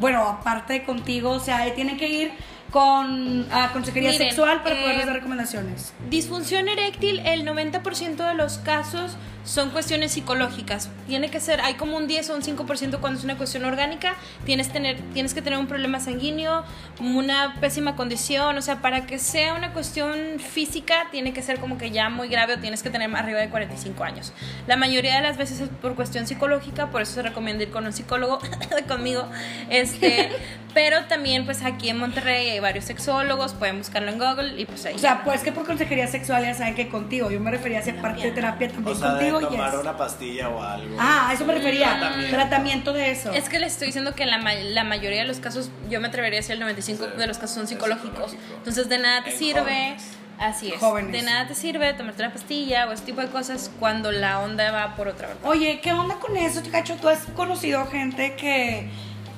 Bueno, 0.00 0.26
aparte 0.26 0.72
de 0.72 0.84
contigo, 0.84 1.30
o 1.30 1.40
sea, 1.40 1.72
tienen 1.74 1.96
que 1.96 2.08
ir 2.08 2.32
con 2.70 3.46
a 3.52 3.72
consejería 3.72 4.10
Miren, 4.10 4.28
sexual 4.28 4.62
para 4.62 4.76
eh, 4.76 4.82
poderles 4.82 5.06
dar 5.06 5.14
recomendaciones. 5.16 5.92
Disfunción 6.08 6.68
eréctil, 6.68 7.20
el 7.20 7.44
90% 7.46 8.16
de 8.16 8.34
los 8.34 8.58
casos 8.58 9.16
son 9.44 9.70
cuestiones 9.70 10.12
psicológicas. 10.12 10.90
Tiene 11.06 11.30
que 11.30 11.40
ser, 11.40 11.60
hay 11.60 11.74
como 11.74 11.96
un 11.96 12.06
10 12.06 12.30
o 12.30 12.34
un 12.36 12.42
5% 12.42 13.00
cuando 13.00 13.18
es 13.18 13.24
una 13.24 13.36
cuestión 13.36 13.64
orgánica. 13.64 14.14
Tienes, 14.44 14.70
tener, 14.70 14.98
tienes 15.12 15.34
que 15.34 15.42
tener 15.42 15.58
un 15.58 15.66
problema 15.66 16.00
sanguíneo, 16.00 16.64
una 17.00 17.56
pésima 17.60 17.96
condición. 17.96 18.56
O 18.58 18.62
sea, 18.62 18.82
para 18.82 19.06
que 19.06 19.18
sea 19.18 19.54
una 19.54 19.72
cuestión 19.72 20.38
física, 20.38 21.06
tiene 21.10 21.32
que 21.32 21.42
ser 21.42 21.58
como 21.58 21.78
que 21.78 21.90
ya 21.90 22.10
muy 22.10 22.28
grave 22.28 22.54
o 22.54 22.58
tienes 22.58 22.82
que 22.82 22.90
tener 22.90 23.14
arriba 23.14 23.40
de 23.40 23.48
45 23.48 24.04
años. 24.04 24.32
La 24.66 24.76
mayoría 24.76 25.16
de 25.16 25.22
las 25.22 25.36
veces 25.36 25.60
es 25.60 25.68
por 25.68 25.94
cuestión 25.94 26.26
psicológica, 26.26 26.90
por 26.90 27.02
eso 27.02 27.14
se 27.14 27.22
recomienda 27.22 27.64
ir 27.64 27.70
con 27.70 27.86
un 27.86 27.92
psicólogo 27.92 28.38
conmigo. 28.88 29.26
Este, 29.68 30.30
pero 30.74 31.04
también, 31.04 31.44
pues 31.44 31.62
aquí 31.62 31.88
en 31.88 31.98
Monterrey 31.98 32.50
hay 32.50 32.60
varios 32.60 32.84
sexólogos, 32.84 33.54
pueden 33.54 33.78
buscarlo 33.78 34.10
en 34.10 34.18
Google 34.18 34.60
y 34.60 34.66
pues 34.66 34.84
ahí. 34.86 34.94
O 34.94 34.98
sea, 34.98 35.22
pues 35.24 35.42
que 35.42 35.52
por 35.52 35.66
consejería 35.66 36.06
sexual 36.06 36.44
ya 36.44 36.54
saben 36.54 36.74
que 36.74 36.88
contigo. 36.88 37.30
Yo 37.30 37.40
me 37.40 37.50
refería 37.50 37.78
a 37.78 37.80
hacer 37.80 38.00
parte 38.00 38.22
de 38.22 38.32
terapia 38.32 38.68
O 38.68 38.72
también 38.72 38.96
sea, 38.96 39.14
de 39.14 39.29
tomar 39.38 39.70
yes. 39.70 39.80
una 39.80 39.96
pastilla 39.96 40.48
o 40.48 40.62
algo. 40.62 40.96
Ah, 40.98 41.28
a 41.28 41.32
eso 41.34 41.44
me 41.44 41.54
refería. 41.54 41.90
Tratamiento. 41.98 42.36
Tratamiento 42.36 42.92
de 42.92 43.10
eso. 43.12 43.32
Es 43.32 43.48
que 43.48 43.58
le 43.60 43.66
estoy 43.66 43.86
diciendo 43.86 44.14
que 44.14 44.26
la, 44.26 44.38
ma- 44.38 44.54
la 44.54 44.82
mayoría 44.84 45.20
de 45.20 45.28
los 45.28 45.38
casos, 45.38 45.70
yo 45.88 46.00
me 46.00 46.08
atrevería 46.08 46.38
a 46.38 46.42
decir 46.42 46.54
el 46.54 46.60
95 46.60 47.04
Sí, 47.04 47.18
de 47.18 47.26
los 47.26 47.38
casos 47.38 47.54
son 47.56 47.68
psicológicos. 47.68 48.30
psicológico. 48.32 48.54
Entonces 48.58 48.88
de 48.88 48.98
nada 48.98 49.22
te 49.22 49.30
En 49.30 49.38
sirve. 49.38 49.60
jóvenes. 49.60 50.02
Así 50.38 50.72
es. 50.72 50.80
Jóvenes. 50.80 51.12
De 51.12 51.22
nada 51.22 51.46
te 51.46 51.54
sirve 51.54 51.92
tomarte 51.92 52.22
la 52.22 52.32
pastilla 52.32 52.88
o 52.88 52.92
ese 52.92 53.04
tipo 53.04 53.20
de 53.20 53.28
cosas 53.28 53.70
cuando 53.78 54.10
la 54.10 54.38
onda 54.40 54.70
va 54.72 54.96
por 54.96 55.06
otra 55.08 55.28
verdad. 55.28 55.44
Oye, 55.44 55.80
¿qué 55.82 55.92
onda 55.92 56.14
con 56.16 56.34
eso, 56.36 56.62
Cacho? 56.72 56.96
¿Tú 56.96 57.08
has 57.10 57.26
conocido 57.36 57.84
gente 57.88 58.36
que, 58.36 58.88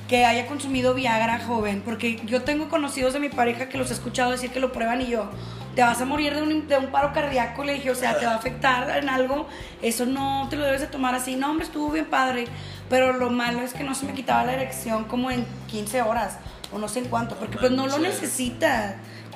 que 0.07 0.25
haya 0.25 0.47
consumido 0.47 0.95
Viagra 0.95 1.41
joven? 1.41 1.83
Porque 1.85 2.21
yo 2.25 2.43
tengo 2.43 2.69
conocidos 2.69 3.15
de 3.15 3.19
mi 3.19 3.31
pareja 3.31 3.69
que 3.69 3.79
los 3.79 3.91
he 3.91 3.95
escuchado 3.95 4.31
decir 4.31 4.51
que 4.53 4.61
lo 4.61 4.71
prueban 4.71 5.01
y 5.01 5.09
yo, 5.09 5.29
te 5.75 5.83
vas 5.83 6.01
a 6.01 6.05
morir 6.05 6.35
de 6.35 6.43
un, 6.43 6.69
de 6.69 6.77
un 6.77 6.87
paro 6.87 7.13
cardíaco, 7.13 7.65
le 7.65 7.75
dije, 7.75 7.91
o 7.91 7.95
sea, 7.95 8.19
te 8.19 8.27
va 8.27 8.33
a 8.33 8.37
afectar 8.37 8.99
en 8.99 9.09
algo, 9.09 9.49
eso 9.81 10.07
no 10.07 10.47
te 10.51 10.57
lo 10.57 10.65
debes 10.65 10.81
de 10.83 10.87
tomar 10.87 11.15
así. 11.15 11.37
No, 11.37 11.51
hombre, 11.51 11.65
estuvo 11.67 11.91
bien 11.91 12.07
padre. 12.07 12.47
pero 12.89 13.15
lo 13.15 13.31
malo 13.31 13.61
es 13.61 13.73
que 13.73 13.85
no 13.85 13.95
se 13.95 14.05
me 14.05 14.13
quitaba 14.13 14.45
la 14.45 14.53
erección 14.53 15.05
como 15.05 15.31
en 15.31 15.47
15 15.69 16.03
horas 16.03 16.39
o 16.73 16.79
no 16.79 16.89
sé 16.89 17.01
en 17.01 17.07
cuánto, 17.07 17.37
porque 17.37 17.59
pues 17.59 17.71
no 17.73 17.87
lo 17.87 17.99
manches. 17.99 18.31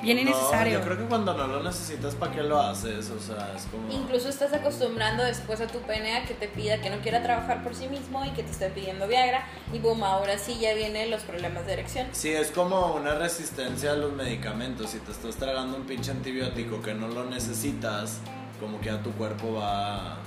Bien 0.01 0.19
innecesario. 0.19 0.73
No, 0.73 0.79
yo 0.79 0.85
creo 0.85 0.97
que 0.97 1.05
cuando 1.05 1.33
no 1.33 1.47
lo 1.47 1.63
necesitas, 1.63 2.15
¿para 2.15 2.31
qué 2.31 2.43
lo 2.43 2.59
haces? 2.61 3.09
O 3.09 3.19
sea, 3.19 3.53
es 3.55 3.63
como. 3.65 3.91
Incluso 3.91 4.29
estás 4.29 4.53
acostumbrando 4.53 5.23
después 5.23 5.59
a 5.61 5.67
tu 5.67 5.79
pene 5.79 6.17
a 6.17 6.25
que 6.25 6.33
te 6.33 6.47
pida 6.47 6.79
que 6.81 6.89
no 6.89 6.97
quiera 6.99 7.23
trabajar 7.23 7.63
por 7.63 7.75
sí 7.75 7.87
mismo 7.87 8.23
y 8.25 8.29
que 8.31 8.43
te 8.43 8.51
esté 8.51 8.69
pidiendo 8.69 9.07
Viagra 9.07 9.45
y 9.73 9.79
boom, 9.79 10.03
ahora 10.03 10.37
sí 10.37 10.57
ya 10.59 10.73
vienen 10.73 11.09
los 11.11 11.23
problemas 11.23 11.65
de 11.65 11.73
erección. 11.73 12.07
Sí, 12.11 12.29
es 12.29 12.51
como 12.51 12.93
una 12.95 13.15
resistencia 13.15 13.91
a 13.91 13.95
los 13.95 14.13
medicamentos. 14.13 14.91
Si 14.91 14.99
te 14.99 15.11
estás 15.11 15.35
tragando 15.35 15.77
un 15.77 15.83
pinche 15.83 16.11
antibiótico 16.11 16.81
que 16.81 16.93
no 16.93 17.07
lo 17.07 17.25
necesitas, 17.25 18.19
como 18.59 18.79
que 18.81 18.89
a 18.89 19.01
tu 19.01 19.11
cuerpo 19.13 19.53
va. 19.53 20.17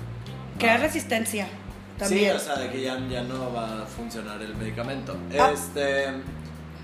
Crea 0.58 0.76
resistencia 0.76 1.46
Sí, 1.46 1.50
también. 1.98 2.36
o 2.36 2.38
sea, 2.38 2.56
de 2.56 2.70
que 2.70 2.80
ya, 2.82 2.98
ya 3.10 3.22
no 3.22 3.52
va 3.52 3.82
a 3.82 3.86
funcionar 3.86 4.40
el 4.42 4.54
medicamento. 4.56 5.16
Ah. 5.38 5.50
Este. 5.52 6.06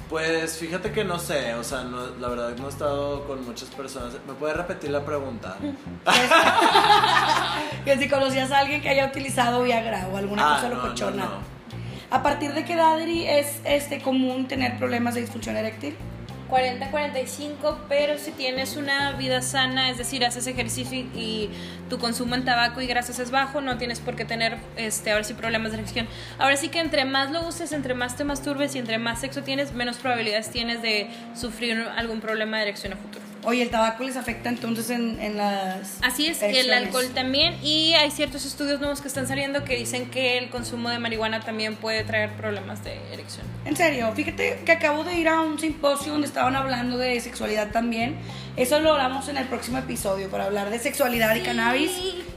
Pues 0.08 0.58
fíjate 0.58 0.92
que 0.92 1.02
no 1.02 1.18
sé, 1.18 1.54
o 1.54 1.64
sea, 1.64 1.82
no, 1.82 2.06
la 2.20 2.28
verdad 2.28 2.50
no 2.56 2.66
he 2.66 2.70
estado 2.70 3.26
con 3.26 3.44
muchas 3.44 3.68
personas. 3.70 4.12
¿Me 4.26 4.34
puedes 4.34 4.56
repetir 4.56 4.90
la 4.90 5.04
pregunta? 5.04 5.56
que 7.84 7.98
si 7.98 8.08
conocías 8.08 8.52
a 8.52 8.58
alguien 8.60 8.80
que 8.80 8.88
haya 8.88 9.06
utilizado 9.06 9.62
Viagra 9.62 10.08
o 10.12 10.16
alguna 10.16 10.42
Ah, 10.52 10.54
cosa 10.56 10.68
no, 10.68 10.74
locochona. 10.82 11.24
no. 11.24 11.56
¿A 12.10 12.22
partir 12.22 12.52
de 12.54 12.64
qué 12.64 12.74
edad 12.74 13.00
es 13.00 13.60
este 13.64 14.00
común 14.00 14.46
tener 14.46 14.78
problemas 14.78 15.14
de 15.16 15.22
disfunción 15.22 15.56
eréctil? 15.56 15.96
40-45, 16.48 17.76
pero 17.88 18.18
si 18.18 18.32
tienes 18.32 18.76
una 18.76 19.12
vida 19.12 19.42
sana, 19.42 19.90
es 19.90 19.98
decir, 19.98 20.24
haces 20.24 20.46
ejercicio 20.46 20.98
y, 20.98 21.50
tu 21.88 21.98
consumo 21.98 22.34
en 22.34 22.44
tabaco 22.44 22.80
y 22.80 22.88
grasas 22.88 23.20
es 23.20 23.30
bajo, 23.30 23.60
no 23.60 23.78
tienes 23.78 24.00
por 24.00 24.16
qué 24.16 24.24
tener 24.24 24.56
este, 24.76 25.12
ahora 25.12 25.22
sí 25.22 25.34
problemas 25.34 25.70
de 25.70 25.78
erección. 25.78 26.08
Ahora 26.36 26.56
sí 26.56 26.68
que 26.68 26.80
entre 26.80 27.04
más 27.04 27.30
lo 27.30 27.46
uses, 27.46 27.70
entre 27.70 27.94
más 27.94 28.16
te 28.16 28.24
masturbes 28.24 28.74
y 28.74 28.80
entre 28.80 28.98
más 28.98 29.20
sexo 29.20 29.42
tienes, 29.42 29.72
menos 29.72 29.98
probabilidades 29.98 30.50
tienes 30.50 30.82
de 30.82 31.08
sufrir 31.36 31.86
algún 31.96 32.20
problema 32.20 32.56
de 32.56 32.64
erección 32.64 32.92
a 32.92 32.96
futuro. 32.96 33.25
Oye, 33.48 33.62
¿el 33.62 33.70
tabaco 33.70 34.02
les 34.02 34.16
afecta 34.16 34.48
entonces 34.48 34.90
en, 34.90 35.20
en 35.20 35.36
las 35.36 35.98
Así 36.02 36.26
es, 36.26 36.42
el 36.42 36.66
alcohol 36.72 37.06
también 37.14 37.54
y 37.62 37.92
hay 37.94 38.10
ciertos 38.10 38.44
estudios 38.44 38.80
nuevos 38.80 39.00
que 39.00 39.06
están 39.06 39.28
saliendo 39.28 39.62
que 39.62 39.76
dicen 39.76 40.10
que 40.10 40.36
el 40.36 40.50
consumo 40.50 40.88
de 40.90 40.98
marihuana 40.98 41.38
también 41.40 41.76
puede 41.76 42.02
traer 42.02 42.32
problemas 42.32 42.82
de 42.82 42.96
erección. 43.12 43.46
En 43.64 43.76
serio, 43.76 44.12
fíjate 44.16 44.58
que 44.66 44.72
acabo 44.72 45.04
de 45.04 45.14
ir 45.14 45.28
a 45.28 45.40
un 45.42 45.60
simposio 45.60 46.10
donde 46.12 46.26
estaban 46.26 46.56
hablando 46.56 46.98
de 46.98 47.20
sexualidad 47.20 47.70
también. 47.70 48.16
Eso 48.56 48.80
lo 48.80 48.92
hablamos 48.92 49.28
en 49.28 49.36
el 49.36 49.46
próximo 49.46 49.78
episodio 49.78 50.28
para 50.28 50.46
hablar 50.46 50.68
de 50.70 50.80
sexualidad 50.80 51.36
y 51.36 51.40
cannabis, 51.42 51.92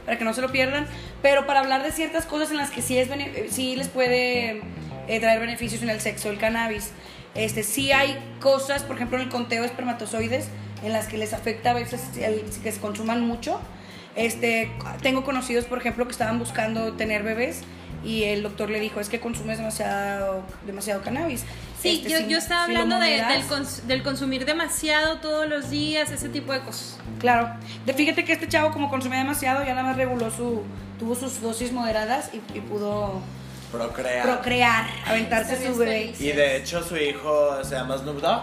para 0.06 0.20
que 0.20 0.24
no 0.26 0.34
se 0.36 0.42
lo 0.42 0.52
pierdan. 0.52 0.86
Pero 1.24 1.48
para 1.48 1.62
hablar 1.62 1.82
de 1.82 1.92
ciertas 1.92 2.26
cosas 2.28 2.52
en 2.52 2.58
las 2.58 2.70
que 2.70 2.84
sí, 2.84 2.98
es 3.00 3.10
bene- 3.10 3.48
sí 3.50 3.76
les 3.76 3.88
puede 3.88 4.62
eh, 5.08 5.20
traer 5.20 5.40
beneficios 5.40 5.82
en 5.82 5.90
el 5.90 6.00
sexo 6.02 6.30
el 6.30 6.38
cannabis. 6.38 6.92
Este, 7.36 7.64
sí 7.64 7.92
hay 7.92 8.16
cosas, 8.40 8.84
por 8.84 8.96
ejemplo, 8.96 9.18
en 9.18 9.24
el 9.26 9.30
conteo 9.30 9.62
de 9.62 9.68
espermatozoides, 9.68 10.48
en 10.84 10.94
las 10.94 11.08
que 11.08 11.18
les 11.18 11.34
afecta 11.34 11.72
a 11.72 11.74
veces 11.74 12.02
el, 12.18 12.44
que 12.64 12.72
se 12.72 12.80
consuman 12.80 13.26
mucho. 13.26 13.60
Este, 14.16 14.72
tengo 15.02 15.24
conocidos, 15.24 15.66
por 15.66 15.78
ejemplo, 15.80 16.06
que 16.06 16.12
estaban 16.12 16.40
buscando 16.40 16.94
tener 16.94 17.24
bebés 17.24 17.62
y 18.04 18.24
el 18.24 18.44
doctor 18.44 18.70
le 18.70 18.80
dijo, 18.80 19.00
es 19.00 19.08
que 19.10 19.20
consumes 19.20 19.58
demasiado, 19.58 20.44
demasiado 20.66 21.02
cannabis. 21.02 21.44
Sí, 21.82 21.98
Este, 21.98 22.10
yo, 22.10 22.18
si- 22.18 22.28
yo 22.28 22.38
estaba 22.38 22.66
si 22.66 22.72
hablando 22.72 23.00
de- 23.00 23.22
del, 23.24 23.44
cons- 23.48 23.82
del 23.84 24.04
consumir 24.04 24.46
demasiado 24.46 25.18
todos 25.20 25.48
los 25.48 25.70
días, 25.70 26.12
ese 26.12 26.28
tipo 26.30 26.52
de 26.52 26.60
cosas. 26.62 26.98
Claro. 27.20 27.50
De, 27.86 27.94
fíjate 27.94 28.26
que 28.26 28.34
este 28.34 28.48
chavo 28.48 28.72
como 28.72 28.90
consumía 28.90 29.20
demasiado, 29.20 29.64
ya 29.64 29.70
nada 29.74 29.84
más 29.84 29.96
reguló 29.98 30.30
su... 30.32 30.64
Tuvo 30.98 31.16
sus 31.16 31.40
dosis 31.42 31.72
moderadas 31.72 32.30
y, 32.34 32.58
y 32.58 32.60
pudo 32.60 33.22
Procrear. 33.72 34.24
procrear, 34.24 34.86
aventarse 35.06 35.66
su 35.66 35.78
bebé. 35.78 36.14
Y 36.20 36.32
de 36.34 36.58
hecho 36.58 36.84
su 36.84 36.98
hijo 36.98 37.64
se 37.64 37.76
llama 37.76 37.98
Snoop 37.98 38.20
Dogg. 38.20 38.42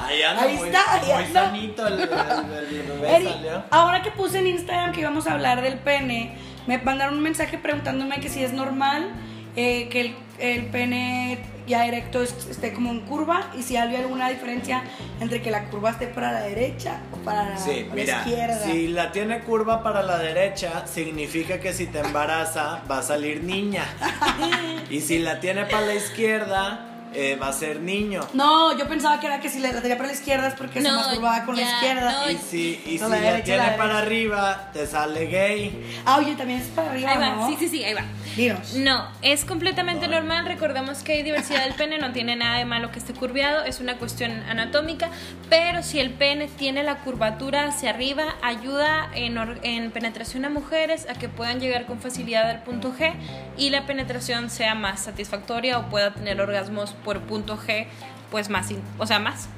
Ahí 0.00 0.22
anda 0.22 0.42
Ahí 0.42 0.56
muy, 0.56 0.68
está, 0.68 0.94
ahí 0.94 1.24
muy 1.24 1.32
sanito 1.32 1.86
el, 1.86 2.00
el- 2.00 2.08
el 2.10 2.82
bebé 2.88 3.16
Eri, 3.16 3.24
salió. 3.28 3.62
ahora 3.70 4.02
que 4.02 4.10
puse 4.10 4.38
en 4.38 4.46
Instagram 4.46 4.92
que 4.92 5.00
íbamos 5.00 5.26
a 5.26 5.32
hablar 5.32 5.62
del 5.62 5.78
pene, 5.78 6.36
me 6.66 6.78
mandaron 6.78 7.14
un 7.14 7.22
mensaje 7.22 7.58
preguntándome 7.58 8.20
que 8.20 8.28
si 8.28 8.42
es 8.44 8.52
normal 8.52 9.10
eh, 9.56 9.88
que 9.88 10.00
el, 10.00 10.16
el 10.38 10.66
pene 10.66 11.38
ya 11.66 11.86
erecto 11.86 12.22
es- 12.22 12.46
esté 12.50 12.72
como 12.72 12.90
en 12.90 13.00
curva 13.00 13.50
y 13.56 13.62
si 13.62 13.76
hay 13.76 13.94
alguna 13.96 14.28
diferencia 14.28 14.82
entre 15.20 15.40
que 15.42 15.50
la 15.50 15.64
curva 15.66 15.90
esté 15.90 16.06
para 16.08 16.32
la 16.32 16.40
derecha 16.40 16.98
o 17.12 17.16
para 17.18 17.50
la, 17.50 17.56
Sí, 17.56 17.86
para 17.88 18.02
la 18.04 18.18
izquierda. 18.18 18.58
si 18.64 18.88
la 18.88 19.12
tiene 19.12 19.40
curva 19.40 19.82
para 19.82 20.02
la 20.02 20.18
derecha, 20.18 20.86
significa 20.86 21.60
que 21.60 21.72
si 21.72 21.86
te 21.86 22.00
embaraza 22.00 22.82
va 22.90 22.98
a 22.98 23.02
salir 23.02 23.42
niña. 23.42 23.84
Y 24.90 25.00
si 25.00 25.20
la 25.20 25.40
tiene 25.40 25.64
para 25.66 25.86
la 25.86 25.94
izquierda, 25.94 26.91
eh, 27.14 27.36
va 27.40 27.48
a 27.48 27.52
ser 27.52 27.80
niño. 27.80 28.20
No, 28.34 28.76
yo 28.78 28.88
pensaba 28.88 29.18
que 29.20 29.26
era 29.26 29.40
que 29.40 29.48
si 29.48 29.58
la 29.58 29.72
la 29.72 29.80
tenía 29.80 29.96
para 29.96 30.08
la 30.08 30.14
izquierda 30.14 30.48
es 30.48 30.54
porque 30.54 30.82
se 30.82 30.88
No, 30.88 30.96
masturbaba 30.96 31.44
con 31.44 31.56
la 31.56 31.62
ya, 31.62 31.72
izquierda. 31.74 32.12
no, 32.12 32.30
Y 32.30 32.36
si, 32.36 32.82
y 32.86 32.98
No, 32.98 33.06
si 33.06 33.10
la 33.12 33.18
la, 33.20 33.22
derecha, 33.22 33.44
tiene 33.44 33.66
la 33.66 33.76
para 33.76 33.98
arriba, 33.98 34.70
te 34.72 34.86
sale 34.86 35.26
gay. 35.26 36.00
Ah, 36.04 36.18
oye, 36.18 36.34
también 36.34 36.60
es 36.60 36.68
para 36.68 36.90
arriba, 36.90 37.10
Ahí 37.10 37.18
va, 37.18 37.30
¿no? 37.36 37.48
sí, 37.48 37.56
sí, 37.58 37.68
sí, 37.68 37.84
ahí 37.84 37.94
va. 37.94 38.02
Dinos. 38.36 38.74
No, 38.74 39.08
es 39.22 39.44
completamente 39.44 40.08
normal. 40.08 40.46
Recordemos 40.46 41.02
que 41.02 41.12
hay 41.12 41.22
diversidad 41.22 41.64
del 41.64 41.74
pene, 41.74 41.98
no 41.98 42.12
tiene 42.12 42.34
nada 42.36 42.58
de 42.58 42.64
malo 42.64 42.90
que 42.90 42.98
esté 42.98 43.12
curviado, 43.12 43.64
es 43.64 43.80
una 43.80 43.96
cuestión 43.98 44.30
anatómica. 44.48 45.10
Pero 45.50 45.82
si 45.82 46.00
el 46.00 46.10
pene 46.12 46.48
tiene 46.48 46.82
la 46.82 46.96
curvatura 47.00 47.66
hacia 47.66 47.90
arriba, 47.90 48.24
ayuda 48.42 49.10
en, 49.14 49.36
or- 49.38 49.58
en 49.62 49.90
penetración 49.90 50.44
a 50.44 50.50
mujeres 50.50 51.06
a 51.10 51.14
que 51.14 51.28
puedan 51.28 51.60
llegar 51.60 51.84
con 51.86 52.00
facilidad 52.00 52.48
al 52.48 52.62
punto 52.62 52.92
G 52.98 53.12
y 53.58 53.70
la 53.70 53.86
penetración 53.86 54.48
sea 54.50 54.74
más 54.74 55.00
satisfactoria 55.04 55.78
o 55.78 55.88
pueda 55.90 56.14
tener 56.14 56.40
orgasmos 56.40 56.92
por 57.04 57.20
punto 57.22 57.58
G, 57.58 57.86
pues 58.30 58.48
más, 58.48 58.68
o 58.98 59.06
sea, 59.06 59.18
más. 59.18 59.48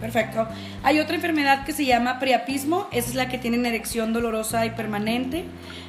Perfecto. 0.00 0.48
Hay 0.82 0.98
otra 0.98 1.14
enfermedad 1.14 1.64
que 1.64 1.72
se 1.72 1.84
llama 1.84 2.18
priapismo, 2.18 2.88
esa 2.90 3.08
es 3.08 3.14
la 3.14 3.28
que 3.28 3.38
tiene 3.38 3.66
erección 3.66 4.12
dolorosa 4.12 4.66
y 4.66 4.70
permanente. 4.70 5.44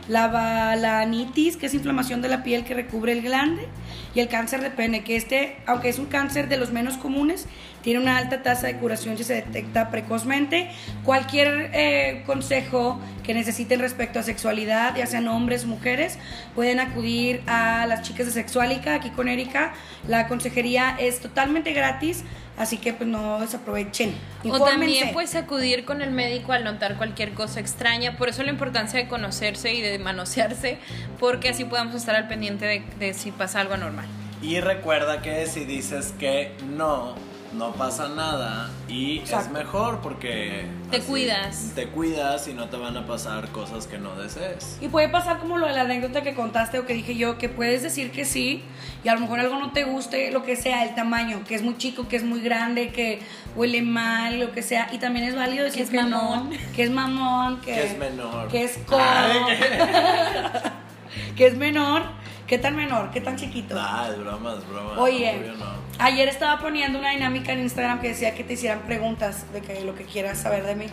La 0.08 0.28
balanitis, 0.28 1.58
que 1.58 1.66
es 1.66 1.74
inflamación 1.74 2.22
de 2.22 2.30
la 2.30 2.44
piel 2.44 2.64
que 2.64 2.76
recubre 2.76 3.12
el 3.12 3.24
glande. 3.24 3.68
Y 4.14 4.20
el 4.20 4.28
cáncer 4.28 4.62
de 4.62 4.70
pene, 4.70 5.04
que 5.04 5.16
este, 5.16 5.58
aunque 5.66 5.90
es 5.90 5.98
un 5.98 6.06
cáncer 6.06 6.48
de 6.48 6.58
los 6.58 6.72
menos 6.72 6.98
comunes, 6.98 7.48
tiene 7.86 8.00
una 8.00 8.18
alta 8.18 8.42
tasa 8.42 8.66
de 8.66 8.78
curación 8.78 9.16
si 9.16 9.24
se 9.24 9.36
detecta 9.36 9.92
precozmente. 9.92 10.72
Cualquier 11.04 11.70
eh, 11.72 12.24
consejo 12.26 13.00
que 13.24 13.36
necesiten 13.36 13.80
respecto 13.80 14.18
a 14.18 14.24
sexualidad, 14.24 14.96
ya 14.96 15.06
sean 15.06 15.28
hombres, 15.28 15.66
mujeres, 15.66 16.18
pueden 16.56 16.80
acudir 16.80 17.44
a 17.46 17.86
las 17.86 18.02
chicas 18.02 18.26
de 18.26 18.32
Sexualica, 18.32 18.96
aquí 18.96 19.12
con 19.12 19.28
Erika. 19.28 19.76
La 20.08 20.28
consejería 20.28 20.98
es 21.00 21.20
totalmente 21.20 21.74
gratis, 21.74 22.24
así 22.58 22.80
que 22.80 22.92
pues 22.92 23.08
no 23.08 23.40
desaprovechen. 23.40 24.16
O 24.50 24.60
también 24.60 25.14
puedes 25.14 25.36
acudir 25.36 25.86
con 25.86 26.02
el 26.02 26.10
médico 26.10 26.54
al 26.54 26.64
notar 26.64 26.98
cualquier 26.98 27.34
cosa 27.34 27.60
extraña. 27.60 28.18
Por 28.18 28.30
eso 28.30 28.42
la 28.42 28.50
importancia 28.50 29.00
de 29.00 29.08
conocerse 29.08 29.76
y 29.76 29.82
de 29.82 30.00
manosearse, 30.00 30.80
porque 31.20 31.50
así 31.50 31.66
podemos 31.66 31.94
estar 31.94 32.16
al 32.16 32.28
pendiente 32.28 32.66
de, 32.66 32.84
de 32.98 33.14
si 33.14 33.30
pasa 33.30 33.60
algo 33.60 33.76
anormal. 33.76 34.08
Y 34.42 34.60
recuerda 34.60 35.22
que 35.22 35.46
si 35.46 35.66
dices 35.66 36.16
que 36.18 36.52
no, 36.76 37.14
no 37.58 37.72
pasa 37.74 38.10
nada 38.10 38.70
y 38.88 39.20
es 39.20 39.50
mejor 39.52 40.00
porque 40.02 40.66
Te 40.92 41.00
cuidas. 41.00 41.72
Te 41.76 41.88
cuidas 41.88 42.48
y 42.48 42.54
no 42.54 42.70
te 42.70 42.78
van 42.78 42.96
a 42.98 43.06
pasar 43.08 43.48
cosas 43.50 43.88
que 43.88 43.98
no 43.98 44.16
desees. 44.16 44.78
Y 44.82 44.88
puede 44.90 45.10
pasar 45.10 45.40
como 45.40 45.58
lo 45.58 45.66
de 45.68 45.74
la 45.74 45.82
anécdota 45.82 46.22
que 46.22 46.34
contaste 46.36 46.80
o 46.80 46.86
que 46.86 46.94
dije 46.94 47.16
yo, 47.16 47.38
que 47.38 47.50
puedes 47.50 47.82
decir 47.84 48.12
que 48.12 48.26
sí 48.26 48.64
y 49.04 49.10
a 49.10 49.14
lo 49.16 49.22
mejor 49.22 49.40
algo 49.40 49.58
no 49.60 49.72
te 49.72 49.84
guste, 49.84 50.32
lo 50.32 50.44
que 50.44 50.56
sea, 50.56 50.84
el 50.84 50.96
tamaño, 50.96 51.44
que 51.48 51.56
es 51.56 51.64
muy 51.64 51.78
chico, 51.78 52.08
que 52.08 52.16
es 52.18 52.24
muy 52.24 52.42
grande, 52.42 52.90
que 52.90 53.20
huele 53.56 53.82
mal, 53.82 54.40
lo 54.40 54.52
que 54.52 54.62
sea. 54.62 54.90
Y 54.92 54.98
también 54.98 55.26
es 55.26 55.36
válido 55.36 55.64
decir 55.64 55.84
es 55.84 55.90
que, 55.90 56.02
no, 56.04 56.10
mamón. 56.10 56.50
que 56.76 56.84
es 56.84 56.92
mamón, 56.92 57.62
que, 57.62 57.74
Que 57.74 57.84
es 57.86 57.98
menor. 57.98 58.48
que 58.50 58.64
es 58.64 58.78
co- 58.86 58.98
Ay, 59.00 59.40
que 61.36 61.48
es 61.48 61.58
menor. 61.58 62.04
¿Qué 62.48 62.60
tan 62.60 62.76
menor? 62.76 63.10
¿Qué 63.10 63.22
tan 63.22 63.36
chiquito? 63.38 63.76
Ah, 63.80 64.08
es 64.12 64.20
broma, 64.20 64.54
es 64.54 64.68
broma. 64.70 65.00
Oye, 65.00 65.36
Obvio 65.40 65.54
no. 65.54 65.85
Ayer 66.00 66.28
estaba 66.28 66.60
poniendo 66.60 67.00
una 67.00 67.12
dinámica 67.12 67.54
en 67.54 67.62
Instagram 67.62 68.02
que 68.02 68.10
decía 68.10 68.34
que 68.36 68.44
te 68.44 68.54
hicieran 68.54 68.82
preguntas 68.82 69.52
de 69.54 69.62
que 69.62 69.82
lo 69.82 69.96
que 69.96 70.04
quieras 70.04 70.40
saber 70.40 70.66
de 70.66 70.76
mí. 70.76 70.88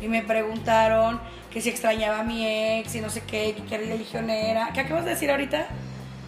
Y 0.00 0.08
me 0.08 0.22
preguntaron 0.22 1.20
que 1.50 1.60
si 1.60 1.68
extrañaba 1.70 2.20
a 2.20 2.24
mi 2.24 2.46
ex 2.46 2.94
y 2.94 3.00
no 3.00 3.10
sé 3.10 3.22
qué, 3.22 3.54
que 3.54 3.62
qué 3.64 3.78
religión 3.78 4.30
era. 4.30 4.72
¿Qué 4.72 4.80
acabas 4.80 5.04
de 5.04 5.10
decir 5.10 5.30
ahorita? 5.30 5.66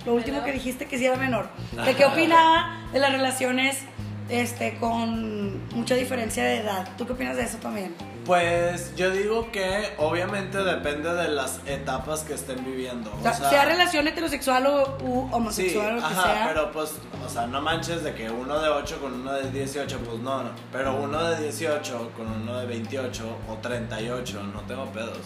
Lo 0.06 0.14
último 0.14 0.42
que 0.44 0.52
dijiste 0.52 0.86
que 0.86 0.98
si 0.98 1.06
era 1.06 1.16
menor. 1.16 1.48
Que 1.84 1.94
qué 1.94 2.04
opinaba 2.04 2.80
de 2.92 2.98
las 2.98 3.12
relaciones 3.12 3.84
este, 4.30 4.76
con 4.78 5.68
mucha 5.74 5.94
diferencia 5.94 6.44
de 6.44 6.58
edad. 6.60 6.88
¿Tú 6.96 7.06
qué 7.06 7.12
opinas 7.12 7.36
de 7.36 7.42
eso 7.44 7.58
también? 7.58 7.94
Pues 8.24 8.94
yo 8.96 9.10
digo 9.10 9.50
que 9.50 9.94
obviamente 9.98 10.58
depende 10.58 11.12
de 11.14 11.28
las 11.28 11.60
etapas 11.66 12.20
que 12.22 12.34
estén 12.34 12.64
viviendo. 12.64 13.10
O 13.18 13.22
sea, 13.22 13.32
sea 13.32 13.64
relación 13.64 14.06
heterosexual 14.06 14.66
o 14.66 14.98
u 15.02 15.22
Sí, 15.28 15.28
homosexual 15.32 15.86
o 15.86 15.94
lo 15.94 15.98
que 16.00 16.04
ajá, 16.04 16.22
sea. 16.22 16.46
pero 16.48 16.70
pues, 16.72 16.92
o 17.26 17.28
sea, 17.28 17.46
no 17.46 17.60
manches 17.60 18.04
de 18.04 18.14
que 18.14 18.30
uno 18.30 18.60
de 18.60 18.68
8 18.68 19.00
con 19.00 19.14
uno 19.14 19.32
de 19.32 19.50
18, 19.50 19.98
pues 20.00 20.18
no, 20.20 20.42
no. 20.44 20.50
Pero 20.70 20.94
uno 21.00 21.24
de 21.24 21.42
18 21.44 22.12
con 22.16 22.26
uno 22.30 22.58
de 22.58 22.66
28 22.66 23.36
o 23.48 23.54
38, 23.56 24.42
no 24.54 24.60
tengo 24.62 24.84
pedos, 24.86 25.18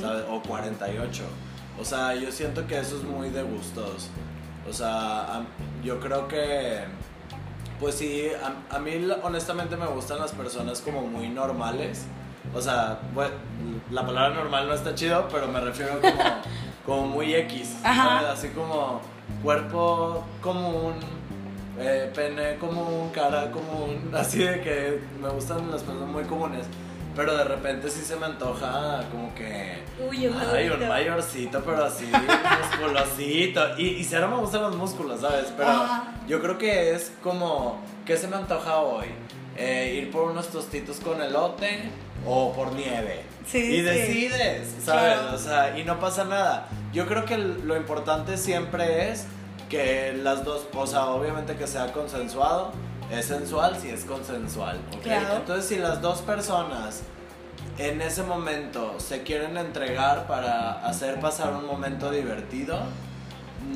¿sabes? 0.00 0.24
O 0.30 0.40
48. 0.42 1.22
O 1.80 1.84
sea, 1.84 2.14
yo 2.14 2.30
siento 2.30 2.66
que 2.66 2.78
eso 2.78 2.96
es 2.96 3.02
muy 3.02 3.30
de 3.30 3.42
gustos. 3.42 4.08
O 4.68 4.72
sea, 4.72 5.42
yo 5.82 6.00
creo 6.00 6.26
que, 6.28 6.80
pues 7.80 7.96
sí, 7.96 8.28
a, 8.42 8.76
a 8.76 8.78
mí 8.78 8.92
honestamente 9.22 9.76
me 9.76 9.86
gustan 9.86 10.18
las 10.18 10.32
personas 10.32 10.80
como 10.80 11.02
muy 11.02 11.28
normales. 11.28 12.06
O 12.54 12.60
sea, 12.60 13.00
la 13.90 14.06
palabra 14.06 14.34
normal 14.34 14.66
no 14.68 14.74
está 14.74 14.94
chido, 14.94 15.28
pero 15.30 15.48
me 15.48 15.60
refiero 15.60 16.00
como, 16.00 16.22
como 16.86 17.06
muy 17.08 17.34
X. 17.34 17.76
Así 17.84 18.48
como 18.48 19.00
cuerpo 19.42 20.24
común, 20.40 20.94
eh, 21.78 22.10
pene 22.14 22.56
común, 22.56 23.10
cara 23.12 23.50
común. 23.50 24.10
Así 24.14 24.38
de 24.38 24.60
que 24.60 25.00
me 25.20 25.28
gustan 25.28 25.70
las 25.70 25.82
personas 25.82 26.08
muy 26.08 26.24
comunes. 26.24 26.66
Pero 27.16 27.34
de 27.34 27.44
repente 27.44 27.88
sí 27.88 28.02
se 28.02 28.14
me 28.16 28.26
antoja 28.26 29.02
como 29.10 29.34
que... 29.34 29.82
Uy, 30.06 30.26
un 30.26 30.36
Ay, 30.38 30.68
un 30.68 30.86
mayorcito, 30.86 31.62
pero 31.64 31.86
así, 31.86 32.06
musculosito. 32.70 33.78
Y, 33.78 33.86
y 33.86 34.04
cero 34.04 34.28
me 34.28 34.36
gustan 34.36 34.62
los 34.62 34.76
músculos, 34.76 35.22
¿sabes? 35.22 35.46
Pero 35.56 35.70
Ajá. 35.70 36.12
yo 36.28 36.42
creo 36.42 36.58
que 36.58 36.94
es 36.94 37.12
como, 37.22 37.80
¿qué 38.04 38.18
se 38.18 38.28
me 38.28 38.36
antoja 38.36 38.80
hoy? 38.80 39.06
Eh, 39.56 40.00
ir 40.02 40.10
por 40.10 40.30
unos 40.30 40.48
tostitos 40.48 41.00
con 41.00 41.22
elote 41.22 41.88
o 42.26 42.52
por 42.52 42.72
nieve. 42.72 43.22
Sí, 43.46 43.58
y 43.58 43.76
sí. 43.76 43.82
decides, 43.82 44.74
¿sabes? 44.84 45.14
Claro. 45.14 45.34
O 45.34 45.38
sea, 45.38 45.78
y 45.78 45.84
no 45.84 45.98
pasa 45.98 46.24
nada. 46.24 46.68
Yo 46.92 47.06
creo 47.06 47.24
que 47.24 47.38
lo 47.38 47.76
importante 47.76 48.36
siempre 48.36 49.10
es 49.10 49.26
que 49.70 50.12
las 50.22 50.44
dos, 50.44 50.66
o 50.74 50.86
sea, 50.86 51.06
obviamente 51.06 51.56
que 51.56 51.66
sea 51.66 51.92
consensuado. 51.92 52.72
Es 53.10 53.26
sensual 53.26 53.76
si 53.80 53.88
es 53.88 54.04
consensual, 54.04 54.80
¿ok? 54.92 55.02
Claro. 55.02 55.36
Entonces, 55.36 55.66
si 55.66 55.76
las 55.76 56.00
dos 56.02 56.22
personas 56.22 57.02
en 57.78 58.00
ese 58.00 58.22
momento 58.22 58.98
se 58.98 59.22
quieren 59.22 59.56
entregar 59.56 60.26
para 60.26 60.86
hacer 60.86 61.20
pasar 61.20 61.54
un 61.54 61.66
momento 61.66 62.10
divertido, 62.10 62.80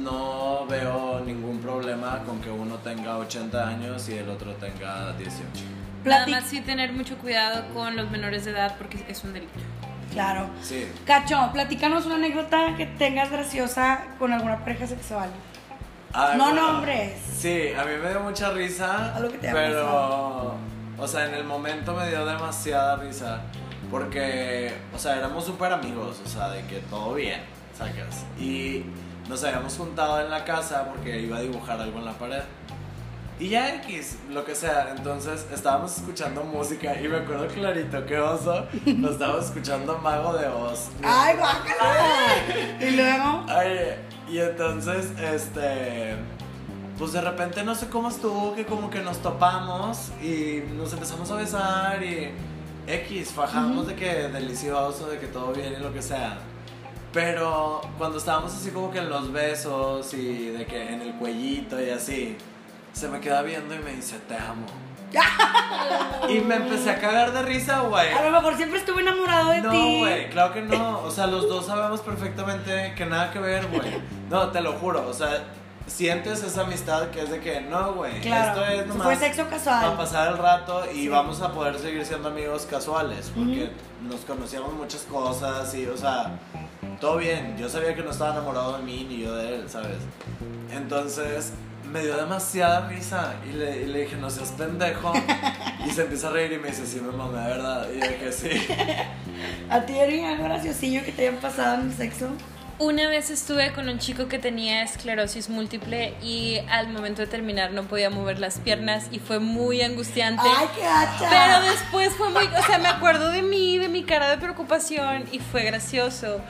no 0.03 0.67
veo 0.67 1.21
ningún 1.21 1.61
problema 1.61 2.23
con 2.25 2.41
que 2.41 2.51
uno 2.51 2.77
tenga 2.77 3.19
80 3.19 3.69
años 3.69 4.09
y 4.09 4.19
el 4.19 4.29
otro 4.29 4.53
tenga 4.55 5.13
18. 5.13 5.43
Nada 6.05 6.27
más 6.29 6.45
sí 6.45 6.61
tener 6.61 6.93
mucho 6.93 7.19
cuidado 7.19 7.75
con 7.75 7.97
los 7.97 8.11
menores 8.11 8.45
de 8.45 8.53
edad 8.53 8.77
porque 8.79 9.05
es 9.09 9.23
un 9.25 9.33
delito. 9.33 9.53
Claro. 10.13 10.49
Sí. 10.63 10.87
Cacho, 11.07 11.51
platícanos 11.53 12.07
una 12.07 12.17
anécdota 12.17 12.75
que 12.77 12.87
tengas 12.87 13.31
graciosa 13.31 14.07
con 14.19 14.33
alguna 14.33 14.59
pareja 14.61 14.87
sexual. 14.87 15.29
Ay, 16.13 16.39
No 16.39 16.45
bueno, 16.45 16.73
nombres. 16.73 17.13
Sí, 17.39 17.73
a 17.79 17.85
mí 17.85 17.93
me 18.03 18.11
dio 18.11 18.21
mucha 18.21 18.51
risa, 18.51 19.15
Algo 19.15 19.31
que 19.31 19.39
te 19.39 19.51
pero, 19.51 20.55
o 20.99 21.09
sea, 21.09 21.27
en 21.27 21.35
el 21.35 21.45
momento 21.45 21.95
me 21.95 22.09
dio 22.09 22.27
demasiada 22.27 22.97
risa 22.97 23.41
porque, 23.91 24.73
o 24.95 24.99
sea, 24.99 25.17
éramos 25.17 25.45
súper 25.45 25.73
amigos, 25.73 26.21
o 26.25 26.29
sea, 26.29 26.51
de 26.51 26.65
que 26.67 26.79
todo 26.81 27.15
bien, 27.15 27.41
sacas. 27.77 28.25
Y 28.39 28.85
nos 29.29 29.43
habíamos 29.43 29.77
juntado 29.77 30.21
en 30.21 30.31
la 30.31 30.45
casa 30.45 30.87
porque 30.89 31.21
iba 31.21 31.39
a 31.39 31.41
dibujar 31.41 31.81
algo 31.81 31.99
en 31.99 32.05
la 32.05 32.13
pared. 32.13 32.43
Y 33.41 33.49
ya 33.49 33.75
X, 33.77 34.19
lo 34.29 34.45
que 34.45 34.55
sea. 34.55 34.93
Entonces 34.95 35.47
estábamos 35.51 35.97
escuchando 35.97 36.45
música 36.45 37.01
y 37.01 37.09
me 37.09 37.17
acuerdo 37.17 37.47
clarito 37.49 38.05
que 38.05 38.19
oso, 38.19 38.67
nos 38.85 39.13
estábamos 39.13 39.47
escuchando 39.47 39.97
Mago 39.99 40.35
de 40.35 40.47
Oz. 40.47 40.91
¡Ay, 41.03 41.37
guácala! 41.37 41.97
Y 42.81 42.91
luego. 42.91 43.47
Y 44.31 44.39
entonces, 44.39 45.13
este. 45.21 46.17
Pues 46.99 47.13
de 47.13 47.21
repente 47.23 47.63
no 47.65 47.75
sé 47.75 47.89
cómo 47.89 48.09
estuvo, 48.11 48.55
que 48.55 48.67
como 48.67 48.91
que 48.91 49.01
nos 49.01 49.19
topamos 49.19 50.11
y 50.23 50.63
nos 50.77 50.93
empezamos 50.93 51.31
a 51.31 51.37
besar 51.37 52.03
y. 52.03 52.31
X, 52.87 53.31
fajamos 53.31 53.87
de 53.87 53.95
que 53.95 54.29
delicioso, 54.29 55.09
de 55.09 55.19
que 55.19 55.27
todo 55.29 55.53
bien 55.53 55.75
y 55.79 55.83
lo 55.83 55.93
que 55.93 56.03
sea. 56.03 56.39
Pero 57.13 57.81
cuando 57.99 58.19
estábamos 58.19 58.55
así 58.55 58.71
como 58.71 58.91
que 58.91 58.99
en 58.99 59.09
los 59.09 59.33
besos 59.33 60.13
y 60.15 60.47
de 60.47 60.67
que 60.67 60.95
en 60.95 61.01
el 61.03 61.15
cuellito 61.15 61.81
y 61.81 61.91
así, 61.91 62.37
se 62.93 63.09
me 63.09 63.21
queda 63.21 63.43
viendo 63.43 63.75
y 63.75 63.79
me 63.79 63.95
dice, 63.95 64.19
te 64.29 64.37
amo. 64.37 64.67
Y 66.29 66.41
me 66.41 66.57
empecé 66.57 66.91
a 66.91 66.99
cagar 67.01 67.33
de 67.33 67.43
risa, 67.43 67.81
güey. 67.81 68.13
A 68.13 68.23
lo 68.23 68.31
mejor 68.31 68.57
siempre 68.57 68.79
estuve 68.79 69.03
enamorado 69.03 69.51
de 69.51 69.61
No, 69.63 69.71
ti. 69.71 69.99
güey, 70.01 70.31
claro 70.31 70.53
que 70.53 70.63
no. 70.63 71.01
O 71.01 71.11
sea, 71.11 71.27
los 71.27 71.49
dos 71.49 71.67
sabemos 71.67 72.01
perfectamente 72.01 72.95
que 72.97 73.07
nada 73.07 73.31
que 73.31 73.39
ver, 73.39 73.67
güey. 73.69 74.01
No, 74.29 74.49
te 74.51 74.61
lo 74.61 74.75
juro. 74.75 75.09
O 75.09 75.13
sea, 75.13 75.45
sientes 75.87 76.43
esa 76.45 76.63
amistad 76.63 77.09
que 77.11 77.23
es 77.23 77.31
de 77.31 77.41
que 77.41 77.61
no, 77.63 77.95
güey. 77.95 78.21
Claro. 78.21 78.61
Esto 78.63 78.73
es 78.83 78.87
nomás 78.87 79.07
Fue 79.07 79.17
sexo 79.17 79.49
casual. 79.49 79.81
para 79.85 79.97
pasar 79.97 80.29
el 80.33 80.39
rato 80.39 80.85
y 80.93 80.95
Sí. 81.03 81.09
vamos 81.09 81.41
a 81.43 81.53
poder 81.53 81.79
seguir 81.79 82.05
siendo 82.07 82.29
amigos 82.29 82.67
casuales. 82.71 83.33
Porque 83.35 83.71
nos 84.03 84.21
conocíamos 84.21 84.73
muchas 84.75 85.03
cosas 85.03 85.75
y, 85.75 85.87
o 85.87 85.97
sea, 85.97 86.39
todo 87.01 87.17
bien. 87.17 87.57
Yo 87.59 87.69
sabía 87.69 87.95
que 87.97 88.03
no 88.03 88.11
estaba 88.11 88.31
enamorado 88.33 88.77
de 88.77 88.85
mí 88.85 89.05
ni 89.09 89.23
yo 89.25 89.35
de 89.35 89.57
él, 89.57 89.69
¿sabes? 89.69 89.99
Entonces. 90.73 91.53
Me 91.91 92.03
dio 92.03 92.17
demasiada 92.17 92.89
risa 92.89 93.35
y 93.49 93.53
le, 93.53 93.83
y 93.83 93.87
le 93.87 94.03
dije, 94.03 94.17
no 94.17 94.31
seas 94.31 94.51
pendejo. 94.53 95.13
y 95.87 95.91
se 95.91 96.03
empieza 96.03 96.29
a 96.29 96.31
reír 96.31 96.53
y 96.53 96.59
me 96.59 96.69
dice, 96.69 96.87
sí, 96.87 97.01
me 97.01 97.11
mamé, 97.11 97.39
¿verdad? 97.39 97.89
Y 97.93 98.01
yo 98.01 98.09
dije, 98.09 98.33
sí. 98.33 98.51
¿A 99.71 99.81
ti, 99.81 99.99
Eri, 99.99 100.25
algo 100.25 100.45
graciosillo 100.45 101.05
que 101.05 101.13
te 101.13 101.27
hayan 101.27 101.41
pasado 101.41 101.81
en 101.81 101.91
el 101.91 101.97
sexo? 101.97 102.29
Una 102.79 103.09
vez 103.09 103.29
estuve 103.31 103.73
con 103.73 103.91
un 103.91 103.99
chico 103.99 104.27
que 104.27 104.39
tenía 104.39 104.83
esclerosis 104.83 105.51
múltiple 105.51 106.15
y 106.23 106.61
al 106.71 106.89
momento 106.89 107.21
de 107.21 107.27
terminar 107.27 107.73
no 107.73 107.83
podía 107.83 108.09
mover 108.09 108.39
las 108.39 108.59
piernas 108.59 109.09
y 109.11 109.19
fue 109.19 109.39
muy 109.39 109.83
angustiante. 109.83 110.43
¡Ay, 110.47 110.67
qué 110.75 110.87
hacha! 110.87 111.29
Pero 111.29 111.73
después 111.73 112.15
fue 112.15 112.31
muy, 112.31 112.45
o 112.47 112.63
sea, 112.63 112.79
me 112.79 112.89
acuerdo 112.89 113.33
de 113.33 113.43
mí, 113.43 113.77
de 113.77 113.89
mi 113.89 114.05
cara 114.05 114.31
de 114.31 114.39
preocupación 114.39 115.25
y 115.31 115.41
fue 115.41 115.65
gracioso. 115.65 116.41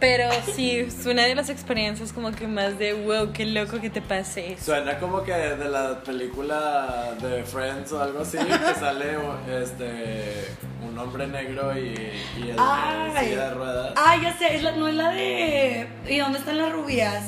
Pero 0.00 0.28
sí, 0.54 0.78
es 0.78 1.06
una 1.06 1.24
de 1.26 1.34
las 1.34 1.48
experiencias 1.48 2.12
como 2.12 2.30
que 2.30 2.46
más 2.46 2.78
de 2.78 2.92
wow, 2.92 3.32
qué 3.32 3.44
loco 3.44 3.80
que 3.80 3.90
te 3.90 4.00
pase. 4.00 4.56
Suena 4.64 4.96
como 5.00 5.24
que 5.24 5.32
de 5.32 5.68
la 5.68 6.00
película 6.04 7.14
de 7.20 7.42
Friends 7.42 7.90
o 7.92 8.00
algo 8.00 8.20
así, 8.20 8.38
que 8.38 8.74
sale 8.78 9.16
este 9.60 10.54
un 10.88 10.96
hombre 10.96 11.26
negro 11.26 11.76
y, 11.76 12.12
y 12.36 12.50
el 12.50 12.56
silla 13.18 13.48
de 13.48 13.54
ruedas. 13.54 13.92
Ah, 13.96 14.16
ya 14.22 14.38
sé, 14.38 14.54
es 14.54 14.62
la- 14.62 14.72
no 14.72 14.86
es 14.86 14.94
la 14.94 15.10
de. 15.10 15.88
¿Y 16.08 16.18
dónde 16.18 16.38
están 16.38 16.58
las 16.58 16.70
rubias? 16.72 17.24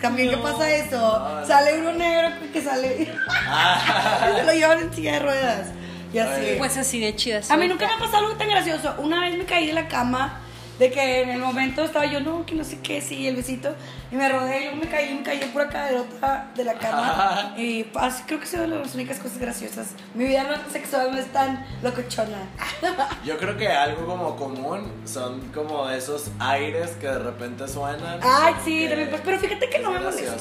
También, 0.00 0.30
¿qué 0.30 0.36
No, 0.36 0.42
pasa 0.42 0.74
eso? 0.74 0.96
no, 1.18 1.46
sale 1.46 1.76
no. 1.76 1.90
uno 1.90 1.92
negro 1.98 2.28
que 2.52 2.60
sale. 2.62 3.12
Ah. 3.28 4.30
y 4.32 4.36
se 4.40 4.44
lo 4.46 4.52
llevan 4.54 4.80
en 4.80 4.92
silla 4.94 5.12
de 5.12 5.18
ruedas. 5.20 5.68
Y 6.12 6.18
así. 6.18 6.42
Pues 6.58 6.76
así 6.76 7.00
de 7.00 7.14
chida. 7.16 7.40
a 7.48 7.56
mí 7.56 7.68
nunca 7.68 7.86
me 7.86 7.92
ha 7.94 7.98
pasado 7.98 8.26
algo 8.26 8.36
tan 8.38 8.48
gracioso. 8.48 8.94
Una 8.98 9.20
vez 9.20 9.36
me 9.36 9.44
caí 9.44 9.66
de 9.66 9.74
la 9.74 9.88
cama. 9.88 10.40
De 10.78 10.90
que 10.90 11.22
en 11.22 11.28
el 11.28 11.38
momento 11.38 11.82
estaba 11.84 12.06
yo, 12.06 12.18
no, 12.20 12.44
que 12.46 12.54
no 12.54 12.64
sé 12.64 12.80
qué, 12.80 13.00
sí, 13.00 13.28
el 13.28 13.36
besito. 13.36 13.74
Y 14.10 14.16
me 14.16 14.28
rodé, 14.28 14.60
y 14.60 14.64
luego 14.64 14.78
me 14.78 14.88
caí, 14.88 15.14
me 15.14 15.22
caí 15.22 15.40
en 15.40 15.50
pura 15.50 15.68
caderota 15.68 16.50
de 16.56 16.64
la 16.64 16.74
cama. 16.74 17.54
y 17.56 17.86
así 17.94 18.22
creo 18.26 18.40
que 18.40 18.46
son 18.46 18.68
las 18.70 18.94
únicas 18.94 19.18
cosas 19.18 19.38
graciosas. 19.38 19.88
Mi 20.14 20.24
vida 20.24 20.42
no- 20.44 20.72
sexual 20.72 21.12
no 21.12 21.18
es 21.18 21.26
tan 21.32 21.64
locochona. 21.82 22.38
Yo 23.24 23.38
creo 23.38 23.56
que 23.56 23.68
algo 23.68 24.06
como 24.06 24.34
común 24.36 24.90
son 25.04 25.40
como 25.52 25.88
esos 25.90 26.30
aires 26.40 26.90
que 27.00 27.06
de 27.06 27.18
repente 27.18 27.68
suenan. 27.68 28.18
Ay, 28.22 28.54
sí, 28.64 28.80
que 28.80 28.88
también, 28.88 29.20
pero 29.24 29.38
fíjate 29.38 29.68
que 29.70 29.78
no 29.78 29.90
me 29.92 30.00
molesta. 30.00 30.36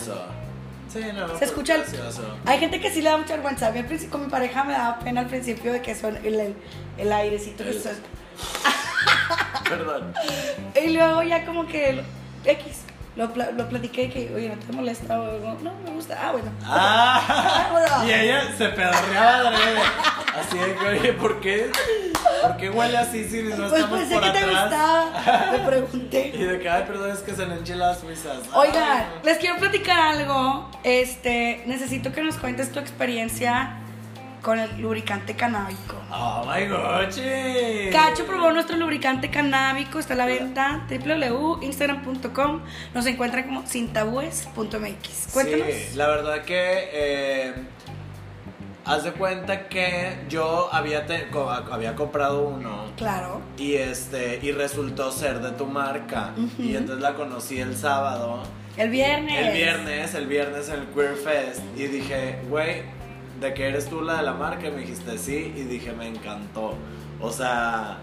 Sí, 0.91 0.99
no, 1.13 1.25
Se 1.27 1.33
pues, 1.33 1.41
escucha 1.43 1.75
el... 1.75 1.83
Hay 2.45 2.59
gente 2.59 2.79
que 2.81 2.89
sí 2.91 3.01
le 3.01 3.09
da 3.09 3.17
mucha 3.17 3.33
vergüenza. 3.35 3.67
A 3.67 3.71
mí 3.71 3.79
al 3.79 3.85
principio, 3.85 4.11
con 4.11 4.25
mi 4.25 4.29
pareja 4.31 4.63
me 4.63 4.73
daba 4.73 4.99
pena 4.99 5.21
al 5.21 5.27
principio 5.27 5.71
de 5.71 5.81
que 5.81 5.93
son 5.95 6.17
el, 6.17 6.37
el, 6.39 6.55
el 6.97 7.11
airecito. 7.13 7.63
que 7.63 7.69
El- 7.69 7.81
se- 7.81 7.91
Perdón. 9.67 10.13
Y 10.81 10.89
luego 10.89 11.23
ya 11.23 11.45
como 11.45 11.67
que 11.67 12.03
X, 12.45 12.81
lo, 13.15 13.27
lo 13.27 13.69
platiqué 13.69 14.09
que, 14.09 14.33
oye, 14.33 14.49
¿no 14.49 14.55
te 14.55 14.71
molesta? 14.73 15.19
O, 15.19 15.39
no, 15.39 15.53
no, 15.61 15.73
me 15.83 15.91
gusta. 15.91 16.17
Ah, 16.21 16.31
bueno. 16.31 16.51
Ah, 16.63 17.67
Bueno. 17.71 18.07
y 18.07 18.13
ella 18.13 18.43
se 18.57 18.69
pedorreaba 18.69 19.49
adrede. 19.49 19.81
Así 20.39 20.57
de 20.57 20.75
que, 20.75 20.87
oye, 20.87 21.13
¿por 21.13 21.41
qué? 21.41 21.71
¿Por 22.41 22.57
qué 22.57 22.69
huele 22.69 22.97
así 22.97 23.25
si 23.25 23.43
no 23.43 23.55
pues 23.55 23.73
estamos 23.73 23.99
pensé 23.99 24.13
por 24.15 24.23
que 24.23 24.31
te 24.39 24.45
gustaba. 24.45 25.51
Le 25.51 25.59
pregunté. 25.65 26.31
Y 26.33 26.43
de 26.43 26.59
que, 26.59 26.69
ay, 26.69 26.83
perdón, 26.87 27.11
es 27.11 27.19
que 27.19 27.35
se 27.35 27.75
las 27.75 28.03
risas. 28.03 28.37
Oigan, 28.53 28.83
Ay, 28.83 29.05
les 29.23 29.37
quiero 29.37 29.57
platicar 29.57 29.99
algo. 29.99 30.71
Este, 30.83 31.63
necesito 31.65 32.11
que 32.13 32.23
nos 32.23 32.37
cuentes 32.37 32.71
tu 32.71 32.79
experiencia 32.79 33.80
con 34.41 34.59
el 34.59 34.81
lubricante 34.81 35.35
canábico. 35.35 35.95
Oh 36.11 36.43
my 36.45 36.65
god. 36.67 37.91
Cacho 37.91 38.25
probó 38.25 38.51
nuestro 38.51 38.75
lubricante 38.77 39.29
canábico, 39.29 39.99
está 39.99 40.13
a 40.13 40.17
la 40.17 40.25
venta 40.25 40.85
www.instagram.com. 40.89 42.61
Nos 42.93 43.05
encuentran 43.05 43.43
como 43.45 43.65
sintabúes.mx. 43.67 45.27
Cuéntanos. 45.33 45.67
Sí, 45.67 45.95
la 45.95 46.07
verdad 46.07 46.41
que 46.43 46.89
eh, 46.91 47.53
haz 48.85 49.03
de 49.03 49.11
cuenta 49.13 49.67
que 49.67 50.17
yo 50.29 50.69
había, 50.73 51.05
te- 51.05 51.27
había 51.71 51.95
comprado 51.95 52.41
uno 52.47 52.85
Claro. 52.97 53.41
y 53.57 53.75
este 53.75 54.39
y 54.41 54.51
resultó 54.51 55.11
ser 55.11 55.39
de 55.39 55.51
tu 55.51 55.65
marca 55.67 56.31
y 56.57 56.75
entonces 56.75 57.01
la 57.01 57.13
conocí 57.13 57.59
el 57.59 57.75
sábado. 57.75 58.43
El 58.77 58.89
viernes. 58.89 59.47
El 59.47 59.53
viernes, 59.53 60.15
el 60.15 60.27
viernes 60.27 60.69
en 60.69 60.79
el 60.79 60.87
Queer 60.87 61.15
Fest 61.15 61.61
y 61.75 61.83
dije, 61.87 62.39
güey, 62.49 62.83
¿de 63.41 63.53
que 63.53 63.67
eres 63.67 63.89
tú 63.89 64.01
la 64.01 64.15
de 64.17 64.23
la 64.23 64.33
marca? 64.33 64.67
Y 64.67 64.71
me 64.71 64.79
dijiste 64.81 65.17
sí 65.17 65.53
y 65.57 65.63
dije, 65.63 65.91
me 65.91 66.07
encantó. 66.07 66.75
O 67.19 67.31
sea, 67.31 67.97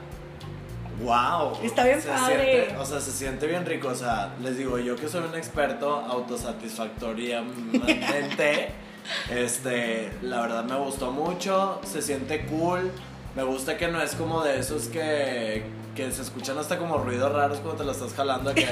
Wow. 1.00 1.56
Está 1.62 1.84
bien 1.84 2.02
se 2.02 2.08
padre. 2.08 2.64
siente- 2.66 2.76
o 2.76 2.84
sea, 2.84 2.98
se 3.00 3.12
siente 3.12 3.46
bien 3.46 3.64
rico. 3.64 3.86
O 3.86 3.94
sea, 3.94 4.34
les 4.42 4.58
digo, 4.58 4.80
yo 4.80 4.96
que 4.96 5.08
soy 5.08 5.22
un 5.22 5.32
experto 5.36 5.94
autosatisfactoriamente, 5.94 8.72
este, 9.30 10.10
la 10.22 10.40
verdad 10.40 10.64
me 10.64 10.74
gustó 10.76 11.12
mucho. 11.12 11.80
Se 11.84 12.02
siente 12.02 12.46
cool. 12.46 12.90
Me 13.36 13.44
gusta 13.44 13.76
que 13.76 13.86
no 13.88 14.02
es 14.02 14.16
como 14.16 14.42
de 14.42 14.58
esos 14.58 14.88
que, 14.88 15.62
que 15.94 16.10
se 16.10 16.22
escuchan 16.22 16.58
hasta 16.58 16.78
como 16.78 16.98
ruidos 16.98 17.32
raros 17.32 17.58
cuando 17.58 17.76
te 17.78 17.84
lo 17.84 17.92
estás 17.92 18.12
jalando. 18.14 18.52
Que... 18.52 18.62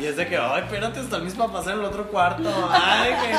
y 0.00 0.06
es 0.06 0.16
de 0.16 0.26
que, 0.28 0.36
ay, 0.36 0.62
espérate, 0.64 1.00
están 1.00 1.24
mis 1.24 1.34
papás 1.34 1.66
en 1.66 1.74
el 1.78 1.84
otro 1.84 2.06
cuarto. 2.08 2.50
Ay, 2.70 3.12
que. 3.12 3.34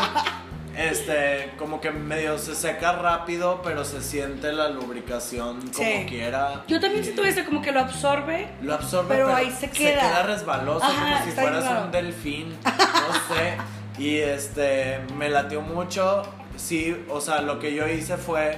Este, 0.77 1.51
como 1.57 1.81
que 1.81 1.91
medio 1.91 2.37
se 2.37 2.55
seca 2.55 2.93
rápido, 2.93 3.61
pero 3.63 3.83
se 3.83 4.01
siente 4.01 4.53
la 4.53 4.69
lubricación 4.69 5.59
como 5.61 5.73
Sí. 5.87 6.05
quiera. 6.07 6.63
Yo 6.67 6.79
también 6.79 7.03
siento 7.03 7.23
eso, 7.25 7.43
como 7.45 7.61
que 7.61 7.71
lo 7.71 7.81
absorbe. 7.81 8.47
Lo 8.61 8.73
absorbe, 8.73 9.15
pero 9.15 9.35
ahí 9.35 9.51
se 9.51 9.69
queda. 9.69 10.23
resbaloso, 10.23 10.85
Ajá, 10.85 11.13
como 11.19 11.25
si 11.25 11.31
fueras 11.31 11.83
un 11.85 11.91
delfín. 11.91 12.57
No 12.65 13.35
sé. 13.35 13.57
Y 13.97 14.17
este, 14.19 14.99
me 15.17 15.29
latió 15.29 15.61
mucho. 15.61 16.23
Sí, 16.55 17.05
o 17.09 17.19
sea, 17.19 17.41
lo 17.41 17.59
que 17.59 17.73
yo 17.73 17.87
hice 17.87 18.15
fue 18.17 18.57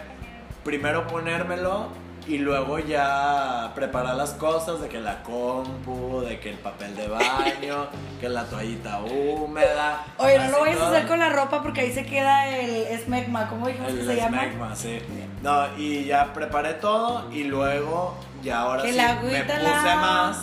primero 0.63 1.07
ponérmelo 1.07 1.87
y 2.27 2.37
luego 2.37 2.79
ya 2.79 3.71
preparar 3.75 4.15
las 4.15 4.31
cosas 4.31 4.79
de 4.81 4.87
que 4.87 4.99
la 4.99 5.21
compu, 5.23 6.21
de 6.21 6.39
que 6.39 6.51
el 6.51 6.57
papel 6.57 6.95
de 6.95 7.07
baño, 7.07 7.87
que 8.21 8.29
la 8.29 8.45
toallita 8.45 8.99
húmeda. 9.01 10.05
Oye, 10.17 10.37
no 10.39 10.49
lo 10.51 10.59
vayas 10.61 10.81
a 10.81 10.89
hacer 10.89 11.07
con 11.07 11.19
la 11.19 11.29
ropa 11.29 11.61
porque 11.61 11.81
ahí 11.81 11.91
se 11.91 12.05
queda 12.05 12.47
el 12.47 12.69
esmegma, 12.87 13.49
¿cómo 13.49 13.67
dijimos 13.67 13.91
que 13.91 14.05
se 14.05 14.15
llama? 14.15 14.43
esmegma, 14.45 14.75
sí. 14.75 14.99
No, 15.41 15.67
y 15.77 16.05
ya 16.05 16.31
preparé 16.33 16.75
todo 16.75 17.29
y 17.31 17.43
luego, 17.43 18.17
ya 18.41 18.61
ahora 18.61 18.83
Que 18.83 18.91
sí, 18.91 18.97
la 18.97 19.15
me 19.15 19.43
puse 19.43 19.61
la- 19.61 19.95
más, 19.97 20.37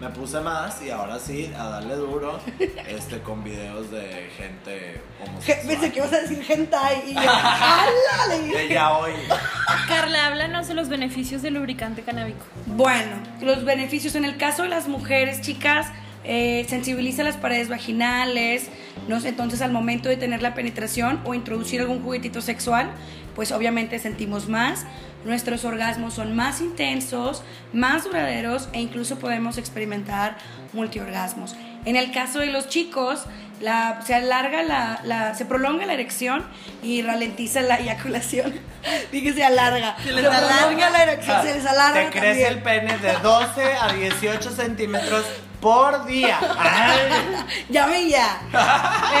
me 0.00 0.08
puse 0.10 0.40
más 0.40 0.82
y 0.82 0.90
ahora 0.90 1.18
sí, 1.18 1.50
a 1.56 1.64
darle 1.68 1.96
duro, 1.96 2.38
este, 2.88 3.20
con 3.20 3.42
videos 3.42 3.90
de 3.90 4.30
gente 4.36 5.00
homosexual. 5.24 5.66
Pensé 5.66 5.92
que 5.92 5.98
ibas 5.98 6.12
a 6.12 6.20
decir 6.20 6.44
hentai 6.48 7.10
y 7.10 7.14
yo, 7.14 7.20
¡ala! 7.20 7.86
Le 8.28 8.42
dije. 8.44 8.68
Ya 8.74 8.92
hoy. 8.96 9.12
Carla, 9.88 10.26
háblanos 10.26 10.68
de 10.68 10.74
los 10.74 10.88
beneficios 10.88 11.42
del 11.42 11.54
lubricante 11.54 12.02
canábico. 12.02 12.44
Bueno, 12.66 13.16
los 13.40 13.64
beneficios 13.64 14.14
en 14.14 14.24
el 14.24 14.36
caso 14.36 14.64
de 14.64 14.68
las 14.68 14.88
mujeres, 14.88 15.40
chicas, 15.40 15.88
eh, 16.24 16.66
sensibiliza 16.68 17.22
las 17.22 17.36
paredes 17.36 17.68
vaginales, 17.68 18.68
¿no? 19.06 19.16
entonces 19.18 19.62
al 19.62 19.70
momento 19.70 20.08
de 20.08 20.16
tener 20.16 20.42
la 20.42 20.54
penetración 20.54 21.20
o 21.24 21.34
introducir 21.34 21.80
algún 21.80 22.02
juguetito 22.02 22.42
sexual, 22.42 22.90
pues 23.36 23.52
obviamente 23.52 24.00
sentimos 24.00 24.48
más, 24.48 24.84
nuestros 25.24 25.64
orgasmos 25.64 26.14
son 26.14 26.34
más 26.34 26.60
intensos, 26.60 27.42
más 27.72 28.02
duraderos 28.04 28.68
e 28.72 28.80
incluso 28.80 29.18
podemos 29.20 29.58
experimentar 29.58 30.36
multiorgasmos. 30.72 31.54
En 31.84 31.94
el 31.96 32.10
caso 32.12 32.40
de 32.40 32.46
los 32.46 32.68
chicos, 32.68 33.24
la- 33.60 34.00
se 34.04 34.14
alarga 34.14 34.62
la, 34.64 35.00
la- 35.04 35.34
se 35.34 35.44
prolonga 35.46 35.86
la 35.86 35.92
erección 35.94 36.44
y 36.82 37.02
ralentiza 37.02 37.60
la 37.62 37.76
eyaculación. 37.76 38.54
Dije 39.12 39.32
se 39.32 39.44
alarga. 39.44 39.96
Se, 40.02 40.12
les 40.12 40.24
prolonga 40.26 40.38
alarga. 40.66 40.90
la 40.90 41.02
erección, 41.04 41.42
se 41.42 41.54
les 41.54 41.66
alarga 41.66 42.10
Te 42.10 42.18
crece 42.18 42.48
el 42.48 42.62
también. 42.62 42.86
pene 42.86 42.98
de 42.98 43.12
12 43.18 43.62
a 43.80 43.92
18 43.92 44.50
centímetros 44.50 45.24
por 45.60 46.04
día. 46.06 46.38
Ya. 47.68 48.40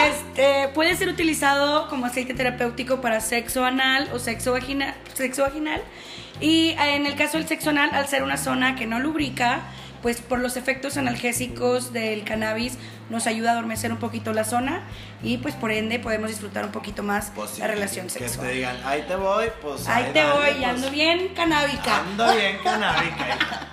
Este, 0.08 0.68
puede 0.68 0.96
ser 0.96 1.08
utilizado 1.08 1.88
como 1.88 2.06
aceite 2.06 2.34
terapéutico 2.34 3.00
para 3.00 3.20
sexo 3.20 3.64
anal 3.64 4.08
o 4.12 4.18
sexo 4.18 4.52
vaginal, 4.52 4.94
sexo 5.14 5.42
vaginal. 5.42 5.82
Y 6.40 6.70
eh, 6.70 6.96
en 6.96 7.06
el 7.06 7.16
caso 7.16 7.38
del 7.38 7.46
sexo 7.48 7.70
anal, 7.70 7.90
al 7.92 8.06
ser 8.08 8.22
una 8.22 8.36
zona 8.36 8.76
que 8.76 8.86
no 8.86 8.98
lubrica, 8.98 9.60
pues 10.02 10.20
por 10.20 10.38
los 10.38 10.56
efectos 10.56 10.96
analgésicos 10.96 11.92
del 11.92 12.24
cannabis 12.24 12.78
nos 13.08 13.26
ayuda 13.26 13.50
a 13.50 13.52
adormecer 13.54 13.90
un 13.92 13.98
poquito 13.98 14.32
la 14.32 14.44
zona 14.44 14.82
y 15.22 15.38
pues 15.38 15.54
por 15.54 15.70
ende 15.70 15.98
podemos 15.98 16.28
disfrutar 16.28 16.64
un 16.64 16.72
poquito 16.72 17.02
más 17.02 17.32
Pues 17.34 17.58
la 17.58 17.66
relación 17.68 18.06
Que 18.06 18.12
sexual. 18.12 18.46
te 18.48 18.52
digan, 18.52 18.76
ahí 18.84 19.02
te 19.08 19.16
voy, 19.16 19.46
pues. 19.62 19.88
Ahí 19.88 20.10
te 20.12 20.20
dale, 20.20 20.32
voy, 20.32 20.50
pues, 20.58 20.64
ando 20.68 20.90
bien 20.90 21.28
canábica. 21.34 21.98
Ando 22.00 22.34
bien 22.34 22.58
canábica. 22.62 23.68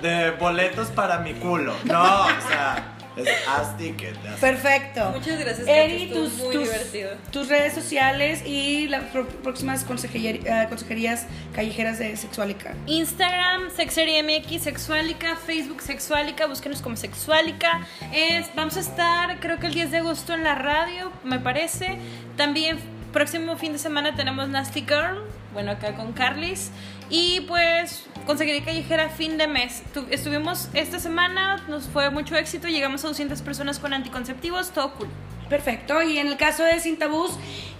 de 0.08 0.30
boletos 0.32 0.88
para 0.88 1.18
mi 1.18 1.34
culo. 1.34 1.74
No, 1.84 2.22
o 2.22 2.48
sea, 2.48 2.89
es 3.16 3.28
as 3.48 3.76
ticket. 3.76 4.14
de 4.22 4.28
hacer. 4.28 4.40
Perfecto. 4.40 5.10
Muchas 5.10 5.38
gracias, 5.38 5.66
Eri, 5.68 6.06
tus, 6.12 6.32
muy 6.34 6.52
tus- 6.54 6.62
divertido. 6.64 7.10
tus 7.32 7.48
redes 7.48 7.72
sociales 7.74 8.42
y 8.46 8.86
las 8.88 9.02
próximas 9.42 9.84
consejería- 9.84 10.40
eh, 10.64 10.66
consejerías 10.68 11.26
callejeras 11.54 11.98
de 11.98 12.16
Sexualica. 12.16 12.74
Instagram, 12.86 13.70
SexeriaMX, 13.76 14.62
Sexualica, 14.62 15.36
Facebook, 15.36 15.82
Sexualica, 15.82 16.46
búsquenos 16.46 16.82
como 16.82 16.96
Sexualica. 16.96 17.86
Es, 18.12 18.46
vamos 18.54 18.76
a 18.76 18.80
estar, 18.80 19.40
creo 19.40 19.58
que 19.58 19.66
el 19.66 19.74
10 19.74 19.90
de 19.90 19.98
agosto 19.98 20.34
en 20.34 20.44
la 20.44 20.54
radio, 20.54 21.12
me 21.24 21.38
parece. 21.38 21.98
También, 22.36 22.78
próximo 23.12 23.56
fin 23.56 23.72
de 23.72 23.78
semana 23.78 24.14
tenemos 24.14 24.48
Nasty 24.48 24.82
Girl, 24.82 25.24
bueno, 25.52 25.72
acá 25.72 25.94
con 25.94 26.12
Carlis. 26.12 26.70
Y 27.10 27.40
pues, 27.42 28.06
conseguiré 28.26 28.62
callejera 28.62 29.08
fin 29.08 29.36
de 29.36 29.48
mes. 29.48 29.82
Tu- 29.92 30.06
estuvimos 30.10 30.68
esta 30.74 31.00
semana, 31.00 31.64
nos 31.68 31.88
fue 31.88 32.10
mucho 32.10 32.36
éxito, 32.36 32.68
llegamos 32.68 33.04
a 33.04 33.08
200 33.08 33.42
personas 33.42 33.78
con 33.80 33.92
anticonceptivos, 33.92 34.70
todo 34.70 34.94
cool. 34.94 35.08
Perfecto. 35.48 36.00
Y 36.02 36.18
en 36.18 36.28
el 36.28 36.36
caso 36.36 36.62
de 36.62 36.78
Sin 36.78 36.96
Tabús, 36.98 37.32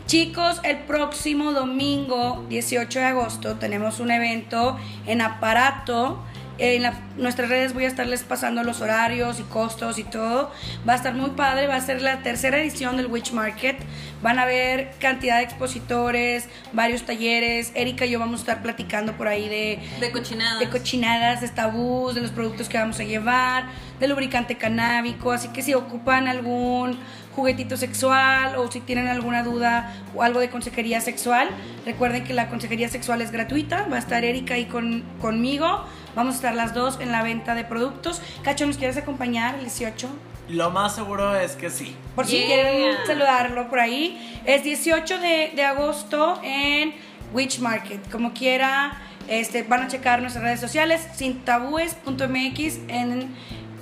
chicos, 0.07 0.61
el 0.65 0.79
próximo 0.79 1.53
domingo 1.53 2.45
18 2.49 2.99
de 2.99 3.05
agosto 3.05 3.55
tenemos 3.57 4.01
un 4.01 4.11
evento 4.11 4.77
en 5.07 5.21
aparato. 5.21 6.21
En 6.63 6.83
la- 6.83 6.93
nuestras 7.17 7.49
redes 7.49 7.73
voy 7.73 7.85
a 7.85 7.89
estarles 7.89 8.23
pasando 8.23 8.63
los 8.63 8.83
horarios 8.83 9.41
y 9.41 9.45
costos 9.45 9.99
y 9.99 10.05
todo. 10.05 10.53
Va 10.87 10.93
a 10.93 10.97
estar 10.97 11.15
muy 11.15 11.31
padre, 11.31 11.67
va 11.67 11.77
a 11.77 11.81
ser 11.81 12.03
la 12.03 12.19
tercera 12.23 12.59
edición 12.59 12.99
del 12.99 13.07
Witch 13.07 13.33
Market. 13.33 13.79
Van 14.23 14.39
a 14.39 14.43
haber 14.43 14.91
cantidad 15.01 15.39
de 15.39 15.45
expositores, 15.45 16.49
varios 16.75 17.05
talleres. 17.05 17.73
Erika 17.75 18.05
y 18.05 18.11
yo 18.11 18.19
vamos 18.19 18.41
a 18.41 18.43
estar 18.43 18.63
platicando 18.63 19.15
por 19.17 19.27
ahí 19.29 19.49
de, 19.49 19.79
De 20.01 20.11
cochinadas. 20.11 20.61
de 20.61 20.69
cochinadas, 20.69 21.41
de 21.41 21.49
tabús, 21.49 22.15
de 22.15 22.21
los 22.21 22.31
productos 22.31 22.69
que 22.69 22.77
vamos 22.77 23.01
a 23.01 23.05
llevar, 23.05 23.65
del 23.99 24.11
lubricante 24.11 24.59
canábico. 24.59 25.33
Así 25.33 25.49
que 25.49 25.63
si 25.63 25.73
ocupan 25.73 26.29
algún 26.29 26.99
juguetito 27.41 27.79
sexual 27.79 28.57
o 28.57 28.71
si 28.71 28.81
tienen 28.81 29.09
alguna 29.09 29.43
duda 29.43 29.95
o 30.15 30.23
algo 30.23 30.41
de 30.41 30.51
consejería 30.51 31.01
sexual, 31.01 31.49
recuerden 31.87 32.25
que 32.25 32.35
la 32.35 32.49
consejería 32.49 32.89
sexual 32.91 33.23
es 33.23 33.31
gratuita. 33.31 33.87
Va 33.91 33.97
a 33.97 33.99
estar 33.99 34.25
Erika 34.25 34.55
ahí 34.55 34.67
con, 34.67 35.03
conmigo. 35.21 35.85
Vamos 36.15 36.35
a 36.35 36.37
estar 36.37 36.55
las 36.55 36.75
dos 36.75 36.99
en 37.01 37.13
la 37.13 37.23
venta 37.23 37.55
de 37.55 37.65
productos. 37.65 38.21
Cacho, 38.43 38.67
¿nos 38.67 38.77
quieres 38.77 38.97
acompañar 38.99 39.55
el 39.55 39.63
18? 39.63 40.07
Lo 40.51 40.71
más 40.71 40.95
seguro 40.97 41.35
es 41.35 41.53
que 41.53 41.71
sí. 41.71 41.97
Por 42.15 42.27
si 42.27 42.37
Yeah. 42.39 42.47
quieren 42.47 42.97
saludarlo 43.07 43.69
por 43.71 43.79
ahí. 43.81 44.41
Es 44.45 44.63
18 44.65 45.19
de, 45.19 45.53
de 45.57 45.65
agosto 45.65 46.39
en 46.43 46.93
Witch 47.33 47.61
Market. 47.61 48.01
Como 48.11 48.33
quiera, 48.35 48.99
este, 49.29 49.63
van 49.63 49.83
a 49.85 49.89
checar 49.89 50.21
nuestras 50.21 50.45
redes 50.45 50.61
sociales, 50.61 51.07
sintabúes.mx 51.15 52.79
en 52.89 53.35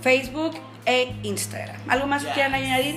Facebook 0.03 0.57
e 0.87 1.13
Instagram. 1.23 1.77
¿Algo 1.89 2.07
más 2.07 2.25
que 2.25 2.31
quieran 2.33 2.55
añadir? 2.55 2.97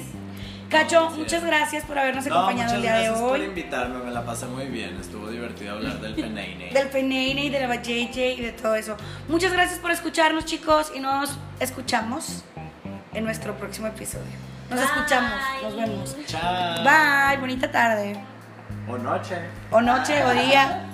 Cacho, 0.71 1.09
muchas 1.17 1.43
gracias 1.43 1.83
por 1.83 1.99
habernos 1.99 2.25
acompañado 2.25 2.75
el 2.75 2.81
día 2.81 2.93
de 2.93 3.09
hoy. 3.09 3.15
Gracias 3.15 3.29
por 3.29 3.39
invitarme, 3.41 4.03
me 4.05 4.11
la 4.11 4.25
pasé 4.25 4.45
muy 4.45 4.67
bien. 4.67 4.97
Estuvo 5.01 5.29
divertido 5.29 5.73
hablar 5.73 5.99
del 5.99 6.15
Peneine. 6.15 6.69
del 6.71 6.87
Peneine 6.87 7.43
y 7.43 7.49
de 7.49 7.67
la 7.67 7.75
JJ 7.75 8.17
y 8.37 8.41
de 8.41 8.53
todo 8.53 8.75
eso. 8.75 8.95
Muchas 9.27 9.51
gracias 9.51 9.79
por 9.79 9.91
escucharnos, 9.91 10.45
chicos, 10.45 10.93
y 10.95 11.01
nos 11.01 11.37
escuchamos 11.59 12.45
en 13.13 13.25
nuestro 13.25 13.53
próximo 13.57 13.87
episodio. 13.87 14.31
Nos 14.69 14.79
escuchamos, 14.79 15.33
nos 15.61 15.75
vemos. 15.75 16.15
Chao. 16.25 16.85
Bye, 16.85 17.37
bonita 17.37 17.69
tarde. 17.69 18.23
O 18.87 18.97
noche. 18.97 19.35
O 19.71 19.81
noche, 19.81 20.23
o 20.23 20.31
día. 20.31 20.87